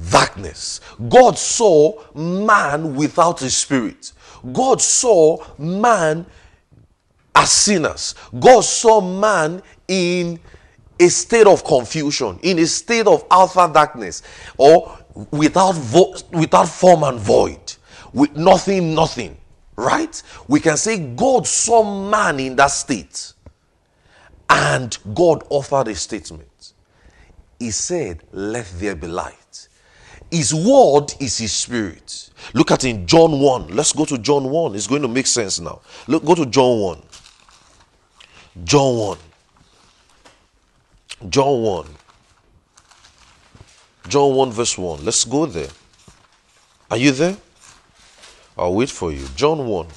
darkness. 0.10 0.82
God 1.10 1.38
saw 1.38 2.02
man 2.14 2.96
without 2.96 3.42
a 3.42 3.50
spirit. 3.50 4.12
God 4.52 4.82
saw 4.82 5.38
man 5.58 6.26
as 7.36 7.52
sinners. 7.52 8.16
God 8.40 8.62
saw 8.62 9.00
man 9.00 9.62
in 9.88 10.40
a 11.00 11.08
state 11.08 11.48
of 11.48 11.64
confusion, 11.64 12.40
in 12.44 12.60
a 12.60 12.66
state 12.66 13.08
of 13.08 13.26
alpha 13.32 13.70
darkness, 13.74 14.24
or 14.58 14.98
without 15.32 15.76
vo- 15.76 16.16
without 16.32 16.68
form 16.68 17.04
and 17.04 17.20
void, 17.20 17.76
with 18.14 18.36
nothing, 18.36 18.94
nothing. 18.94 19.38
Right? 19.76 20.22
We 20.48 20.60
can 20.60 20.78
say 20.78 20.98
God 21.00 21.48
saw 21.48 21.84
man 22.10 22.40
in 22.40 22.56
that 22.58 22.72
state, 22.72 23.34
and 24.50 24.98
God 25.14 25.44
offered 25.50 25.88
a 25.88 25.96
statement. 25.96 26.74
He 27.58 27.72
said, 27.72 28.24
"Let 28.32 28.68
there 28.80 28.96
be 28.96 29.08
light." 29.08 29.68
His 30.30 30.54
word 30.54 31.14
is 31.20 31.38
his 31.38 31.52
spirit. 31.52 32.30
Look 32.54 32.72
at 32.72 32.86
in 32.86 33.06
John 33.06 33.40
1. 33.42 33.76
Let's 33.76 33.92
go 33.92 34.06
to 34.06 34.18
John 34.18 34.50
1. 34.50 34.76
It's 34.76 34.88
going 34.88 35.02
to 35.02 35.10
make 35.10 35.28
sense 35.28 35.60
now. 35.60 35.82
Look, 36.08 36.24
go 36.24 36.36
to 36.36 36.46
John 36.46 36.80
1. 36.80 37.04
John 38.64 38.98
1. 38.98 39.18
John 41.30 41.62
1. 41.62 41.88
John 44.08 44.34
1, 44.36 44.52
verse 44.52 44.78
1. 44.78 45.04
Let's 45.04 45.26
go 45.26 45.46
there. 45.46 45.70
Are 46.90 46.98
you 46.98 47.12
there? 47.12 47.38
I'll 48.58 48.74
wait 48.74 48.90
for 48.90 49.12
you. 49.12 49.28
John 49.36 49.66
1. 49.66 49.88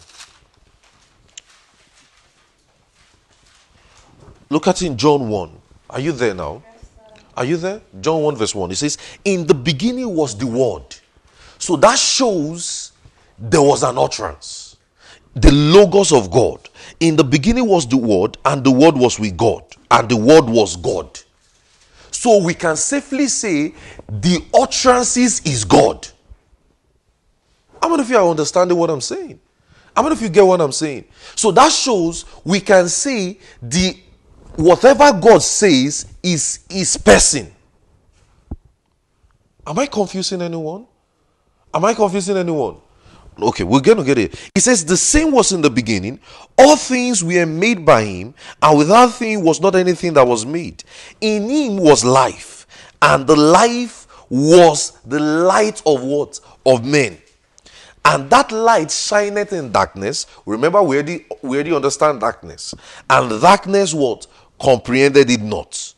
Look 4.51 4.69
at 4.69 4.83
in 4.83 4.97
John 4.97 5.29
1. 5.29 5.51
Are 5.91 6.01
you 6.01 6.13
there 6.13 6.35
now? 6.35 6.63
Are 7.37 7.45
you 7.45 7.57
there? 7.57 7.81
John 8.01 8.23
1, 8.23 8.37
verse 8.37 8.55
1. 8.55 8.71
It 8.71 8.77
says, 8.77 8.99
In 9.25 9.47
the 9.47 9.55
beginning 9.55 10.15
was 10.15 10.37
the 10.37 10.47
Word. 10.47 10.85
So 11.59 11.77
that 11.77 11.99
shows 11.99 12.93
there 13.39 13.63
was 13.63 13.83
an 13.83 13.99
utterance. 13.99 14.77
The 15.35 15.51
Logos 15.51 16.13
of 16.13 16.31
God. 16.31 16.69
In 17.01 17.17
the 17.17 17.25
beginning 17.25 17.67
was 17.67 17.89
the 17.89 17.97
Word, 17.97 18.39
and 18.45 18.63
the 18.63 18.71
Word 18.71 18.97
was 18.97 19.19
with 19.19 19.37
God, 19.37 19.65
and 19.91 20.09
the 20.09 20.17
Word 20.17 20.45
was 20.45 20.77
God. 20.77 21.19
So 22.13 22.43
we 22.43 22.55
can 22.55 22.77
safely 22.77 23.27
say 23.27 23.75
the 24.09 24.45
utterances 24.55 25.41
is 25.41 25.65
God. 25.65 26.07
How 27.85 27.91
many 27.91 28.01
of 28.01 28.09
you 28.09 28.17
are 28.17 28.27
understanding 28.27 28.79
what 28.79 28.89
I'm 28.89 29.03
saying? 29.03 29.39
How 29.95 30.03
many 30.03 30.15
of 30.15 30.23
you 30.23 30.31
get 30.31 30.41
what 30.41 30.59
I'm 30.59 30.73
saying? 30.73 31.05
So 31.37 31.51
that 31.51 31.71
shows 31.71 32.25
we 32.43 32.59
can 32.59 32.89
say 32.89 33.39
the 33.61 33.99
whatever 34.57 35.13
God 35.13 35.43
says 35.43 36.07
is 36.23 36.61
his 36.71 36.97
person. 36.97 37.53
Am 39.67 39.79
I 39.79 39.85
confusing 39.85 40.41
anyone? 40.41 40.87
Am 41.75 41.85
I 41.85 41.93
confusing 41.93 42.39
anyone? 42.39 42.77
Okay, 43.39 43.65
we're 43.65 43.81
going 43.83 43.99
to 43.99 44.05
get 44.05 44.17
it. 44.17 44.51
He 44.55 44.63
says, 44.63 44.83
The 44.87 44.97
same 44.97 45.31
was 45.31 45.53
in 45.53 45.61
the 45.61 45.69
beginning. 45.69 46.21
All 46.57 46.77
things 46.77 47.23
were 47.23 47.45
made 47.45 47.85
by 47.85 48.03
him, 48.05 48.35
and 48.63 48.79
without 48.79 49.15
him 49.19 49.43
was 49.43 49.61
not 49.61 49.75
anything 49.75 50.15
that 50.15 50.27
was 50.27 50.47
made. 50.47 50.83
In 51.21 51.51
him 51.51 51.77
was 51.77 52.03
life, 52.03 52.67
and 53.03 53.27
the 53.27 53.37
life 53.37 54.07
was 54.31 54.93
the 55.05 55.21
light 55.21 55.83
of 55.85 56.03
what? 56.03 56.41
Of 56.65 56.83
men. 56.87 57.19
And 58.05 58.29
that 58.31 58.53
light 58.53 58.91
shineth 58.91 59.53
in 59.53 59.73
darkness. 59.73 60.27
Remember, 60.45 60.83
we 60.83 60.97
already, 60.97 61.27
we 61.43 61.57
already 61.57 61.75
understand 61.75 62.21
darkness. 62.21 62.75
And 63.09 63.41
darkness 63.41 63.95
what? 63.95 64.27
Comprehended 64.61 65.31
it 65.31 65.41
not. 65.41 65.95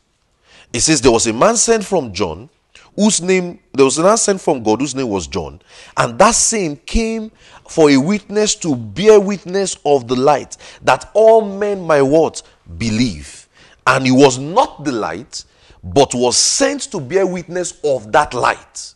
It 0.72 0.80
says, 0.80 1.00
There 1.00 1.12
was 1.12 1.26
a 1.26 1.32
man 1.32 1.56
sent 1.56 1.84
from 1.84 2.12
John 2.12 2.48
whose 2.96 3.20
name 3.20 3.58
there 3.74 3.84
was 3.84 3.98
an 3.98 4.04
man 4.04 4.16
sent 4.16 4.40
from 4.40 4.62
God 4.62 4.80
whose 4.80 4.94
name 4.94 5.08
was 5.08 5.26
John, 5.26 5.60
and 5.96 6.18
that 6.18 6.34
same 6.34 6.76
came 6.76 7.30
for 7.68 7.90
a 7.90 7.96
witness 7.96 8.54
to 8.56 8.74
bear 8.74 9.20
witness 9.20 9.76
of 9.84 10.08
the 10.08 10.16
light, 10.16 10.56
that 10.82 11.10
all 11.14 11.44
men 11.44 11.82
might 11.82 12.02
what 12.02 12.42
believe. 12.78 13.48
And 13.86 14.06
he 14.06 14.12
was 14.12 14.38
not 14.38 14.84
the 14.84 14.92
light, 14.92 15.44
but 15.84 16.14
was 16.14 16.36
sent 16.36 16.82
to 16.92 17.00
bear 17.00 17.26
witness 17.26 17.78
of 17.84 18.10
that 18.12 18.34
light. 18.34 18.94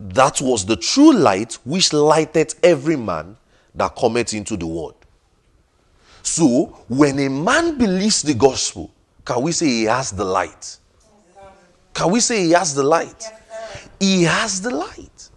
That 0.00 0.40
was 0.40 0.64
the 0.64 0.76
true 0.76 1.12
light 1.12 1.58
which 1.64 1.92
lighted 1.92 2.54
every 2.62 2.96
man 2.96 3.36
that 3.74 3.94
cometh 3.94 4.32
into 4.32 4.56
the 4.56 4.66
world. 4.66 4.94
So, 6.22 6.66
when 6.88 7.18
a 7.18 7.28
man 7.28 7.76
believes 7.76 8.22
the 8.22 8.34
gospel, 8.34 8.90
can 9.24 9.42
we 9.42 9.52
say 9.52 9.66
he 9.66 9.84
has 9.84 10.10
the 10.10 10.24
light? 10.24 10.78
Can 11.92 12.10
we 12.10 12.20
say 12.20 12.44
he 12.44 12.50
has 12.52 12.74
the 12.74 12.82
light? 12.82 13.24
he 14.00 14.22
has 14.22 14.62
the 14.62 14.70
light. 14.70 15.28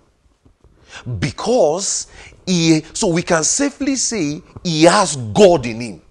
Because 1.20 2.07
he, 2.45 2.82
so 2.93 3.07
we 3.07 3.22
can 3.22 3.43
safely 3.43 3.95
say 3.95 4.41
he 4.64 4.84
has 4.84 5.18
God 5.18 5.66
in 5.66 5.82
him. 5.82 6.01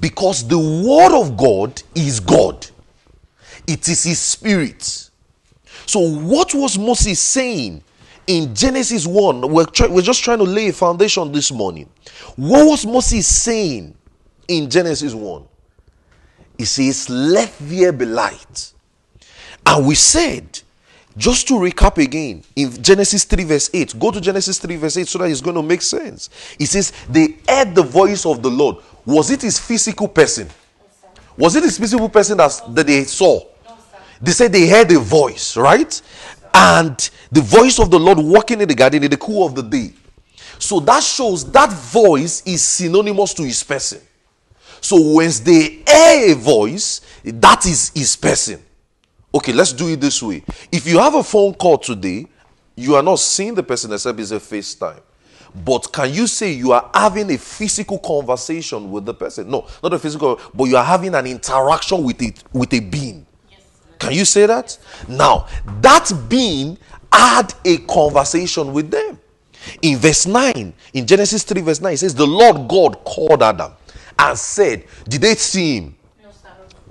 Because 0.00 0.46
the 0.46 0.58
word 0.58 1.16
of 1.18 1.36
God 1.36 1.80
is 1.94 2.18
God, 2.18 2.66
it 3.66 3.88
is 3.88 4.02
his 4.04 4.18
spirit. 4.18 5.10
So, 5.86 6.00
what 6.00 6.54
was 6.54 6.78
Moses 6.78 7.20
saying 7.20 7.82
in 8.26 8.54
Genesis 8.54 9.06
1? 9.06 9.50
We're, 9.50 9.64
try, 9.66 9.88
we're 9.88 10.02
just 10.02 10.22
trying 10.22 10.38
to 10.38 10.44
lay 10.44 10.68
a 10.68 10.72
foundation 10.72 11.32
this 11.32 11.52
morning. 11.52 11.88
What 12.36 12.66
was 12.66 12.86
Moses 12.86 13.26
saying 13.26 13.94
in 14.48 14.70
Genesis 14.70 15.14
1? 15.14 15.44
He 16.58 16.64
says, 16.64 17.08
Let 17.10 17.52
there 17.60 17.92
be 17.92 18.06
light. 18.06 18.72
And 19.64 19.86
we 19.86 19.94
said, 19.94 20.60
just 21.16 21.46
to 21.48 21.54
recap 21.54 22.02
again, 22.02 22.42
in 22.56 22.82
Genesis 22.82 23.24
3, 23.24 23.44
verse 23.44 23.70
8, 23.72 23.98
go 23.98 24.10
to 24.10 24.20
Genesis 24.20 24.58
3, 24.58 24.76
verse 24.76 24.96
8 24.96 25.06
so 25.06 25.18
that 25.18 25.30
it's 25.30 25.40
going 25.40 25.56
to 25.56 25.62
make 25.62 25.82
sense. 25.82 26.30
He 26.58 26.64
says, 26.64 26.92
They 27.08 27.36
heard 27.46 27.74
the 27.74 27.82
voice 27.82 28.24
of 28.24 28.42
the 28.42 28.50
Lord. 28.50 28.76
Was 29.04 29.30
it 29.30 29.42
his 29.42 29.58
physical 29.58 30.08
person? 30.08 30.48
Was 31.36 31.56
it 31.56 31.64
his 31.64 31.78
physical 31.78 32.08
person 32.08 32.38
that, 32.38 32.60
that 32.68 32.86
they 32.86 33.04
saw? 33.04 33.40
They 34.22 34.30
said 34.30 34.52
they 34.52 34.68
heard 34.68 34.90
a 34.92 35.00
voice, 35.00 35.56
right? 35.56 36.00
And 36.54 37.10
the 37.32 37.40
voice 37.40 37.80
of 37.80 37.90
the 37.90 37.98
Lord 37.98 38.18
walking 38.18 38.60
in 38.60 38.68
the 38.68 38.74
garden 38.74 39.02
in 39.02 39.10
the 39.10 39.16
cool 39.16 39.44
of 39.44 39.54
the 39.54 39.62
day. 39.62 39.92
So 40.58 40.78
that 40.80 41.02
shows 41.02 41.50
that 41.50 41.72
voice 41.72 42.42
is 42.46 42.62
synonymous 42.62 43.34
to 43.34 43.42
his 43.42 43.62
person. 43.64 44.00
So 44.80 45.14
when 45.14 45.30
they 45.42 45.82
hear 45.86 46.32
a 46.32 46.34
voice, 46.34 47.00
that 47.24 47.66
is 47.66 47.90
his 47.94 48.14
person. 48.14 48.62
Okay, 49.34 49.52
let's 49.52 49.72
do 49.72 49.88
it 49.88 50.00
this 50.00 50.22
way. 50.22 50.44
If 50.70 50.86
you 50.86 50.98
have 50.98 51.14
a 51.14 51.22
phone 51.22 51.54
call 51.54 51.78
today, 51.78 52.26
you 52.76 52.94
are 52.94 53.02
not 53.02 53.18
seeing 53.18 53.54
the 53.54 53.62
person 53.62 53.92
except 53.92 54.20
it's 54.20 54.30
a 54.30 54.38
FaceTime. 54.38 55.00
But 55.64 55.92
can 55.92 56.12
you 56.12 56.26
say 56.26 56.52
you 56.52 56.72
are 56.72 56.90
having 56.94 57.30
a 57.32 57.38
physical 57.38 57.98
conversation 57.98 58.90
with 58.90 59.04
the 59.04 59.14
person? 59.14 59.50
No, 59.50 59.66
not 59.82 59.92
a 59.92 59.98
physical, 59.98 60.40
but 60.54 60.64
you 60.64 60.76
are 60.76 60.84
having 60.84 61.14
an 61.14 61.26
interaction 61.26 62.02
with 62.04 62.22
it 62.22 62.42
with 62.52 62.72
a 62.72 62.80
being. 62.80 63.26
Can 64.02 64.14
you 64.14 64.24
say 64.24 64.46
that? 64.46 64.76
Now, 65.06 65.46
that 65.80 66.10
being 66.28 66.76
had 67.12 67.54
a 67.64 67.78
conversation 67.78 68.72
with 68.72 68.90
them. 68.90 69.20
In 69.80 69.96
verse 69.96 70.26
9, 70.26 70.74
in 70.92 71.06
Genesis 71.06 71.44
3, 71.44 71.60
verse 71.60 71.80
9, 71.80 71.92
it 71.92 71.98
says, 71.98 72.12
The 72.12 72.26
Lord 72.26 72.66
God 72.66 73.04
called 73.04 73.44
Adam 73.44 73.70
and 74.18 74.36
said, 74.36 74.86
Did 75.08 75.20
they 75.20 75.36
see 75.36 75.76
him? 75.76 75.96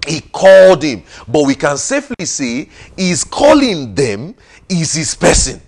He 0.07 0.22
called 0.22 0.84
him. 0.84 1.03
But 1.28 1.45
we 1.45 1.53
can 1.53 1.76
safely 1.76 2.26
say, 2.26 2.70
He's 2.95 3.26
calling 3.26 3.93
them 3.93 4.34
is 4.70 4.93
his 4.93 5.14
person. 5.14 5.62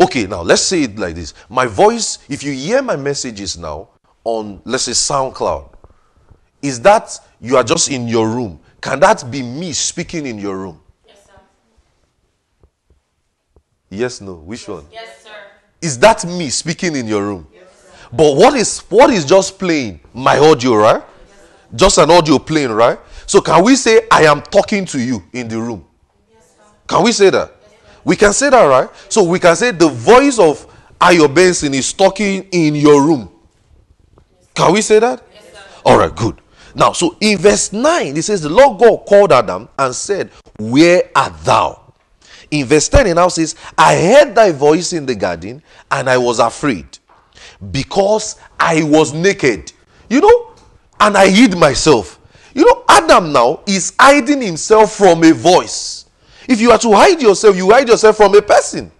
Okay, 0.00 0.28
now 0.28 0.42
let's 0.42 0.62
say 0.62 0.84
it 0.84 0.96
like 0.96 1.16
this. 1.16 1.34
My 1.48 1.66
voice, 1.66 2.20
if 2.28 2.44
you 2.44 2.52
hear 2.52 2.82
my 2.82 2.94
messages 2.94 3.58
now 3.58 3.88
on, 4.22 4.62
let's 4.64 4.84
say, 4.84 4.92
SoundCloud, 4.92 5.74
is 6.62 6.80
that 6.82 7.18
you 7.40 7.56
are 7.56 7.64
just 7.64 7.90
in 7.90 8.06
your 8.06 8.28
room? 8.28 8.60
Can 8.80 9.00
that 9.00 9.30
be 9.30 9.42
me 9.42 9.72
speaking 9.72 10.26
in 10.26 10.38
your 10.38 10.56
room? 10.56 10.80
Yes, 11.06 11.16
sir. 11.26 11.32
Yes, 13.90 14.20
no. 14.20 14.34
Which 14.34 14.66
one? 14.68 14.86
Yes, 14.92 15.22
sir. 15.22 15.30
Is 15.82 15.98
that 15.98 16.24
me 16.24 16.48
speaking 16.50 16.96
in 16.96 17.06
your 17.06 17.22
room? 17.22 17.46
Yes, 17.52 17.64
sir. 17.70 18.08
But 18.12 18.36
what 18.36 18.54
is 18.54 18.78
what 18.88 19.10
is 19.10 19.24
just 19.24 19.58
playing? 19.58 20.00
My 20.14 20.38
audio, 20.38 20.74
right? 20.76 21.02
Yes, 21.02 21.04
sir. 21.38 21.76
Just 21.76 21.98
an 21.98 22.10
audio 22.10 22.38
playing, 22.38 22.70
right? 22.72 22.98
So 23.26 23.40
can 23.40 23.62
we 23.64 23.76
say 23.76 24.06
I 24.10 24.24
am 24.24 24.40
talking 24.42 24.84
to 24.86 25.00
you 25.00 25.22
in 25.32 25.48
the 25.48 25.58
room? 25.60 25.84
Yes, 26.32 26.50
sir. 26.56 26.64
Can 26.88 27.04
we 27.04 27.12
say 27.12 27.30
that? 27.30 27.56
We 28.02 28.16
can 28.16 28.32
say 28.32 28.48
that, 28.48 28.64
right? 28.64 28.88
So 29.10 29.22
we 29.24 29.38
can 29.38 29.54
say 29.56 29.72
the 29.72 29.88
voice 29.88 30.38
of 30.38 30.66
Ayo 30.98 31.32
Benson 31.32 31.74
is 31.74 31.92
talking 31.92 32.44
in 32.50 32.74
your 32.74 33.02
room. 33.02 33.30
Can 34.54 34.72
we 34.72 34.80
say 34.80 34.98
that? 35.00 35.22
Yes, 35.34 35.44
sir. 35.52 35.60
All 35.84 35.98
right, 35.98 36.14
good. 36.14 36.40
Now, 36.74 36.92
so 36.92 37.16
in 37.20 37.38
verse 37.38 37.72
9, 37.72 38.16
it 38.16 38.22
says, 38.22 38.42
The 38.42 38.48
Lord 38.48 38.78
God 38.78 39.04
called 39.06 39.32
Adam 39.32 39.68
and 39.78 39.94
said, 39.94 40.30
Where 40.58 41.10
art 41.14 41.38
thou? 41.44 41.92
In 42.50 42.66
verse 42.66 42.88
10, 42.88 43.08
it 43.08 43.14
now 43.14 43.28
says, 43.28 43.54
I 43.78 43.96
heard 43.96 44.34
thy 44.34 44.52
voice 44.52 44.92
in 44.92 45.06
the 45.06 45.14
garden, 45.14 45.62
and 45.90 46.10
I 46.10 46.18
was 46.18 46.38
afraid 46.38 46.98
because 47.70 48.36
I 48.58 48.82
was 48.82 49.12
naked. 49.12 49.72
You 50.08 50.20
know, 50.20 50.52
and 50.98 51.16
I 51.16 51.28
hid 51.28 51.56
myself. 51.56 52.18
You 52.54 52.64
know, 52.64 52.84
Adam 52.88 53.32
now 53.32 53.60
is 53.66 53.94
hiding 53.98 54.42
himself 54.42 54.96
from 54.96 55.22
a 55.22 55.32
voice. 55.32 56.06
If 56.48 56.60
you 56.60 56.72
are 56.72 56.78
to 56.78 56.92
hide 56.92 57.22
yourself, 57.22 57.56
you 57.56 57.70
hide 57.70 57.88
yourself 57.88 58.16
from 58.16 58.34
a 58.34 58.42
person. 58.42 58.90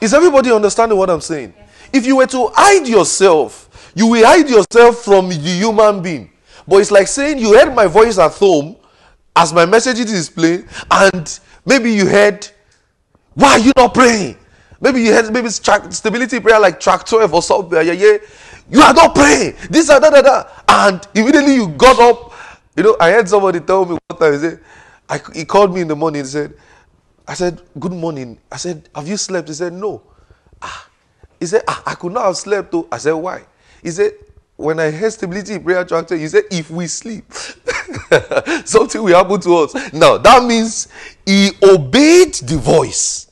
Is 0.00 0.12
everybody 0.12 0.50
understanding 0.50 0.98
what 0.98 1.08
I'm 1.08 1.20
saying? 1.20 1.54
If 1.92 2.04
you 2.04 2.16
were 2.16 2.26
to 2.26 2.50
hide 2.52 2.86
yourself, 2.88 3.63
you 3.94 4.06
will 4.06 4.24
hide 4.24 4.48
yourself 4.48 5.04
from 5.04 5.28
the 5.28 5.34
human 5.34 6.02
being. 6.02 6.30
But 6.66 6.76
it's 6.76 6.90
like 6.90 7.06
saying 7.06 7.38
you 7.38 7.56
heard 7.56 7.74
my 7.74 7.86
voice 7.86 8.18
at 8.18 8.32
home 8.32 8.76
as 9.36 9.52
my 9.52 9.66
message 9.66 9.98
is 10.00 10.30
playing, 10.30 10.66
and 10.90 11.38
maybe 11.66 11.92
you 11.92 12.06
heard, 12.06 12.48
Why 13.34 13.52
are 13.52 13.58
you 13.58 13.72
not 13.76 13.94
praying? 13.94 14.36
Maybe 14.80 15.02
you 15.02 15.12
heard 15.12 15.32
maybe 15.32 15.48
track, 15.50 15.92
stability 15.92 16.40
prayer 16.40 16.60
like 16.60 16.78
track 16.78 17.06
12 17.06 17.32
or 17.34 17.42
something. 17.42 17.86
Yeah, 17.86 17.92
yeah. 17.92 18.18
You 18.70 18.80
are 18.80 18.94
not 18.94 19.14
praying. 19.14 19.54
This 19.70 19.88
and 19.90 20.02
that, 20.02 20.12
that, 20.12 20.24
that. 20.24 20.64
And 20.68 21.08
immediately 21.14 21.54
you 21.54 21.68
got 21.68 21.98
up. 22.00 22.32
You 22.76 22.82
know, 22.82 22.96
I 23.00 23.10
heard 23.12 23.28
somebody 23.28 23.60
tell 23.60 23.84
me 23.84 23.98
one 24.08 24.18
time, 24.18 24.32
he 24.32 24.38
said, 24.38 24.60
I, 25.08 25.20
he 25.34 25.44
called 25.44 25.74
me 25.74 25.82
in 25.82 25.88
the 25.88 25.96
morning 25.96 26.20
and 26.20 26.28
said, 26.28 26.54
I 27.26 27.34
said, 27.34 27.60
Good 27.78 27.92
morning. 27.92 28.38
I 28.50 28.56
said, 28.56 28.88
Have 28.94 29.08
you 29.08 29.16
slept? 29.16 29.48
He 29.48 29.54
said, 29.54 29.72
No. 29.72 30.02
Ah. 30.60 30.88
He 31.40 31.46
said, 31.46 31.62
ah, 31.68 31.82
I 31.86 31.94
could 31.94 32.12
not 32.12 32.24
have 32.24 32.36
slept. 32.36 32.72
Though. 32.72 32.88
I 32.90 32.98
said, 32.98 33.12
Why? 33.12 33.42
He 33.84 33.90
said, 33.90 34.12
When 34.56 34.80
I 34.80 34.90
heard 34.90 35.12
stability 35.12 35.58
prayer 35.58 35.84
tractor, 35.84 36.16
he 36.16 36.26
said, 36.26 36.44
If 36.50 36.70
we 36.70 36.86
sleep, 36.86 37.30
something 38.64 39.02
will 39.02 39.14
happen 39.14 39.40
to 39.42 39.56
us. 39.58 39.92
Now, 39.92 40.16
that 40.16 40.42
means 40.42 40.88
he 41.26 41.50
obeyed 41.62 42.34
the 42.34 42.56
voice 42.56 43.30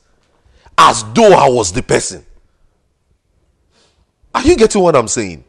as 0.77 1.03
though 1.13 1.33
I 1.33 1.49
was 1.49 1.73
the 1.73 1.81
person. 1.81 2.23
Are 4.33 4.43
you 4.43 4.55
getting 4.55 4.81
what 4.81 4.95
I'm 4.95 5.07
saying? 5.07 5.43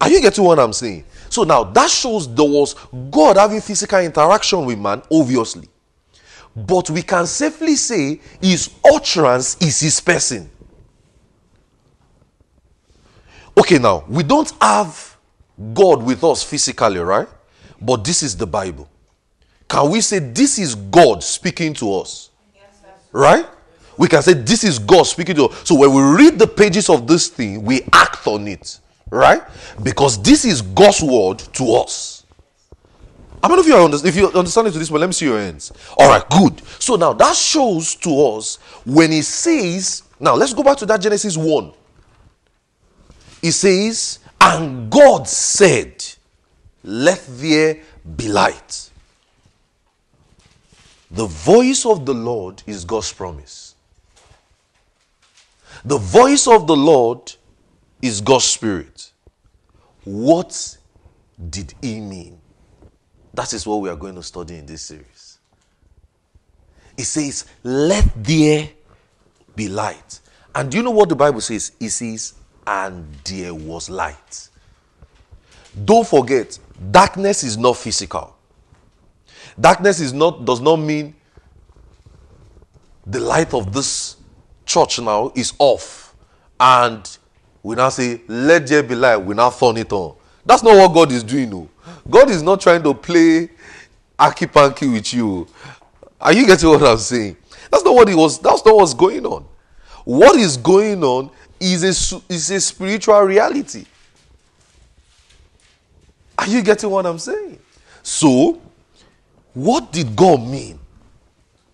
Are 0.00 0.08
you 0.08 0.20
getting 0.22 0.44
what 0.44 0.58
I'm 0.58 0.72
saying? 0.72 1.04
So 1.28 1.44
now 1.44 1.64
that 1.64 1.90
shows 1.90 2.32
there 2.34 2.48
was 2.48 2.74
God 3.10 3.36
having 3.36 3.60
physical 3.60 4.00
interaction 4.00 4.64
with 4.64 4.78
man, 4.78 5.02
obviously. 5.12 5.68
But 6.56 6.88
we 6.90 7.02
can 7.02 7.26
safely 7.26 7.76
say 7.76 8.20
his 8.40 8.70
utterance 8.84 9.56
is 9.60 9.80
his 9.80 10.00
person. 10.00 10.50
Okay, 13.56 13.78
now 13.78 14.04
we 14.08 14.22
don't 14.22 14.52
have 14.60 15.16
God 15.74 16.02
with 16.02 16.24
us 16.24 16.42
physically, 16.42 16.98
right? 16.98 17.28
But 17.80 18.04
this 18.04 18.22
is 18.22 18.36
the 18.36 18.46
Bible. 18.46 18.88
Can 19.68 19.90
we 19.90 20.00
say 20.00 20.18
this 20.18 20.58
is 20.58 20.74
God 20.74 21.22
speaking 21.22 21.74
to 21.74 21.94
us? 21.94 22.30
right? 23.12 23.46
We 23.96 24.08
can 24.08 24.22
say 24.22 24.32
this 24.32 24.64
is 24.64 24.78
God 24.78 25.04
speaking 25.04 25.36
to 25.36 25.46
us. 25.46 25.68
So 25.68 25.74
when 25.74 25.92
we 25.92 26.02
read 26.02 26.38
the 26.38 26.46
pages 26.46 26.88
of 26.88 27.06
this 27.06 27.28
thing, 27.28 27.64
we 27.64 27.82
act 27.92 28.26
on 28.26 28.48
it, 28.48 28.80
right? 29.10 29.42
Because 29.82 30.22
this 30.22 30.44
is 30.44 30.62
God's 30.62 31.02
word 31.02 31.38
to 31.54 31.74
us. 31.74 32.24
I 33.42 33.48
don't 33.48 33.56
know 33.56 33.62
if 33.62 33.68
you 33.68 33.76
understand. 33.76 34.08
If 34.08 34.16
you 34.16 34.28
understand 34.28 34.68
it 34.68 34.72
to 34.72 34.78
this, 34.78 34.90
but 34.90 35.00
let 35.00 35.06
me 35.06 35.12
see 35.12 35.26
your 35.26 35.38
hands. 35.38 35.72
All 35.98 36.08
right, 36.08 36.22
good. 36.30 36.62
So 36.78 36.96
now 36.96 37.12
that 37.14 37.34
shows 37.34 37.94
to 37.96 38.26
us 38.26 38.56
when 38.84 39.10
he 39.10 39.22
says, 39.22 40.02
now 40.18 40.34
let's 40.34 40.52
go 40.52 40.62
back 40.62 40.76
to 40.78 40.86
that 40.86 41.00
Genesis 41.00 41.36
1. 41.36 41.72
He 43.40 43.50
says, 43.50 44.18
and 44.40 44.90
God 44.90 45.28
said, 45.28 46.04
Let 46.82 47.24
there 47.28 47.78
be 48.16 48.28
light. 48.28 48.90
The 51.10 51.26
voice 51.26 51.84
of 51.84 52.06
the 52.06 52.14
Lord 52.14 52.62
is 52.66 52.84
God's 52.84 53.12
promise. 53.12 53.74
The 55.84 55.98
voice 55.98 56.46
of 56.46 56.66
the 56.66 56.76
Lord 56.76 57.34
is 58.02 58.20
God's 58.20 58.44
spirit. 58.44 59.10
What 60.04 60.76
did 61.48 61.74
he 61.80 62.00
mean? 62.00 62.38
That 63.34 63.52
is 63.52 63.66
what 63.66 63.76
we 63.80 63.88
are 63.88 63.96
going 63.96 64.14
to 64.16 64.22
study 64.22 64.56
in 64.56 64.66
this 64.66 64.82
series. 64.82 65.38
It 66.96 67.04
says, 67.04 67.46
Let 67.62 68.08
there 68.22 68.68
be 69.56 69.68
light. 69.68 70.20
And 70.54 70.70
do 70.70 70.78
you 70.78 70.82
know 70.82 70.90
what 70.90 71.08
the 71.08 71.16
Bible 71.16 71.40
says? 71.40 71.72
It 71.80 71.90
says, 71.90 72.34
And 72.66 73.12
there 73.24 73.54
was 73.54 73.90
light. 73.90 74.48
Don't 75.84 76.06
forget, 76.06 76.58
darkness 76.90 77.42
is 77.42 77.56
not 77.56 77.76
physical. 77.76 78.36
Darkness 79.58 80.00
is 80.00 80.12
not 80.12 80.44
does 80.44 80.60
not 80.60 80.76
mean 80.76 81.14
the 83.06 83.20
light 83.20 83.52
of 83.54 83.72
this 83.72 84.16
church 84.64 85.00
now 85.00 85.32
is 85.34 85.52
off. 85.58 86.14
And 86.58 87.18
we 87.62 87.76
now 87.76 87.88
say, 87.88 88.20
Let 88.28 88.66
there 88.66 88.82
be 88.82 88.94
light, 88.94 89.16
we 89.16 89.34
now 89.34 89.50
turn 89.50 89.76
it 89.76 89.92
on. 89.92 90.16
That's 90.44 90.62
not 90.62 90.76
what 90.76 90.94
God 90.94 91.12
is 91.12 91.22
doing. 91.22 91.50
No. 91.50 91.68
God 92.08 92.30
is 92.30 92.42
not 92.42 92.60
trying 92.60 92.82
to 92.82 92.94
play 92.94 93.50
aki 94.18 94.46
panky 94.46 94.88
with 94.88 95.12
you. 95.12 95.46
Are 96.20 96.32
you 96.32 96.46
getting 96.46 96.68
what 96.68 96.82
I'm 96.82 96.98
saying? 96.98 97.36
That's 97.70 97.84
not 97.84 97.94
what 97.94 98.08
he 98.08 98.14
was. 98.14 98.38
That's 98.38 98.64
not 98.64 98.76
what's 98.76 98.94
going 98.94 99.24
on. 99.26 99.46
What 100.04 100.36
is 100.36 100.56
going 100.56 101.02
on 101.04 101.30
is 101.60 101.84
a 101.84 102.22
is 102.32 102.50
a 102.50 102.60
spiritual 102.60 103.20
reality. 103.20 103.84
Are 106.38 106.46
you 106.46 106.62
getting 106.62 106.90
what 106.90 107.04
I'm 107.04 107.18
saying? 107.18 107.58
So, 108.02 108.60
what 109.52 109.92
did 109.92 110.16
God 110.16 110.40
mean 110.40 110.78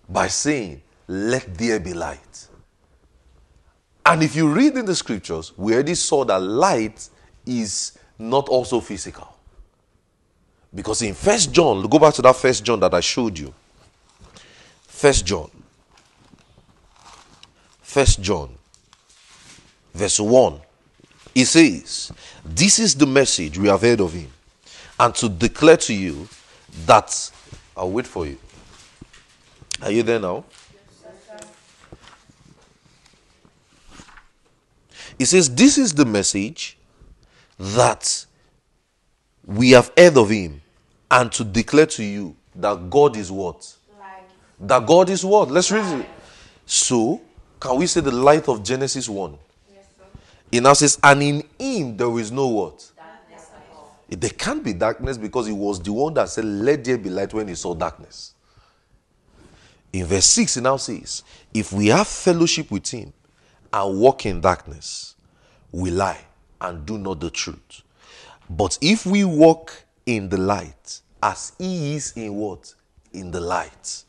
by 0.09 0.27
saying, 0.27 0.81
"Let 1.07 1.57
there 1.57 1.79
be 1.79 1.93
light"? 1.93 2.47
And 4.05 4.23
if 4.23 4.35
you 4.35 4.51
read 4.51 4.77
in 4.77 4.85
the 4.85 4.95
scriptures, 4.95 5.51
we 5.57 5.73
already 5.73 5.95
saw 5.95 6.23
that 6.25 6.41
light 6.41 7.09
is 7.45 7.97
not 8.19 8.47
also 8.49 8.79
physical. 8.79 9.27
Because 10.73 11.01
in 11.01 11.13
First 11.13 11.51
John, 11.51 11.81
go 11.87 11.99
back 11.99 12.13
to 12.15 12.21
that 12.21 12.35
First 12.35 12.63
John 12.63 12.79
that 12.79 12.93
I 12.93 12.99
showed 12.99 13.37
you. 13.37 13.53
First 14.87 15.25
John. 15.25 15.49
First 17.81 18.21
John, 18.21 18.56
verse 19.97 20.19
1. 20.19 20.61
he 21.33 21.43
says, 21.43 22.11
This 22.45 22.79
is 22.79 22.95
the 22.95 23.07
message 23.07 23.57
we 23.57 23.67
have 23.67 23.81
heard 23.81 23.99
of 23.99 24.13
him, 24.13 24.31
and 24.99 25.13
to 25.15 25.27
declare 25.27 25.77
to 25.77 25.93
you 25.93 26.27
that 26.85 27.31
I'll 27.75 27.91
wait 27.91 28.07
for 28.07 28.25
you. 28.25 28.37
Are 29.81 29.91
you 29.91 30.03
there 30.03 30.19
now? 30.19 30.43
He 35.17 35.25
says, 35.25 35.53
This 35.53 35.77
is 35.77 35.93
the 35.93 36.05
message 36.05 36.77
that 37.57 38.25
we 39.45 39.71
have 39.71 39.91
heard 39.97 40.17
of 40.17 40.29
him 40.29 40.61
and 41.09 41.31
to 41.31 41.43
declare 41.43 41.85
to 41.85 42.03
you 42.03 42.35
that 42.55 42.89
God 42.89 43.15
is 43.15 43.31
what? 43.31 43.75
Light. 43.97 44.23
That 44.59 44.85
God 44.85 45.09
is 45.09 45.23
what? 45.23 45.49
Let's 45.49 45.71
read 45.71 46.01
it. 46.01 46.05
So, 46.65 47.21
can 47.59 47.77
we 47.77 47.87
say 47.87 48.01
the 48.01 48.11
light 48.11 48.47
of 48.49 48.63
Genesis 48.63 49.07
1? 49.07 49.37
It 50.51 50.61
now 50.61 50.73
says, 50.73 50.97
and 51.03 51.21
in 51.21 51.43
him 51.59 51.97
there 51.97 52.17
is 52.19 52.31
no 52.31 52.47
what? 52.47 52.91
There 54.09 54.29
can't 54.29 54.63
be 54.63 54.73
darkness 54.73 55.17
because 55.17 55.47
he 55.47 55.53
was 55.53 55.81
the 55.81 55.91
one 55.91 56.13
that 56.13 56.29
said, 56.29 56.45
Let 56.45 56.85
there 56.85 56.97
be 56.97 57.09
light 57.09 57.33
when 57.33 57.49
he 57.49 57.55
saw 57.55 57.73
darkness. 57.73 58.33
In 59.91 60.05
verse 60.05 60.25
6, 60.25 60.55
he 60.55 60.61
now 60.61 60.77
says, 60.77 61.23
If 61.53 61.73
we 61.73 61.87
have 61.87 62.07
fellowship 62.07 62.71
with 62.71 62.87
him 62.87 63.11
and 63.73 63.99
walk 63.99 64.25
in 64.25 64.39
darkness, 64.39 65.15
we 65.71 65.91
lie 65.91 66.21
and 66.61 66.85
do 66.85 66.97
not 66.97 67.19
the 67.19 67.29
truth. 67.29 67.81
But 68.49 68.77
if 68.81 69.05
we 69.05 69.25
walk 69.25 69.83
in 70.05 70.29
the 70.29 70.37
light, 70.37 71.01
as 71.21 71.51
he 71.57 71.95
is 71.95 72.13
in 72.15 72.33
what? 72.35 72.73
In 73.11 73.31
the 73.31 73.41
light, 73.41 74.03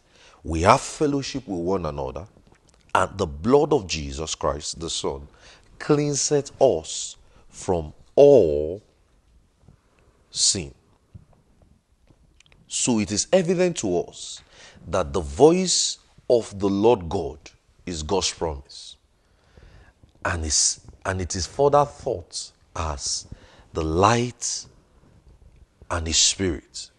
we 0.45 0.63
have 0.63 0.81
fellowship 0.81 1.49
with 1.49 1.61
one 1.61 1.87
another, 1.87 2.27
and 2.95 3.19
the 3.19 3.27
blood 3.27 3.73
of 3.73 3.87
Jesus 3.89 4.35
Christ, 4.37 4.79
the 4.79 4.89
Son, 4.89 5.27
cleanseth 5.79 6.51
us 6.61 7.17
from 7.49 7.93
all 8.15 8.83
sin. 10.31 10.75
So 12.67 12.99
it 13.01 13.11
is 13.11 13.27
evident 13.33 13.77
to 13.79 14.01
us 14.01 14.43
that 14.87 15.13
the 15.13 15.21
voice 15.21 15.99
of 16.29 16.59
the 16.59 16.69
Lord 16.69 17.09
God 17.09 17.39
is 17.87 18.03
God's 18.03 18.33
promise. 18.33 18.97
And, 20.25 20.45
is, 20.45 20.81
and 21.05 21.21
it 21.21 21.35
is 21.35 21.47
further 21.47 21.85
thought 21.85 22.53
as 22.77 23.27
the 23.73 23.83
light 23.83 24.67
and 25.91 26.07
his 26.07 26.19
spirit. 26.19 26.91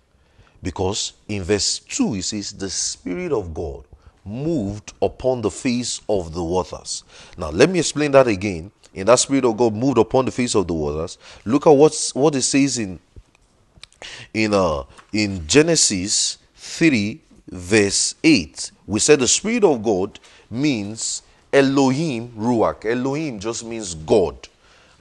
Because 0.61 1.13
in 1.27 1.43
verse 1.43 1.79
2, 1.79 2.15
it 2.15 2.23
says, 2.23 2.51
The 2.51 2.69
Spirit 2.69 3.31
of 3.31 3.53
God 3.53 3.85
moved 4.29 4.93
upon 5.01 5.41
the 5.41 5.51
face 5.51 6.01
of 6.07 6.33
the 6.33 6.43
waters. 6.43 7.03
Now, 7.37 7.49
let 7.49 7.69
me 7.69 7.79
explain 7.79 8.11
that 8.11 8.27
again. 8.27 8.71
In 8.93 9.07
that 9.07 9.19
Spirit 9.19 9.45
of 9.45 9.57
God 9.57 9.73
moved 9.73 9.97
upon 9.97 10.25
the 10.25 10.31
face 10.31 10.55
of 10.55 10.67
the 10.67 10.73
waters. 10.73 11.17
Look 11.45 11.67
at 11.67 11.71
what's 11.71 12.13
what 12.15 12.35
it 12.35 12.41
says 12.41 12.77
in 12.77 12.99
in 14.33 14.53
uh 14.53 14.83
in 15.13 15.47
Genesis 15.47 16.37
3 16.55 17.19
verse 17.49 18.15
8. 18.23 18.71
We 18.87 18.99
said 18.99 19.19
the 19.19 19.27
Spirit 19.27 19.63
of 19.63 19.83
God 19.83 20.19
means 20.49 21.21
Elohim 21.51 22.29
Ruach. 22.37 22.85
Elohim 22.85 23.39
just 23.39 23.63
means 23.63 23.95
God. 23.95 24.47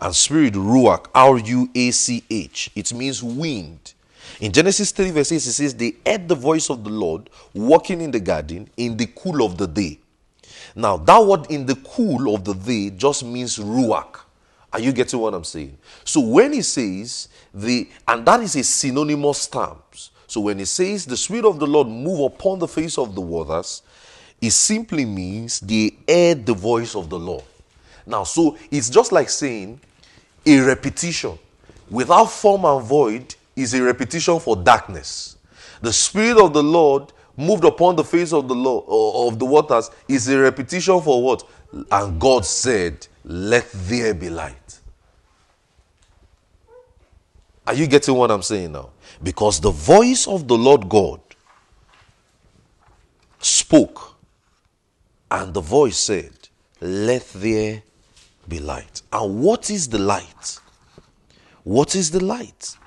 And 0.00 0.14
Spirit 0.14 0.54
Ruach, 0.54 1.06
R 1.14 1.38
U 1.38 1.70
A 1.74 1.90
C 1.90 2.22
H. 2.30 2.70
It 2.74 2.92
means 2.92 3.22
wind. 3.22 3.94
In 4.40 4.52
Genesis 4.52 4.92
3 4.92 5.10
verse 5.10 5.32
8, 5.32 5.36
it 5.36 5.40
says, 5.40 5.74
They 5.74 5.94
heard 6.06 6.28
the 6.28 6.34
voice 6.34 6.70
of 6.70 6.84
the 6.84 6.90
Lord 6.90 7.30
walking 7.54 8.00
in 8.00 8.10
the 8.10 8.20
garden 8.20 8.68
in 8.76 8.96
the 8.96 9.06
cool 9.06 9.44
of 9.44 9.58
the 9.58 9.66
day. 9.66 9.98
Now, 10.74 10.96
that 10.96 11.24
word 11.24 11.50
in 11.50 11.66
the 11.66 11.74
cool 11.76 12.34
of 12.34 12.44
the 12.44 12.54
day 12.54 12.90
just 12.90 13.24
means 13.24 13.58
ruach. 13.58 14.20
Are 14.72 14.80
you 14.80 14.92
getting 14.92 15.18
what 15.18 15.34
I'm 15.34 15.44
saying? 15.44 15.76
So 16.04 16.20
when 16.20 16.52
he 16.52 16.62
says 16.62 17.28
the, 17.54 17.88
and 18.06 18.26
that 18.26 18.40
is 18.40 18.54
a 18.54 18.62
synonymous 18.62 19.46
term. 19.46 19.78
So 20.26 20.42
when 20.42 20.58
he 20.58 20.66
says 20.66 21.06
the 21.06 21.16
Spirit 21.16 21.46
of 21.46 21.58
the 21.58 21.66
Lord 21.66 21.88
move 21.88 22.20
upon 22.20 22.58
the 22.58 22.68
face 22.68 22.98
of 22.98 23.14
the 23.14 23.20
waters, 23.20 23.82
it 24.40 24.50
simply 24.50 25.04
means 25.04 25.60
they 25.60 25.96
heard 26.06 26.44
the 26.44 26.54
voice 26.54 26.94
of 26.94 27.08
the 27.08 27.18
Lord. 27.18 27.44
Now, 28.06 28.24
so 28.24 28.56
it's 28.70 28.90
just 28.90 29.10
like 29.10 29.30
saying 29.30 29.80
a 30.46 30.60
repetition 30.60 31.38
without 31.90 32.26
form 32.26 32.64
and 32.64 32.84
void 32.84 33.34
is 33.60 33.74
a 33.74 33.82
repetition 33.82 34.38
for 34.40 34.56
darkness. 34.56 35.36
The 35.80 35.92
Spirit 35.92 36.38
of 36.38 36.52
the 36.52 36.62
Lord 36.62 37.12
moved 37.36 37.64
upon 37.64 37.96
the 37.96 38.04
face 38.04 38.32
of 38.32 38.48
the 38.48 38.54
law 38.54 39.28
of 39.28 39.38
the 39.38 39.44
waters 39.44 39.90
is 40.08 40.28
a 40.28 40.38
repetition 40.38 41.00
for 41.00 41.22
what? 41.22 41.44
And 41.90 42.20
God 42.20 42.44
said, 42.44 43.06
Let 43.24 43.70
there 43.72 44.14
be 44.14 44.28
light. 44.28 44.80
Are 47.66 47.74
you 47.74 47.86
getting 47.86 48.14
what 48.14 48.30
I'm 48.30 48.42
saying 48.42 48.72
now? 48.72 48.90
Because 49.22 49.60
the 49.60 49.70
voice 49.70 50.26
of 50.26 50.48
the 50.48 50.56
Lord 50.56 50.88
God 50.88 51.20
spoke, 53.40 54.14
and 55.30 55.52
the 55.52 55.60
voice 55.60 55.98
said, 55.98 56.32
Let 56.80 57.28
there 57.34 57.82
be 58.48 58.58
light. 58.58 59.02
And 59.12 59.40
what 59.42 59.70
is 59.70 59.88
the 59.88 59.98
light? 59.98 60.58
What 61.62 61.94
is 61.94 62.10
the 62.10 62.24
light? 62.24 62.77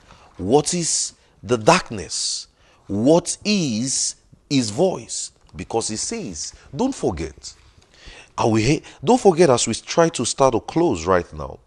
What 0.41 0.73
is 0.73 1.13
the 1.43 1.57
darkness? 1.57 2.47
What 2.87 3.37
is 3.45 4.15
his 4.49 4.69
voice? 4.69 5.31
Because 5.55 5.89
he 5.89 5.95
says, 5.95 6.53
don't 6.75 6.95
forget. 6.95 7.53
Are 8.37 8.49
we, 8.49 8.81
don't 9.03 9.21
forget 9.21 9.49
as 9.49 9.67
we 9.67 9.73
try 9.75 10.09
to 10.09 10.25
start 10.25 10.55
or 10.55 10.61
close 10.61 11.05
right 11.05 11.31
now. 11.33 11.59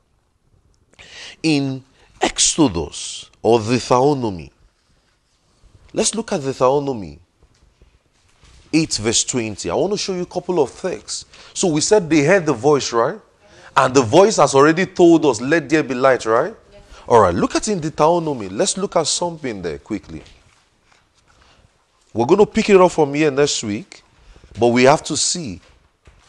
In 1.42 1.84
Exodus 2.20 3.30
or 3.42 3.60
Deuteronomy, 3.60 4.50
let's 5.92 6.14
look 6.14 6.32
at 6.32 6.40
Deuteronomy 6.40 7.20
8 8.72 8.94
verse 8.94 9.24
20. 9.24 9.70
I 9.70 9.74
want 9.74 9.92
to 9.92 9.98
show 9.98 10.14
you 10.14 10.22
a 10.22 10.26
couple 10.26 10.60
of 10.60 10.70
things. 10.70 11.26
So 11.52 11.68
we 11.68 11.80
said 11.80 12.10
they 12.10 12.24
heard 12.24 12.44
the 12.44 12.52
voice, 12.52 12.92
right? 12.92 13.20
And 13.76 13.94
the 13.94 14.02
voice 14.02 14.36
has 14.38 14.54
already 14.54 14.86
told 14.86 15.24
us, 15.26 15.40
let 15.40 15.68
there 15.68 15.82
be 15.82 15.94
light, 15.94 16.26
right? 16.26 16.54
All 17.06 17.20
right, 17.20 17.34
look 17.34 17.54
at 17.54 17.68
in 17.68 17.80
Deuteronomy. 17.80 18.48
Let's 18.48 18.78
look 18.78 18.96
at 18.96 19.06
something 19.06 19.60
there 19.60 19.78
quickly. 19.78 20.22
We're 22.14 22.26
going 22.26 22.40
to 22.40 22.46
pick 22.46 22.70
it 22.70 22.80
up 22.80 22.92
from 22.92 23.12
here 23.12 23.30
next 23.30 23.62
week, 23.62 24.02
but 24.58 24.68
we 24.68 24.84
have 24.84 25.02
to 25.04 25.16
see 25.16 25.60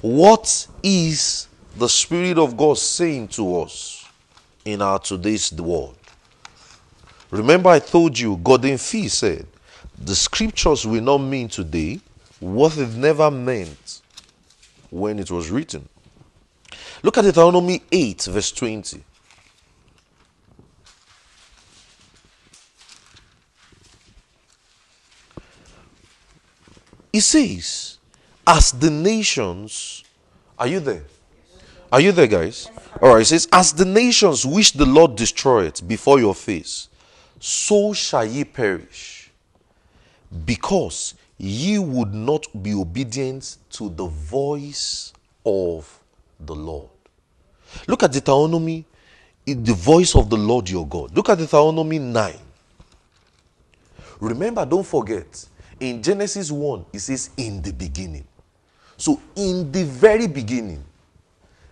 what 0.01 0.67
is 0.83 1.47
the 1.77 1.87
Spirit 1.87 2.37
of 2.37 2.57
God 2.57 2.77
saying 2.77 3.29
to 3.29 3.61
us 3.61 4.05
in 4.65 4.81
our 4.81 4.99
today's 4.99 5.53
world. 5.53 5.95
Remember, 7.31 7.69
I 7.69 7.79
told 7.79 8.17
you, 8.19 8.35
Gordon 8.37 8.77
Fee 8.77 9.07
said, 9.07 9.47
the 9.97 10.15
scriptures 10.15 10.85
will 10.85 11.01
not 11.01 11.19
mean 11.19 11.47
today 11.47 12.01
what 12.39 12.77
it 12.77 12.89
never 12.95 13.31
meant 13.31 14.01
when 14.89 15.19
it 15.19 15.31
was 15.31 15.49
written. 15.49 15.87
Look 17.01 17.17
at 17.17 17.23
Deuteronomy 17.23 17.81
8, 17.91 18.23
verse 18.23 18.51
20. 18.51 19.03
He 27.15 27.21
says, 27.21 27.97
as 28.45 28.73
the 28.73 28.89
nations, 28.89 30.03
are 30.59 30.67
you 30.67 30.81
there? 30.81 31.05
Are 31.89 32.01
you 32.01 32.11
there, 32.11 32.27
guys? 32.27 32.69
All 33.01 33.13
right, 33.13 33.21
it 33.21 33.25
says, 33.27 33.47
as 33.53 33.71
the 33.71 33.85
nations 33.85 34.45
which 34.45 34.73
the 34.73 34.85
Lord 34.85 35.15
destroyed 35.15 35.79
before 35.87 36.19
your 36.19 36.35
face, 36.35 36.89
so 37.39 37.93
shall 37.93 38.25
ye 38.25 38.43
perish, 38.43 39.31
because 40.45 41.13
ye 41.37 41.79
would 41.79 42.13
not 42.13 42.47
be 42.61 42.73
obedient 42.73 43.59
to 43.69 43.87
the 43.87 44.07
voice 44.07 45.13
of 45.45 46.01
the 46.37 46.53
Lord. 46.53 46.89
Look 47.87 48.03
at 48.03 48.11
Deuteronomy, 48.11 48.83
the 49.45 49.73
voice 49.73 50.15
of 50.17 50.29
the 50.29 50.35
Lord 50.35 50.69
your 50.69 50.85
God. 50.85 51.15
Look 51.15 51.29
at 51.29 51.37
Deuteronomy 51.37 51.97
9. 51.97 52.33
Remember, 54.19 54.65
don't 54.65 54.85
forget, 54.85 55.45
in 55.79 56.01
Genesis 56.01 56.51
1, 56.51 56.85
it 56.93 56.99
says, 56.99 57.29
in 57.37 57.61
the 57.61 57.73
beginning. 57.73 58.25
So, 58.97 59.21
in 59.35 59.71
the 59.71 59.83
very 59.83 60.27
beginning, 60.27 60.83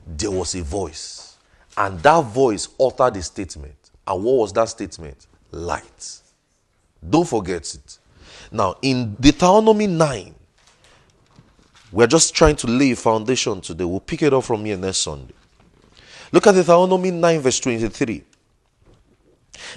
there 0.06 0.32
was 0.32 0.56
a 0.56 0.64
voice. 0.64 1.38
And 1.78 2.00
that 2.02 2.22
voice 2.26 2.70
uttered 2.80 3.18
a 3.18 3.22
statement. 3.22 3.92
And 4.06 4.24
what 4.24 4.36
was 4.36 4.54
that 4.54 4.70
statement? 4.70 5.28
Light. 5.52 6.22
Don't 7.08 7.28
forget 7.28 7.74
it. 7.74 7.98
Now, 8.52 8.76
in 8.82 9.16
Deuteronomy 9.16 9.88
9, 9.88 10.36
we're 11.92 12.08
just 12.08 12.36
trying 12.36 12.56
to 12.58 12.68
lay 12.68 12.92
a 12.92 12.96
foundation 12.96 13.62
today. 13.62 13.86
We'll 13.86 14.00
pick 14.00 14.24
it 14.24 14.34
up 14.34 14.44
from 14.44 14.66
here 14.66 14.78
next 14.78 14.98
Sunday. 14.98 15.34
Look 16.32 16.48
at 16.48 16.56
Deuteronomy 16.56 17.12
9, 17.12 17.40
verse 17.40 17.60
23. 17.60 18.24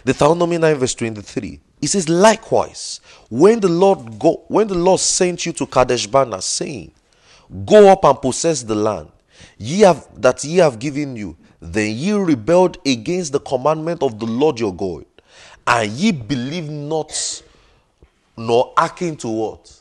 Deuteronomy 0.04 0.58
9, 0.58 0.74
verse 0.76 0.94
23. 0.94 1.60
It 1.86 1.90
says, 1.90 2.08
likewise, 2.08 3.00
when 3.30 3.60
the 3.60 3.68
Lord 3.68 4.18
go, 4.18 4.42
when 4.48 4.66
the 4.66 4.74
Lord 4.74 4.98
sent 4.98 5.46
you 5.46 5.52
to 5.52 5.66
Kadesh 5.66 6.08
Barnea, 6.08 6.42
saying, 6.42 6.90
Go 7.64 7.88
up 7.92 8.04
and 8.04 8.20
possess 8.20 8.64
the 8.64 8.74
land 8.74 9.08
ye 9.56 9.82
have 9.82 10.04
that 10.20 10.42
ye 10.42 10.56
have 10.56 10.80
given 10.80 11.14
you, 11.14 11.36
then 11.60 11.96
ye 11.96 12.10
rebelled 12.10 12.78
against 12.84 13.32
the 13.32 13.38
commandment 13.38 14.02
of 14.02 14.18
the 14.18 14.26
Lord 14.26 14.58
your 14.58 14.74
God, 14.74 15.04
and 15.64 15.92
ye 15.92 16.10
believed 16.10 16.72
not, 16.72 17.42
nor 18.36 18.72
hearkened 18.76 19.20
to 19.20 19.28
what? 19.28 19.80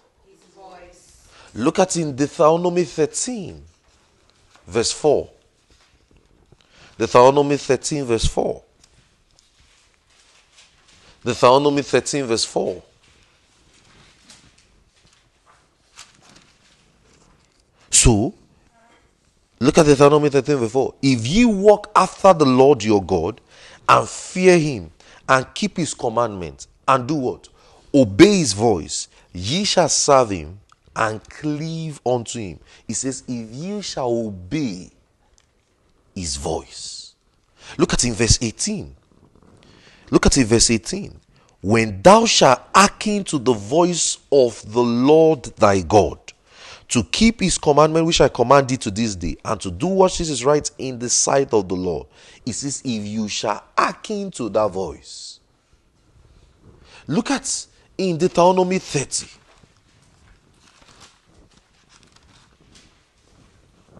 Look 1.55 1.79
at 1.79 1.97
in 1.97 2.15
Deuteronomy 2.15 2.83
13, 2.83 3.63
verse 4.67 4.91
4. 4.91 5.27
Deuteronomy 6.99 7.57
13, 7.57 8.05
verse 8.05 8.27
4. 8.27 8.61
Deuteronomy 11.25 11.81
13, 11.81 12.25
verse 12.25 12.45
4. 12.45 12.83
So, 17.89 18.31
look 19.59 19.75
at 19.79 19.87
Deuteronomy 19.87 20.29
13, 20.29 20.57
verse 20.57 20.71
4. 20.71 20.93
If 21.01 21.25
ye 21.25 21.45
walk 21.45 21.91
after 21.95 22.31
the 22.31 22.45
Lord 22.45 22.83
your 22.83 23.03
God 23.03 23.41
and 23.89 24.07
fear 24.07 24.59
him 24.59 24.91
and 25.27 25.51
keep 25.55 25.77
his 25.77 25.95
commandments 25.95 26.67
and 26.87 27.07
do 27.07 27.15
what? 27.15 27.49
Obey 27.91 28.37
his 28.37 28.53
voice, 28.53 29.07
ye 29.33 29.63
shall 29.63 29.89
serve 29.89 30.29
him 30.29 30.59
and 30.95 31.27
cleave 31.27 31.99
unto 32.05 32.37
him. 32.37 32.59
He 32.85 32.93
says, 32.93 33.23
If 33.27 33.49
ye 33.49 33.81
shall 33.81 34.11
obey 34.11 34.91
his 36.13 36.35
voice. 36.35 37.15
Look 37.79 37.93
at 37.93 38.03
in 38.03 38.13
verse 38.13 38.37
18. 38.39 38.95
Look 40.11 40.25
at 40.25 40.37
it, 40.37 40.45
verse 40.45 40.69
18. 40.69 41.19
When 41.61 42.01
thou 42.01 42.25
shalt 42.25 42.61
hearken 42.75 43.23
to 43.25 43.39
the 43.39 43.53
voice 43.53 44.19
of 44.31 44.61
the 44.71 44.83
Lord 44.83 45.43
thy 45.57 45.81
God, 45.81 46.19
to 46.89 47.03
keep 47.03 47.39
his 47.39 47.57
commandment 47.57 48.05
which 48.05 48.21
I 48.21 48.27
command 48.27 48.69
thee 48.69 48.77
to 48.77 48.91
this 48.91 49.15
day, 49.15 49.37
and 49.43 49.59
to 49.61 49.71
do 49.71 49.87
what 49.87 50.19
is 50.19 50.45
right 50.45 50.69
in 50.77 50.99
the 50.99 51.09
sight 51.09 51.53
of 51.53 51.67
the 51.67 51.75
Lord, 51.75 52.07
it 52.45 52.53
says, 52.53 52.81
If 52.85 53.05
you 53.05 53.27
shall 53.27 53.63
hearken 53.75 54.29
to 54.31 54.49
that 54.49 54.67
voice. 54.69 55.39
Look 57.07 57.31
at 57.31 57.65
in 57.97 58.17
Deuteronomy 58.17 58.77
30. 58.77 59.27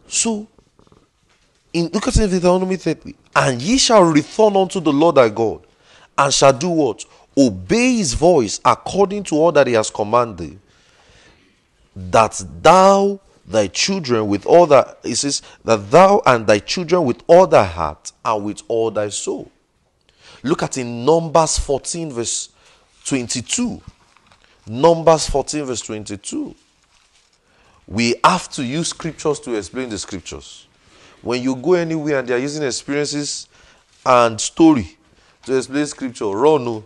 So, 0.07 0.47
in 1.73 1.87
look 1.87 2.07
at 2.07 2.17
in 2.17 2.29
Deuteronomy 2.29 2.75
30, 2.75 3.15
and 3.35 3.61
ye 3.61 3.79
shall 3.79 4.03
return 4.03 4.55
unto 4.55 4.79
the 4.79 4.93
Lord 4.93 5.15
thy 5.15 5.29
God 5.29 5.64
and 6.17 6.33
shall 6.33 6.53
do 6.53 6.69
what? 6.69 7.05
Obey 7.37 7.97
his 7.97 8.13
voice 8.13 8.59
according 8.63 9.23
to 9.23 9.35
all 9.35 9.51
that 9.51 9.67
he 9.67 9.73
has 9.73 9.89
commanded, 9.89 10.59
that 11.95 12.41
thou 12.61 13.19
thy 13.47 13.67
children 13.67 14.27
with 14.27 14.45
all 14.45 14.65
that 14.65 14.97
it 15.03 15.15
says 15.15 15.41
that 15.63 15.91
thou 15.91 16.21
and 16.25 16.47
thy 16.47 16.57
children 16.57 17.03
with 17.05 17.21
all 17.27 17.45
thy 17.45 17.63
heart 17.63 18.11
and 18.23 18.43
with 18.43 18.61
all 18.67 18.89
thy 18.89 19.09
soul. 19.09 19.51
Look 20.43 20.63
at 20.63 20.77
in 20.77 21.05
Numbers 21.05 21.57
14, 21.59 22.11
verse 22.11 22.49
22. 23.05 23.81
Numbers 24.67 25.29
14, 25.29 25.65
verse 25.65 25.81
22. 25.81 26.55
We 27.87 28.15
have 28.23 28.49
to 28.51 28.63
use 28.63 28.89
scriptures 28.89 29.39
to 29.41 29.55
explain 29.55 29.89
the 29.89 29.97
scriptures. 29.97 30.67
When 31.21 31.41
you 31.41 31.55
go 31.55 31.73
anywhere 31.73 32.19
and 32.19 32.27
they 32.27 32.33
are 32.33 32.39
using 32.39 32.63
experiences 32.63 33.47
and 34.05 34.39
story 34.39 34.94
to 35.45 35.57
explain 35.57 35.85
scripture, 35.85 36.25
run. 36.25 36.65
No. 36.65 36.83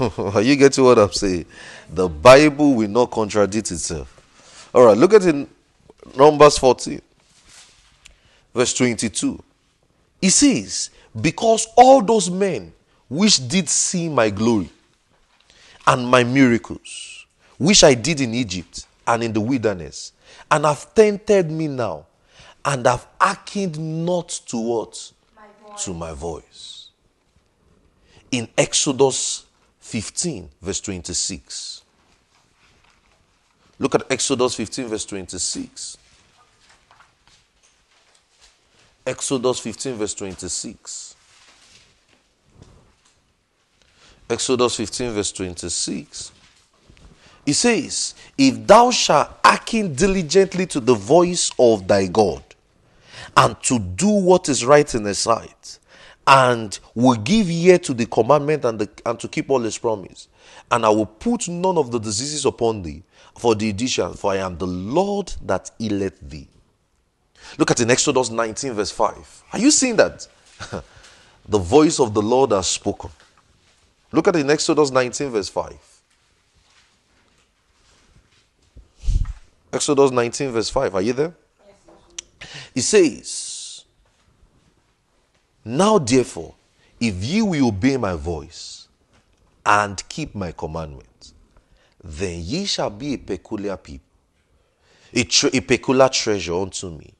are 0.34 0.42
you 0.42 0.56
getting 0.56 0.84
what 0.84 0.98
I'm 0.98 1.12
saying? 1.12 1.46
The 1.90 2.08
Bible 2.08 2.74
will 2.74 2.88
not 2.88 3.10
contradict 3.10 3.70
itself. 3.70 4.70
All 4.74 4.86
right, 4.86 4.96
look 4.96 5.12
at 5.12 5.22
it 5.22 5.28
in 5.28 5.48
Numbers 6.16 6.58
14, 6.58 7.00
verse 8.54 8.74
22. 8.74 9.42
He 10.20 10.30
says, 10.30 10.90
Because 11.20 11.68
all 11.76 12.02
those 12.02 12.30
men 12.30 12.72
which 13.08 13.46
did 13.46 13.68
see 13.68 14.08
my 14.08 14.30
glory 14.30 14.70
and 15.86 16.06
my 16.08 16.24
miracles, 16.24 17.26
which 17.58 17.84
I 17.84 17.94
did 17.94 18.20
in 18.20 18.34
Egypt 18.34 18.86
and 19.06 19.22
in 19.22 19.32
the 19.32 19.40
wilderness, 19.40 20.12
and 20.50 20.64
have 20.64 20.94
tempted 20.94 21.50
me 21.50 21.68
now, 21.68 22.06
and 22.64 22.86
have 22.86 23.06
hearkened 23.20 23.78
not 24.06 24.28
to 24.46 24.56
what? 24.58 25.12
My 25.36 25.76
to 25.76 25.92
my 25.92 26.12
voice. 26.12 26.73
In 28.34 28.48
Exodus 28.58 29.44
15, 29.78 30.50
verse 30.60 30.80
26. 30.80 31.82
Look 33.78 33.94
at 33.94 34.10
Exodus 34.10 34.56
15, 34.56 34.88
verse 34.88 35.04
26. 35.04 35.98
Exodus 39.06 39.60
15, 39.60 39.94
verse 39.94 40.14
26. 40.14 41.14
Exodus 44.28 44.76
15, 44.78 45.10
verse 45.12 45.30
26. 45.30 46.32
He 47.46 47.52
says, 47.52 48.16
If 48.36 48.66
thou 48.66 48.90
shalt 48.90 49.30
hearken 49.44 49.94
diligently 49.94 50.66
to 50.66 50.80
the 50.80 50.94
voice 50.94 51.52
of 51.56 51.86
thy 51.86 52.08
God, 52.08 52.42
and 53.36 53.62
to 53.62 53.78
do 53.78 54.08
what 54.08 54.48
is 54.48 54.64
right 54.64 54.92
in 54.92 55.04
his 55.04 55.20
sight, 55.20 55.78
and 56.26 56.78
will 56.94 57.16
give 57.16 57.50
ear 57.50 57.78
to 57.78 57.94
the 57.94 58.06
commandment 58.06 58.64
and, 58.64 58.78
the, 58.78 58.88
and 59.04 59.18
to 59.20 59.28
keep 59.28 59.50
all 59.50 59.60
his 59.60 59.76
promise, 59.76 60.28
and 60.70 60.84
I 60.84 60.88
will 60.88 61.06
put 61.06 61.48
none 61.48 61.76
of 61.76 61.90
the 61.90 61.98
diseases 61.98 62.46
upon 62.46 62.82
thee 62.82 63.02
for 63.38 63.54
the 63.54 63.68
edition, 63.68 64.14
for 64.14 64.32
I 64.32 64.36
am 64.36 64.56
the 64.56 64.66
Lord 64.66 65.32
that 65.42 65.70
healeth 65.78 66.20
thee. 66.20 66.48
Look 67.58 67.70
at 67.70 67.80
in 67.80 67.90
Exodus 67.90 68.30
19, 68.30 68.72
verse 68.72 68.90
5. 68.90 69.44
Are 69.52 69.58
you 69.58 69.70
seeing 69.70 69.96
that? 69.96 70.26
the 71.48 71.58
voice 71.58 72.00
of 72.00 72.14
the 72.14 72.22
Lord 72.22 72.52
has 72.52 72.66
spoken. 72.66 73.10
Look 74.12 74.28
at 74.28 74.36
in 74.36 74.48
Exodus 74.48 74.90
19, 74.90 75.30
verse 75.30 75.48
5. 75.48 75.74
Exodus 79.72 80.10
19, 80.10 80.52
verse 80.52 80.70
5. 80.70 80.94
Are 80.94 81.02
you 81.02 81.12
there? 81.12 81.34
It 82.74 82.82
says, 82.82 83.53
Now 85.64 85.98
therefore, 85.98 86.54
if 87.00 87.14
ye 87.22 87.42
will 87.42 87.68
obey 87.68 87.96
my 87.96 88.14
voice 88.14 88.88
and 89.64 90.02
keep 90.08 90.34
my 90.34 90.52
commandments, 90.52 91.34
then 92.02 92.40
ye 92.42 92.66
shall 92.66 92.90
be 92.90 93.14
a 93.14 93.18
peculiar 93.18 93.76
people, 93.76 94.06
a, 95.12 95.24
tre- 95.24 95.50
a 95.52 95.60
peculiar 95.60 96.08
treasure 96.08 96.54
unto 96.54 96.90
me 96.90 97.14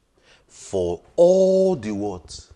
for 0.47 1.01
all 1.17 1.75
the 1.75 1.91
what? 1.91 2.51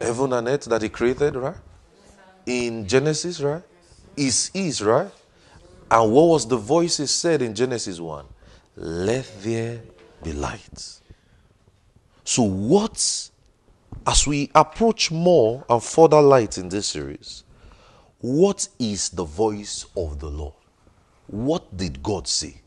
Heaven 0.00 0.32
and 0.32 0.48
earth 0.48 0.64
that 0.64 0.82
he 0.82 0.88
created, 0.88 1.34
right? 1.36 1.56
In 2.46 2.86
Genesis, 2.86 3.40
right? 3.40 3.62
Is 4.16 4.50
is, 4.54 4.80
right? 4.82 5.10
And 5.90 6.12
what 6.12 6.28
was 6.28 6.46
the 6.46 6.56
voice 6.56 6.98
he 6.98 7.06
said 7.06 7.42
in 7.42 7.54
Genesis 7.54 7.98
1? 7.98 8.24
Let 8.76 9.30
there 9.42 9.80
be 10.22 10.32
light. 10.32 11.00
So, 12.24 12.42
what, 12.44 13.30
as 14.06 14.26
we 14.26 14.50
approach 14.54 15.10
more 15.10 15.64
and 15.68 15.82
further 15.82 16.20
light 16.20 16.58
in 16.58 16.68
this 16.68 16.86
series, 16.88 17.44
what 18.20 18.68
is 18.78 19.10
the 19.10 19.24
voice 19.24 19.86
of 19.96 20.18
the 20.18 20.28
Lord? 20.28 20.54
What 21.26 21.76
did 21.76 22.02
God 22.02 22.26
say? 22.28 22.60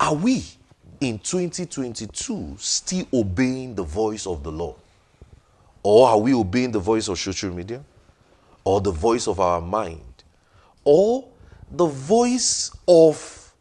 Are 0.00 0.14
we 0.14 0.44
in 1.00 1.18
2022 1.18 2.56
still 2.58 3.06
obeying 3.12 3.74
the 3.74 3.82
voice 3.82 4.26
of 4.26 4.42
the 4.42 4.52
Lord? 4.52 4.76
Or 5.82 6.08
are 6.08 6.18
we 6.18 6.34
obeying 6.34 6.72
the 6.72 6.78
voice 6.78 7.08
of 7.08 7.18
social 7.18 7.52
media? 7.52 7.84
Or 8.64 8.80
the 8.80 8.90
voice 8.90 9.28
of 9.28 9.40
our 9.40 9.60
mind? 9.60 10.24
Or 10.84 11.28
the 11.70 11.86
voice 11.86 12.70
of 12.86 13.52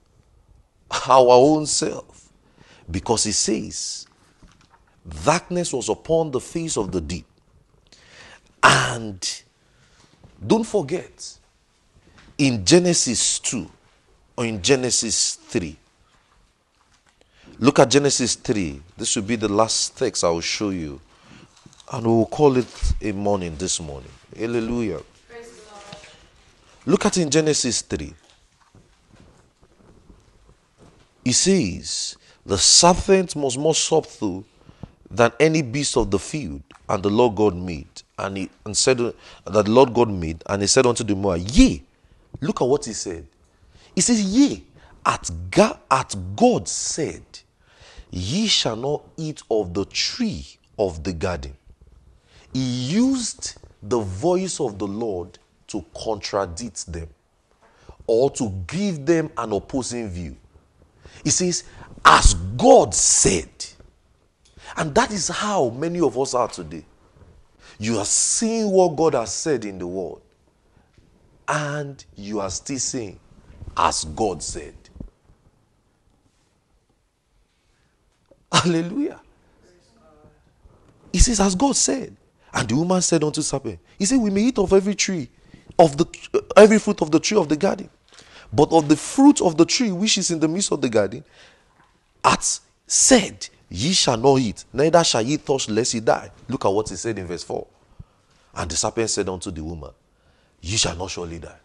our 1.08 1.28
own 1.30 1.66
self? 1.66 2.32
Because 2.90 3.24
he 3.24 3.32
says, 3.32 4.07
darkness 5.24 5.74
was 5.74 5.90
upon 5.90 6.32
the 6.32 6.40
face 6.40 6.78
of 6.78 6.92
the 6.92 7.02
deep. 7.02 7.26
And 8.64 9.44
don't 10.46 10.66
forget, 10.66 11.38
in 12.38 12.66
Genesis 12.66 13.40
2 13.40 13.70
or 14.38 14.46
in 14.46 14.62
Genesis 14.62 15.36
3, 15.36 15.78
Look 17.60 17.80
at 17.80 17.90
Genesis 17.90 18.36
3. 18.36 18.80
This 18.98 19.16
will 19.16 19.24
be 19.24 19.36
the 19.36 19.48
last 19.48 19.98
text 19.98 20.24
I 20.24 20.30
will 20.30 20.42
show 20.42 20.70
you. 20.70 21.02
And 21.92 22.06
we 22.06 22.12
will 22.12 22.28
call 22.28 22.56
it 22.58 22.94
a 23.02 23.12
morning 23.12 23.56
this 23.58 23.80
morning. 23.80 24.12
Hallelujah. 24.38 25.02
Look 26.86 27.06
at 27.06 27.18
in 27.18 27.30
Genesis 27.30 27.82
3. 27.82 28.14
He 31.24 31.32
says, 31.32 32.16
The 32.46 32.58
serpent 32.58 33.36
was 33.36 33.58
more 33.58 33.76
subtle 33.76 34.46
than 35.10 35.32
any 35.40 35.62
beast 35.62 35.98
of 35.98 36.12
the 36.12 36.20
field, 36.20 36.62
and 36.90 37.02
the 37.04 37.10
Lord 37.10 37.36
God 37.36 37.56
made. 37.56 37.88
And 38.18 38.38
he 38.38 38.50
and 38.66 38.76
said 38.76 38.98
that 38.98 39.14
the 39.44 39.64
Lord 39.64 39.94
God 39.94 40.10
made, 40.10 40.44
and 40.48 40.62
he 40.62 40.68
said 40.68 40.86
unto 40.86 41.04
the 41.04 41.16
Moab, 41.16 41.42
Yea, 41.52 41.82
look 42.42 42.62
at 42.62 42.66
what 42.66 42.86
he 42.86 42.94
said. 42.94 43.26
He 43.96 44.02
says, 44.02 44.22
Yea, 44.24 44.64
at 45.06 45.30
God, 45.50 45.80
at 45.90 46.16
God 46.36 46.68
said, 46.68 47.24
Ye 48.12 48.48
shall 48.48 48.76
not 48.76 49.04
eat 49.18 49.42
of 49.50 49.74
the 49.74 49.86
tree 49.86 50.46
of 50.80 51.04
the 51.04 51.14
garden. 51.14 51.56
He 52.54 52.60
used 52.60 53.58
the 53.84 54.00
voice 54.00 54.60
of 54.60 54.80
the 54.80 54.88
Lord 54.88 55.38
to 55.68 55.86
contradict 55.96 56.92
them 56.92 57.10
or 58.08 58.32
to 58.32 58.50
give 58.68 59.06
them 59.06 59.30
an 59.38 59.52
opposing 59.52 60.10
view. 60.10 60.36
He 61.24 61.30
says, 61.30 61.66
as 62.06 62.34
God 62.56 62.94
said. 62.94 63.50
And 64.78 64.94
that 64.94 65.12
is 65.12 65.28
how 65.28 65.70
many 65.70 66.00
of 66.00 66.18
us 66.18 66.36
are 66.36 66.48
today. 66.48 66.86
You 67.80 67.98
are 67.98 68.06
seeing 68.06 68.70
what 68.70 68.96
God 68.96 69.16
has 69.16 69.34
said 69.34 69.66
in 69.66 69.80
the 69.80 69.88
word, 69.88 70.22
and 71.48 72.04
you 72.16 72.40
are 72.40 72.50
still 72.50 72.80
saying, 72.80 73.20
as 73.76 74.06
God 74.06 74.42
said. 74.42 74.76
Hallelujah. 78.52 79.20
He 81.12 81.20
says, 81.20 81.40
as 81.40 81.56
God 81.56 81.76
said. 81.76 82.16
And 82.54 82.68
the 82.68 82.76
woman 82.76 83.02
said 83.02 83.24
unto 83.24 83.42
serpent, 83.42 83.80
He 84.00 84.06
said, 84.06 84.20
We 84.20 84.30
may 84.30 84.42
eat 84.44 84.58
of 84.58 84.74
every 84.74 84.96
tree, 84.96 85.30
of 85.78 85.98
the 85.98 86.06
every 86.56 86.80
fruit 86.80 87.02
of 87.02 87.12
the 87.12 87.20
tree 87.20 87.38
of 87.38 87.50
the 87.50 87.58
garden. 87.58 87.90
But 88.52 88.72
of 88.72 88.88
the 88.88 88.96
fruit 88.96 89.42
of 89.42 89.58
the 89.58 89.66
tree 89.66 89.92
which 89.92 90.18
is 90.18 90.32
in 90.32 90.40
the 90.40 90.48
midst 90.48 90.72
of 90.72 90.82
the 90.82 90.90
garden, 90.90 91.24
as 92.24 92.62
said, 92.88 93.50
Ye 93.70 93.94
shall 93.94 94.18
not 94.18 94.40
eat, 94.40 94.66
neither 94.72 95.04
shall 95.04 95.22
ye 95.22 95.38
touch 95.38 95.70
lest 95.70 95.94
ye 95.94 96.00
die. 96.00 96.32
Look 96.48 96.66
at 96.66 96.70
what 96.72 96.90
he 96.90 96.96
said 96.96 97.20
in 97.20 97.28
verse 97.28 97.44
4. 97.44 97.68
And 98.56 98.72
the 98.72 98.76
serpent 98.76 99.10
said 99.10 99.30
unto 99.30 99.52
the 99.52 99.64
woman, 99.64 99.92
Ye 100.62 100.78
shall 100.78 100.96
not 100.96 101.12
surely 101.12 101.40
die. 101.40 101.60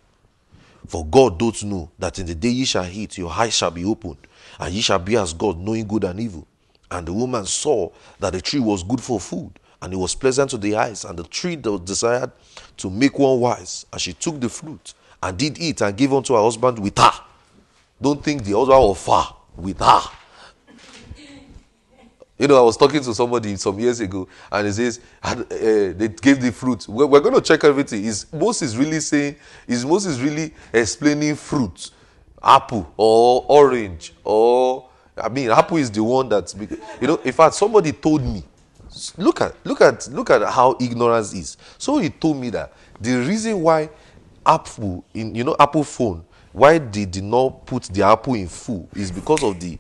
For 0.87 1.07
God 1.07 1.39
doth 1.39 1.63
know 1.63 1.91
that 1.99 2.19
in 2.19 2.27
the 2.27 2.35
day 2.35 2.49
ye 2.49 2.65
shall 2.65 2.87
eat, 2.87 3.19
your 3.19 3.31
eyes 3.31 3.55
shall 3.55 3.71
be 3.71 3.85
opened, 3.85 4.19
and 4.59 4.75
ye 4.75 4.81
shall 4.81 4.99
be 4.99 5.17
as 5.17 5.33
God, 5.33 5.59
knowing 5.59 5.87
good 5.87 6.05
and 6.05 6.19
evil. 6.19 6.47
And 6.91 7.07
the 7.07 7.13
woman 7.13 7.47
saw 7.47 7.91
that 8.19 8.33
the 8.33 8.41
tree 8.41 8.61
was 8.61 8.83
good 8.83 9.01
for 9.01 9.21
food, 9.21 9.53
and 9.81 9.93
it 9.93 9.97
was 9.97 10.15
pleasant 10.15 10.51
to 10.51 10.59
the 10.59 10.77
eyes, 10.77 11.05
and 11.05 11.19
the 11.19 11.25
tree 11.25 11.55
that 11.57 11.71
was 11.71 11.81
desired 11.83 12.33
to 12.79 12.91
make 12.91 13.19
one 13.19 13.41
wise. 13.41 13.87
And 13.93 14.01
she 14.01 14.13
took 14.13 14.41
the 14.41 14.49
fruit 14.49 14.93
and 15.23 15.39
did 15.39 15.59
eat 15.59 15.81
and 15.81 15.97
gave 15.97 16.13
unto 16.13 16.35
her 16.35 16.43
husband 16.43 16.79
with 16.81 16.99
her. 16.99 17.13
Don't 18.01 18.23
think 18.23 18.43
the 18.43 18.59
husband 18.59 18.81
was 18.81 19.03
far 19.03 19.37
with 19.57 19.79
her. 19.79 20.01
You 22.43 22.49
know, 22.49 22.59
I 22.59 22.63
was 22.63 22.77
talking 22.77 23.01
to 23.01 23.15
somebody 23.15 23.55
some 23.55 23.79
years 23.79 24.01
ago, 24.01 24.27
and 24.51 24.67
he 24.67 24.73
says 24.73 24.99
uh, 25.23 25.37
they 25.49 26.09
gave 26.09 26.43
the 26.43 26.51
fruit. 26.51 26.89
We're, 26.89 27.07
we're, 27.07 27.21
going 27.21 27.37
to 27.37 27.41
check 27.41 27.63
everything. 27.63 28.05
Is 28.05 28.27
Moses 28.33 28.75
really 28.75 28.99
saying? 28.99 29.37
Is 29.69 29.87
Moses 29.87 30.19
really 30.19 30.53
explaining 30.73 31.37
fruit, 31.37 31.93
apple 32.43 32.93
or 32.97 33.47
orange 33.49 34.13
or 34.25 34.89
I 35.17 35.29
mean, 35.29 35.53
apple 35.53 35.77
is 35.77 35.89
the 35.89 36.03
one 36.03 36.29
that 36.31 36.53
you 37.01 37.07
know. 37.07 37.15
In 37.19 37.31
fact, 37.33 37.55
somebody 37.55 37.93
told 37.93 38.25
me, 38.25 38.43
look 39.17 39.41
at 39.41 39.55
look 39.65 39.81
at 39.81 40.09
look 40.09 40.31
at 40.31 40.43
how 40.51 40.77
ignorance 40.81 41.33
is. 41.35 41.57
So 41.79 41.99
he 41.99 42.11
told 42.11 42.39
me 42.39 42.51
that 42.51 42.73
the 43.01 43.19
reason 43.19 43.63
why 43.63 43.89
Apple 44.45 45.05
in 45.15 45.33
you 45.33 45.45
know 45.45 45.55
Apple 45.61 45.85
phone 45.85 46.25
why 46.53 46.79
they 46.79 47.05
did 47.05 47.25
not 47.25 47.67
put 47.67 47.85
the 47.85 48.03
apple 48.03 48.35
in 48.35 48.47
full 48.47 48.89
is 48.95 49.11
because 49.11 49.43
of 49.43 49.59
the 49.59 49.79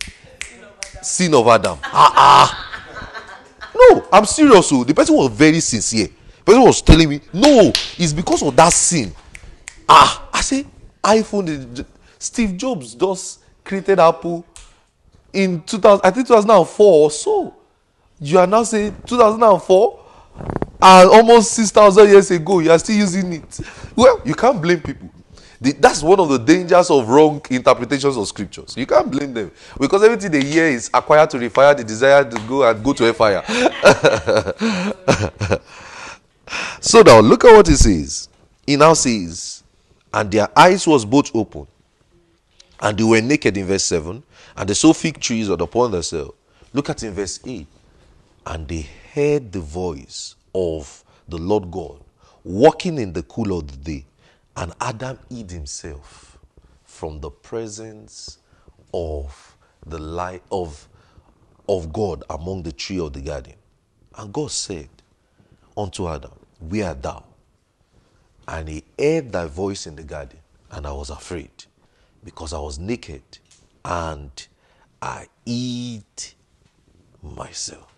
sin 1.04 1.34
of 1.34 1.46
Adam. 1.48 1.78
Ah 1.84 2.12
ah. 2.16 2.68
No, 3.74 4.06
I'm 4.12 4.24
serious. 4.24 4.68
So 4.68 4.80
oh. 4.80 4.84
the 4.84 4.94
person 4.94 5.16
was 5.16 5.30
very 5.32 5.60
sincere. 5.60 6.08
The 6.08 6.44
person 6.44 6.62
was 6.62 6.82
telling 6.82 7.08
me, 7.08 7.20
no, 7.32 7.72
it's 7.98 8.12
because 8.12 8.42
of 8.42 8.54
that 8.56 8.72
sin. 8.72 9.12
Ah, 9.88 10.28
I 10.32 10.40
say 10.40 10.66
iPhone. 11.02 11.84
Steve 12.18 12.56
Jobs 12.56 12.94
just 12.94 13.40
created 13.64 13.98
Apple 13.98 14.44
in 15.32 15.62
2000. 15.62 16.00
I 16.04 16.10
think 16.10 16.26
2004 16.28 16.86
or 17.04 17.10
so. 17.10 17.54
You 18.20 18.38
are 18.38 18.46
now 18.46 18.62
saying 18.62 18.94
2004 19.06 20.00
and 20.80 21.10
almost 21.10 21.52
6,000 21.52 22.08
years 22.08 22.30
ago, 22.30 22.60
you 22.60 22.70
are 22.70 22.78
still 22.78 22.96
using 22.96 23.32
it. 23.32 23.60
Well, 23.94 24.20
you 24.24 24.34
can't 24.34 24.60
blame 24.60 24.80
people. 24.80 25.10
The, 25.62 25.72
that's 25.74 26.02
one 26.02 26.18
of 26.18 26.28
the 26.28 26.38
dangers 26.38 26.90
of 26.90 27.08
wrong 27.08 27.40
interpretations 27.48 28.16
of 28.16 28.26
scriptures. 28.26 28.76
You 28.76 28.84
can't 28.84 29.08
blame 29.08 29.32
them 29.32 29.52
because 29.78 30.02
everything 30.02 30.32
they 30.32 30.44
hear 30.44 30.64
is 30.64 30.90
acquired 30.92 31.30
to 31.30 31.38
refire 31.38 31.76
the 31.76 31.84
desire 31.84 32.28
to 32.28 32.36
go 32.48 32.68
and 32.68 32.82
go 32.82 32.92
to 32.92 33.08
a 33.08 33.14
fire. 33.14 33.44
so 36.80 37.02
now 37.02 37.20
look 37.20 37.44
at 37.44 37.54
what 37.54 37.68
he 37.68 37.76
says. 37.76 38.28
He 38.66 38.74
now 38.74 38.94
says, 38.94 39.62
and 40.12 40.32
their 40.32 40.48
eyes 40.58 40.84
was 40.84 41.04
both 41.04 41.30
open, 41.32 41.68
and 42.80 42.98
they 42.98 43.04
were 43.04 43.20
naked 43.20 43.56
in 43.56 43.66
verse 43.66 43.84
7, 43.84 44.20
and 44.56 44.68
they 44.68 44.74
saw 44.74 44.92
fig 44.92 45.20
trees 45.20 45.48
upon 45.48 45.92
themselves. 45.92 46.32
Look 46.72 46.90
at 46.90 47.04
in 47.04 47.12
verse 47.12 47.38
8. 47.46 47.68
And 48.46 48.66
they 48.66 48.88
heard 49.14 49.52
the 49.52 49.60
voice 49.60 50.34
of 50.52 51.04
the 51.28 51.38
Lord 51.38 51.70
God 51.70 52.00
walking 52.42 52.98
in 52.98 53.12
the 53.12 53.22
cool 53.22 53.56
of 53.56 53.70
the 53.70 53.76
day. 53.76 54.06
And 54.56 54.72
Adam 54.80 55.18
hid 55.30 55.50
himself 55.50 56.38
from 56.84 57.20
the 57.20 57.30
presence 57.30 58.38
of 58.92 59.56
the 59.86 59.98
light 59.98 60.42
of, 60.50 60.88
of 61.68 61.92
God 61.92 62.24
among 62.28 62.62
the 62.62 62.72
tree 62.72 63.00
of 63.00 63.12
the 63.12 63.20
garden. 63.20 63.54
And 64.16 64.32
God 64.32 64.50
said 64.50 64.88
unto 65.76 66.08
Adam, 66.08 66.32
Where 66.60 66.88
art 66.88 67.02
thou? 67.02 67.24
And 68.46 68.68
he 68.68 68.84
heard 68.98 69.32
thy 69.32 69.46
voice 69.46 69.86
in 69.86 69.96
the 69.96 70.02
garden, 70.02 70.38
and 70.70 70.86
I 70.86 70.92
was 70.92 71.10
afraid, 71.10 71.64
because 72.22 72.52
I 72.52 72.58
was 72.58 72.78
naked, 72.78 73.22
and 73.84 74.30
I 75.00 75.28
hid 75.46 76.04
myself. 77.22 77.92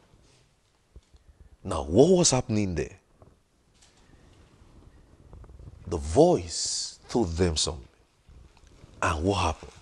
Now, 1.64 1.82
what 1.82 2.10
was 2.10 2.30
happening 2.30 2.74
there? 2.74 2.98
The 5.86 5.96
voice 5.96 6.98
told 7.08 7.36
them 7.36 7.56
something. 7.56 7.88
And 9.02 9.24
what 9.24 9.34
happened? 9.34 9.72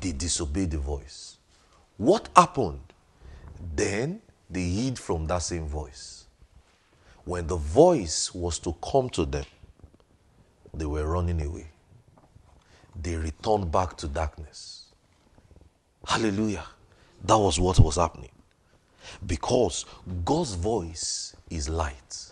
They 0.00 0.12
disobeyed 0.12 0.70
the 0.70 0.78
voice. 0.78 1.38
What 1.96 2.28
happened? 2.36 2.80
Then 3.74 4.20
they 4.50 4.68
hid 4.68 4.98
from 4.98 5.26
that 5.26 5.38
same 5.38 5.66
voice. 5.66 6.26
When 7.24 7.46
the 7.46 7.56
voice 7.56 8.34
was 8.34 8.58
to 8.60 8.74
come 8.82 9.10
to 9.10 9.24
them, 9.24 9.44
they 10.72 10.86
were 10.86 11.06
running 11.06 11.42
away. 11.42 11.66
They 13.00 13.16
returned 13.16 13.70
back 13.70 13.96
to 13.98 14.08
darkness. 14.08 14.86
Hallelujah. 16.06 16.64
That 17.24 17.38
was 17.38 17.58
what 17.58 17.78
was 17.78 17.96
happening. 17.96 18.30
Because 19.26 19.84
God's 20.24 20.54
voice 20.54 21.34
is 21.50 21.68
light. 21.68 22.27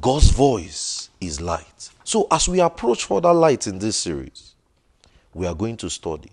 God's 0.00 0.30
voice 0.30 1.08
is 1.20 1.40
light. 1.40 1.90
So, 2.04 2.26
as 2.30 2.48
we 2.48 2.60
approach 2.60 3.04
further 3.06 3.32
light 3.32 3.66
in 3.66 3.78
this 3.78 3.96
series, 3.96 4.54
we 5.32 5.46
are 5.46 5.54
going 5.54 5.78
to 5.78 5.88
study 5.88 6.30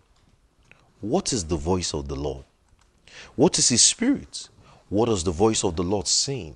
what 0.99 1.31
is 1.31 1.45
the 1.45 1.55
voice 1.55 1.93
of 1.93 2.07
the 2.07 2.15
Lord? 2.15 2.43
What 3.35 3.57
is 3.57 3.69
His 3.69 3.81
Spirit? 3.81 4.49
What 4.89 5.07
is 5.07 5.23
the 5.23 5.31
voice 5.31 5.63
of 5.63 5.75
the 5.75 5.83
Lord 5.83 6.07
saying? 6.07 6.55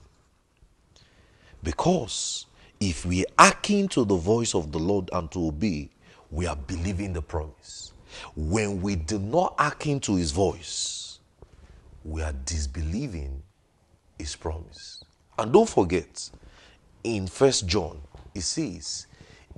Because 1.64 2.46
if 2.80 3.06
we 3.06 3.26
hearken 3.38 3.88
to 3.90 4.06
the 4.06 4.16
voice 4.16 4.54
of 4.54 4.72
the 4.72 4.80
Lord 4.80 5.10
and 5.14 5.32
to 5.32 5.48
obey, 5.48 5.90
we 6.32 6.48
are 6.48 6.56
believing 6.56 7.14
the 7.14 7.22
promise. 7.22 7.94
When 8.36 8.82
we 8.82 8.96
do 8.96 9.20
not 9.20 9.56
hearken 9.58 10.00
to 10.02 10.16
His 10.16 10.32
voice, 10.32 11.20
we 12.04 12.22
are 12.22 12.34
disbelieving 12.46 13.42
His 14.18 14.36
promise. 14.36 15.04
And 15.38 15.54
don't 15.54 15.70
forget, 15.70 16.30
in 17.04 17.28
First 17.28 17.68
John, 17.68 18.00
it 18.34 18.42
says, 18.42 19.08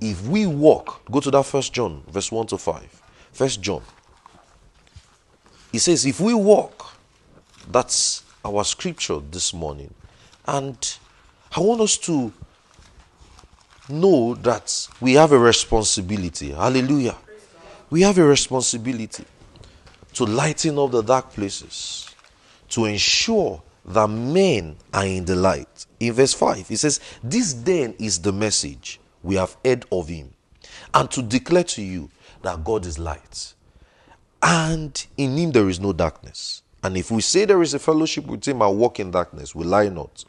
if 0.00 0.26
we 0.26 0.46
walk, 0.46 1.04
go 1.10 1.20
to 1.20 1.30
that 1.30 1.44
First 1.44 1.72
John, 1.72 2.02
verse 2.08 2.32
1 2.32 2.48
to 2.48 2.58
5. 2.58 3.02
First 3.32 3.60
John. 3.60 3.82
It 5.72 5.78
says, 5.78 6.04
if 6.04 6.20
we 6.20 6.34
walk, 6.34 6.96
that's 7.70 8.24
our 8.44 8.64
scripture 8.64 9.20
this 9.30 9.54
morning. 9.54 9.92
And 10.46 10.98
I 11.56 11.60
want 11.60 11.80
us 11.80 11.96
to 11.98 12.32
know 13.88 14.34
that 14.34 14.88
we 15.00 15.14
have 15.14 15.32
a 15.32 15.38
responsibility. 15.38 16.50
Hallelujah. 16.50 17.16
We 17.90 18.02
have 18.02 18.18
a 18.18 18.24
responsibility 18.24 19.24
to 20.14 20.24
lighten 20.24 20.78
up 20.78 20.90
the 20.90 21.02
dark 21.02 21.32
places, 21.32 22.08
to 22.70 22.84
ensure 22.86 23.62
that 23.84 24.08
men 24.08 24.76
are 24.92 25.06
in 25.06 25.24
the 25.24 25.36
light. 25.36 25.86
In 26.00 26.12
verse 26.12 26.34
5, 26.34 26.68
he 26.68 26.76
says, 26.76 27.00
This 27.22 27.52
then 27.52 27.94
is 27.98 28.20
the 28.20 28.32
message 28.32 29.00
we 29.22 29.36
have 29.36 29.56
heard 29.64 29.84
of 29.92 30.08
him, 30.08 30.32
and 30.94 31.10
to 31.10 31.22
declare 31.22 31.64
to 31.64 31.82
you 31.82 32.10
that 32.42 32.64
God 32.64 32.86
is 32.86 32.98
light, 32.98 33.54
and 34.42 35.06
in 35.16 35.36
him 35.36 35.52
there 35.52 35.68
is 35.68 35.80
no 35.80 35.92
darkness. 35.92 36.62
And 36.82 36.96
if 36.96 37.10
we 37.10 37.20
say 37.20 37.44
there 37.44 37.62
is 37.62 37.74
a 37.74 37.78
fellowship 37.78 38.26
with 38.26 38.46
him 38.46 38.60
and 38.60 38.76
walk 38.76 38.98
in 38.98 39.12
darkness, 39.12 39.54
we 39.54 39.64
lie 39.64 39.88
not 39.88 40.24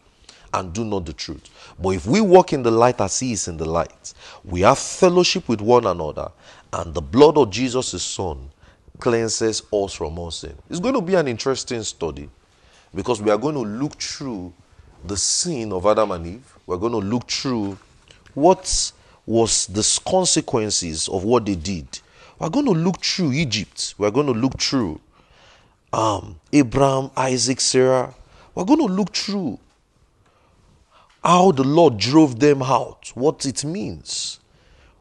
and 0.54 0.72
do 0.72 0.86
not 0.86 1.06
the 1.06 1.14
truth. 1.14 1.50
But 1.80 1.90
if 1.90 2.06
we 2.06 2.22
walk 2.22 2.54
in 2.54 2.62
the 2.62 2.72
light 2.72 3.02
as 3.02 3.20
he 3.20 3.32
is 3.32 3.48
in 3.48 3.58
the 3.58 3.66
light, 3.66 4.14
we 4.46 4.62
have 4.62 4.78
fellowship 4.78 5.50
with 5.50 5.62
one 5.62 5.88
another, 5.88 6.32
and 6.72 6.94
the 6.94 7.02
blood 7.02 7.38
of 7.38 7.50
Jesus, 7.50 8.02
son, 8.04 8.52
cleanses 9.00 9.64
us 9.72 9.94
from 9.94 10.20
all 10.20 10.32
sin. 10.32 10.56
It's 10.70 10.80
going 10.80 10.94
to 10.94 11.02
be 11.02 11.16
an 11.16 11.28
interesting 11.28 11.82
study 11.82 12.30
because 12.94 13.22
we 13.22 13.32
are 13.32 13.38
going 13.38 13.56
to 13.56 13.62
look 13.62 14.00
through 14.00 14.54
the 15.06 15.18
sin 15.18 15.72
of 15.74 15.86
Adam 15.86 16.12
and 16.12 16.26
Eve. 16.26 16.58
We're 16.66 16.78
going 16.78 16.94
to 16.94 17.00
look 17.00 17.30
through 17.30 17.78
what 18.34 18.92
was 19.26 19.68
the 19.68 20.02
consequences 20.10 21.08
of 21.08 21.24
what 21.24 21.46
they 21.46 21.56
did. 21.56 22.00
We're 22.40 22.50
going 22.50 22.66
to 22.66 22.72
look 22.72 23.02
through 23.02 23.34
Egypt. 23.34 23.96
We're 23.98 24.12
going 24.12 24.28
to 24.28 24.34
look 24.34 24.60
through 24.60 25.00
um, 25.92 26.40
Abraham, 26.52 27.12
Isaac, 27.16 27.62
Sarah. 27.62 28.14
We're 28.56 28.66
going 28.66 28.80
to 28.80 28.94
look 28.94 29.14
through 29.14 29.60
how 31.24 31.52
the 31.52 31.64
Lord 31.64 31.98
drove 31.98 32.40
them 32.40 32.62
out, 32.62 33.12
what 33.16 33.46
it 33.46 33.64
means, 33.64 34.40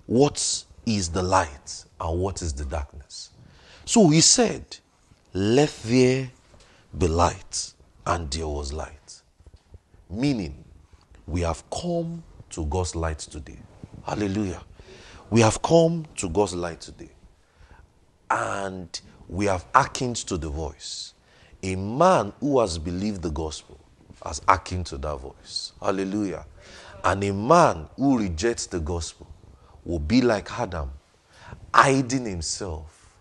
what 0.06 0.64
is 0.86 1.08
the 1.10 1.22
light, 1.22 1.84
and 2.00 2.20
what 2.20 2.42
is 2.42 2.52
the 2.52 2.64
darkness. 2.64 3.30
So 3.84 4.08
he 4.08 4.20
said, 4.20 4.78
Let 5.32 5.70
there 5.84 6.30
be 6.96 7.08
light 7.08 7.71
and 8.06 8.30
there 8.30 8.48
was 8.48 8.72
light. 8.72 9.22
Meaning, 10.10 10.64
we 11.26 11.40
have 11.42 11.62
come 11.70 12.22
to 12.50 12.66
God's 12.66 12.94
light 12.94 13.18
today. 13.20 13.58
Hallelujah. 14.04 14.62
We 15.30 15.40
have 15.40 15.62
come 15.62 16.06
to 16.16 16.28
God's 16.28 16.54
light 16.54 16.80
today. 16.80 17.10
And 18.30 19.00
we 19.28 19.46
have 19.46 19.64
hearkened 19.74 20.16
to 20.16 20.36
the 20.36 20.48
voice. 20.48 21.14
A 21.62 21.76
man 21.76 22.32
who 22.40 22.60
has 22.60 22.78
believed 22.78 23.22
the 23.22 23.30
gospel 23.30 23.78
has 24.24 24.40
hearkened 24.46 24.86
to 24.86 24.98
that 24.98 25.16
voice. 25.16 25.72
Hallelujah. 25.80 26.44
And 27.04 27.22
a 27.24 27.32
man 27.32 27.88
who 27.96 28.18
rejects 28.18 28.66
the 28.66 28.80
gospel 28.80 29.26
will 29.84 29.98
be 29.98 30.20
like 30.20 30.50
Adam, 30.58 30.90
hiding 31.74 32.24
himself 32.24 33.16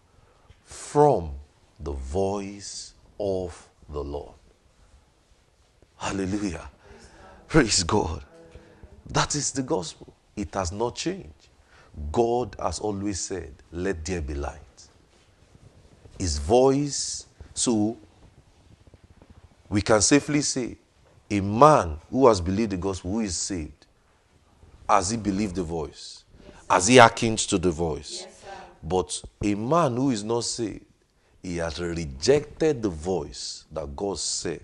from 0.63 1.31
the 1.79 1.91
voice 1.91 2.93
of 3.19 3.69
the 3.89 4.03
Lord. 4.03 4.33
Hallelujah. 6.01 6.67
Praise 7.47 7.83
God. 7.83 8.23
That 9.07 9.35
is 9.35 9.51
the 9.51 9.61
gospel. 9.61 10.11
It 10.35 10.53
has 10.55 10.71
not 10.71 10.95
changed. 10.95 11.49
God 12.11 12.55
has 12.59 12.79
always 12.79 13.19
said, 13.19 13.53
Let 13.71 14.03
there 14.03 14.21
be 14.21 14.33
light. 14.33 14.57
His 16.17 16.39
voice, 16.39 17.27
so 17.53 17.97
we 19.69 19.81
can 19.81 20.01
safely 20.01 20.41
say, 20.41 20.77
a 21.29 21.39
man 21.39 21.97
who 22.09 22.27
has 22.27 22.41
believed 22.41 22.71
the 22.71 22.77
gospel, 22.77 23.11
who 23.11 23.19
is 23.21 23.37
saved, 23.37 23.85
has 24.89 25.11
he 25.11 25.17
believed 25.17 25.55
the 25.55 25.63
voice? 25.63 26.23
Has 26.69 26.87
he 26.87 26.97
hearkened 26.97 27.39
to 27.39 27.57
the 27.57 27.71
voice? 27.71 28.25
Yes, 28.25 28.45
but 28.83 29.21
a 29.43 29.53
man 29.55 29.95
who 29.95 30.09
is 30.09 30.23
not 30.23 30.45
saved, 30.45 30.85
he 31.43 31.57
has 31.57 31.79
rejected 31.79 32.81
the 32.81 32.89
voice 32.89 33.65
that 33.71 33.95
God 33.95 34.17
said 34.17 34.61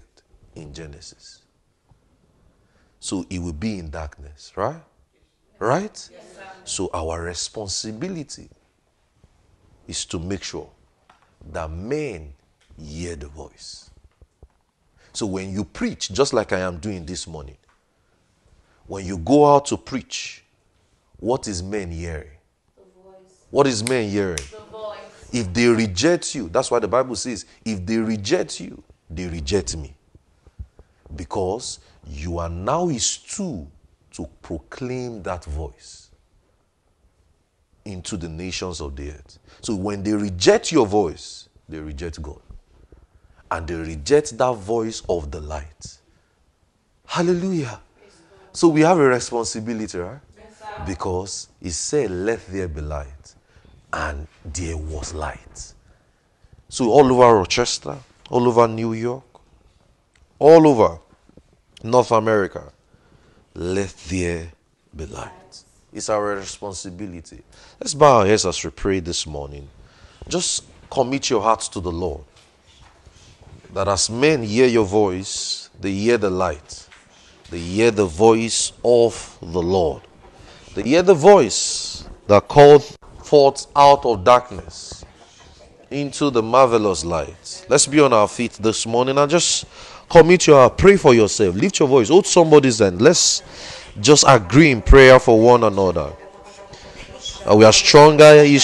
in 0.61 0.73
Genesis. 0.73 1.41
So 2.99 3.25
it 3.29 3.39
will 3.39 3.53
be 3.53 3.79
in 3.79 3.89
darkness, 3.89 4.51
right? 4.55 4.81
Right? 5.59 6.09
Yes, 6.11 6.37
so 6.65 6.89
our 6.93 7.21
responsibility 7.21 8.49
is 9.87 10.05
to 10.05 10.19
make 10.19 10.43
sure 10.43 10.69
that 11.51 11.71
men 11.71 12.33
hear 12.77 13.15
the 13.15 13.27
voice. 13.27 13.89
So 15.13 15.25
when 15.25 15.51
you 15.51 15.63
preach, 15.63 16.11
just 16.11 16.33
like 16.33 16.53
I 16.53 16.59
am 16.59 16.77
doing 16.77 17.05
this 17.05 17.25
morning, 17.25 17.57
when 18.85 19.05
you 19.05 19.17
go 19.17 19.53
out 19.53 19.65
to 19.67 19.77
preach, 19.77 20.43
what 21.19 21.47
is 21.47 21.63
men 21.63 21.91
hearing? 21.91 22.29
What 23.49 23.65
is 23.65 23.83
men 23.83 24.09
hearing? 24.09 24.35
The 24.35 24.61
If 25.33 25.53
they 25.53 25.67
reject 25.67 26.35
you, 26.35 26.49
that's 26.49 26.69
why 26.69 26.79
the 26.79 26.87
Bible 26.87 27.15
says, 27.15 27.45
if 27.65 27.85
they 27.85 27.97
reject 27.97 28.59
you, 28.59 28.83
they 29.09 29.27
reject 29.27 29.75
me. 29.75 29.96
Because 31.15 31.79
you 32.05 32.39
are 32.39 32.49
now 32.49 32.87
his 32.87 33.17
tool 33.17 33.69
to 34.11 34.27
proclaim 34.41 35.23
that 35.23 35.45
voice 35.45 36.09
into 37.85 38.17
the 38.17 38.27
nations 38.27 38.81
of 38.81 38.95
the 38.95 39.11
earth. 39.11 39.39
So 39.61 39.75
when 39.75 40.03
they 40.03 40.13
reject 40.13 40.71
your 40.71 40.85
voice, 40.85 41.47
they 41.69 41.79
reject 41.79 42.21
God. 42.21 42.41
And 43.49 43.65
they 43.65 43.75
reject 43.75 44.37
that 44.37 44.53
voice 44.53 45.01
of 45.07 45.31
the 45.31 45.39
light. 45.39 45.97
Hallelujah. 47.05 47.79
So 48.51 48.67
we 48.67 48.81
have 48.81 48.97
a 48.97 49.07
responsibility, 49.07 49.97
right? 49.97 50.19
Because 50.85 51.47
he 51.61 51.69
said, 51.69 52.11
Let 52.11 52.45
there 52.47 52.67
be 52.67 52.81
light. 52.81 53.35
And 53.93 54.27
there 54.43 54.75
was 54.75 55.13
light. 55.13 55.73
So 56.69 56.89
all 56.89 57.11
over 57.11 57.37
Rochester, 57.37 57.97
all 58.29 58.47
over 58.47 58.67
New 58.67 58.93
York, 58.93 59.23
all 60.39 60.67
over 60.67 60.99
North 61.83 62.11
America, 62.11 62.71
let 63.53 63.89
there 64.09 64.51
be 64.95 65.05
light. 65.05 65.63
It's 65.93 66.09
our 66.09 66.35
responsibility. 66.35 67.41
Let's 67.79 67.93
bow 67.93 68.19
our 68.19 68.25
heads 68.25 68.45
as 68.45 68.63
we 68.63 68.69
pray 68.69 68.99
this 68.99 69.25
morning. 69.25 69.67
Just 70.27 70.65
commit 70.89 71.29
your 71.29 71.41
hearts 71.41 71.67
to 71.69 71.79
the 71.79 71.91
Lord. 71.91 72.23
That 73.73 73.87
as 73.87 74.09
men 74.09 74.43
hear 74.43 74.67
your 74.67 74.85
voice, 74.85 75.69
they 75.79 75.91
hear 75.91 76.17
the 76.17 76.29
light. 76.29 76.87
They 77.49 77.59
hear 77.59 77.91
the 77.91 78.05
voice 78.05 78.73
of 78.83 79.37
the 79.41 79.61
Lord. 79.61 80.03
They 80.75 80.83
hear 80.83 81.01
the 81.01 81.13
voice 81.13 82.07
that 82.27 82.47
called 82.47 82.83
forth 83.23 83.67
out 83.75 84.05
of 84.05 84.23
darkness 84.23 85.03
into 85.89 86.29
the 86.29 86.43
marvelous 86.43 87.05
light. 87.05 87.65
Let's 87.69 87.87
be 87.87 87.99
on 87.99 88.13
our 88.13 88.27
feet 88.27 88.53
this 88.53 88.85
morning 88.85 89.17
and 89.17 89.31
just 89.31 89.65
commit 90.09 90.47
your 90.47 90.57
heart. 90.57 90.77
Pray 90.77 90.97
for 90.97 91.13
yourself. 91.13 91.55
Lift 91.55 91.79
your 91.79 91.87
voice. 91.87 92.09
Hold 92.09 92.25
somebody's 92.25 92.79
hand. 92.79 93.01
Let's 93.01 93.41
just 93.99 94.23
agree 94.27 94.71
in 94.71 94.81
prayer 94.81 95.19
for 95.19 95.39
one 95.39 95.63
another. 95.63 96.13
Uh, 97.49 97.55
we 97.55 97.63
are 97.63 97.73
stronger 97.73 98.43
each 98.43 98.61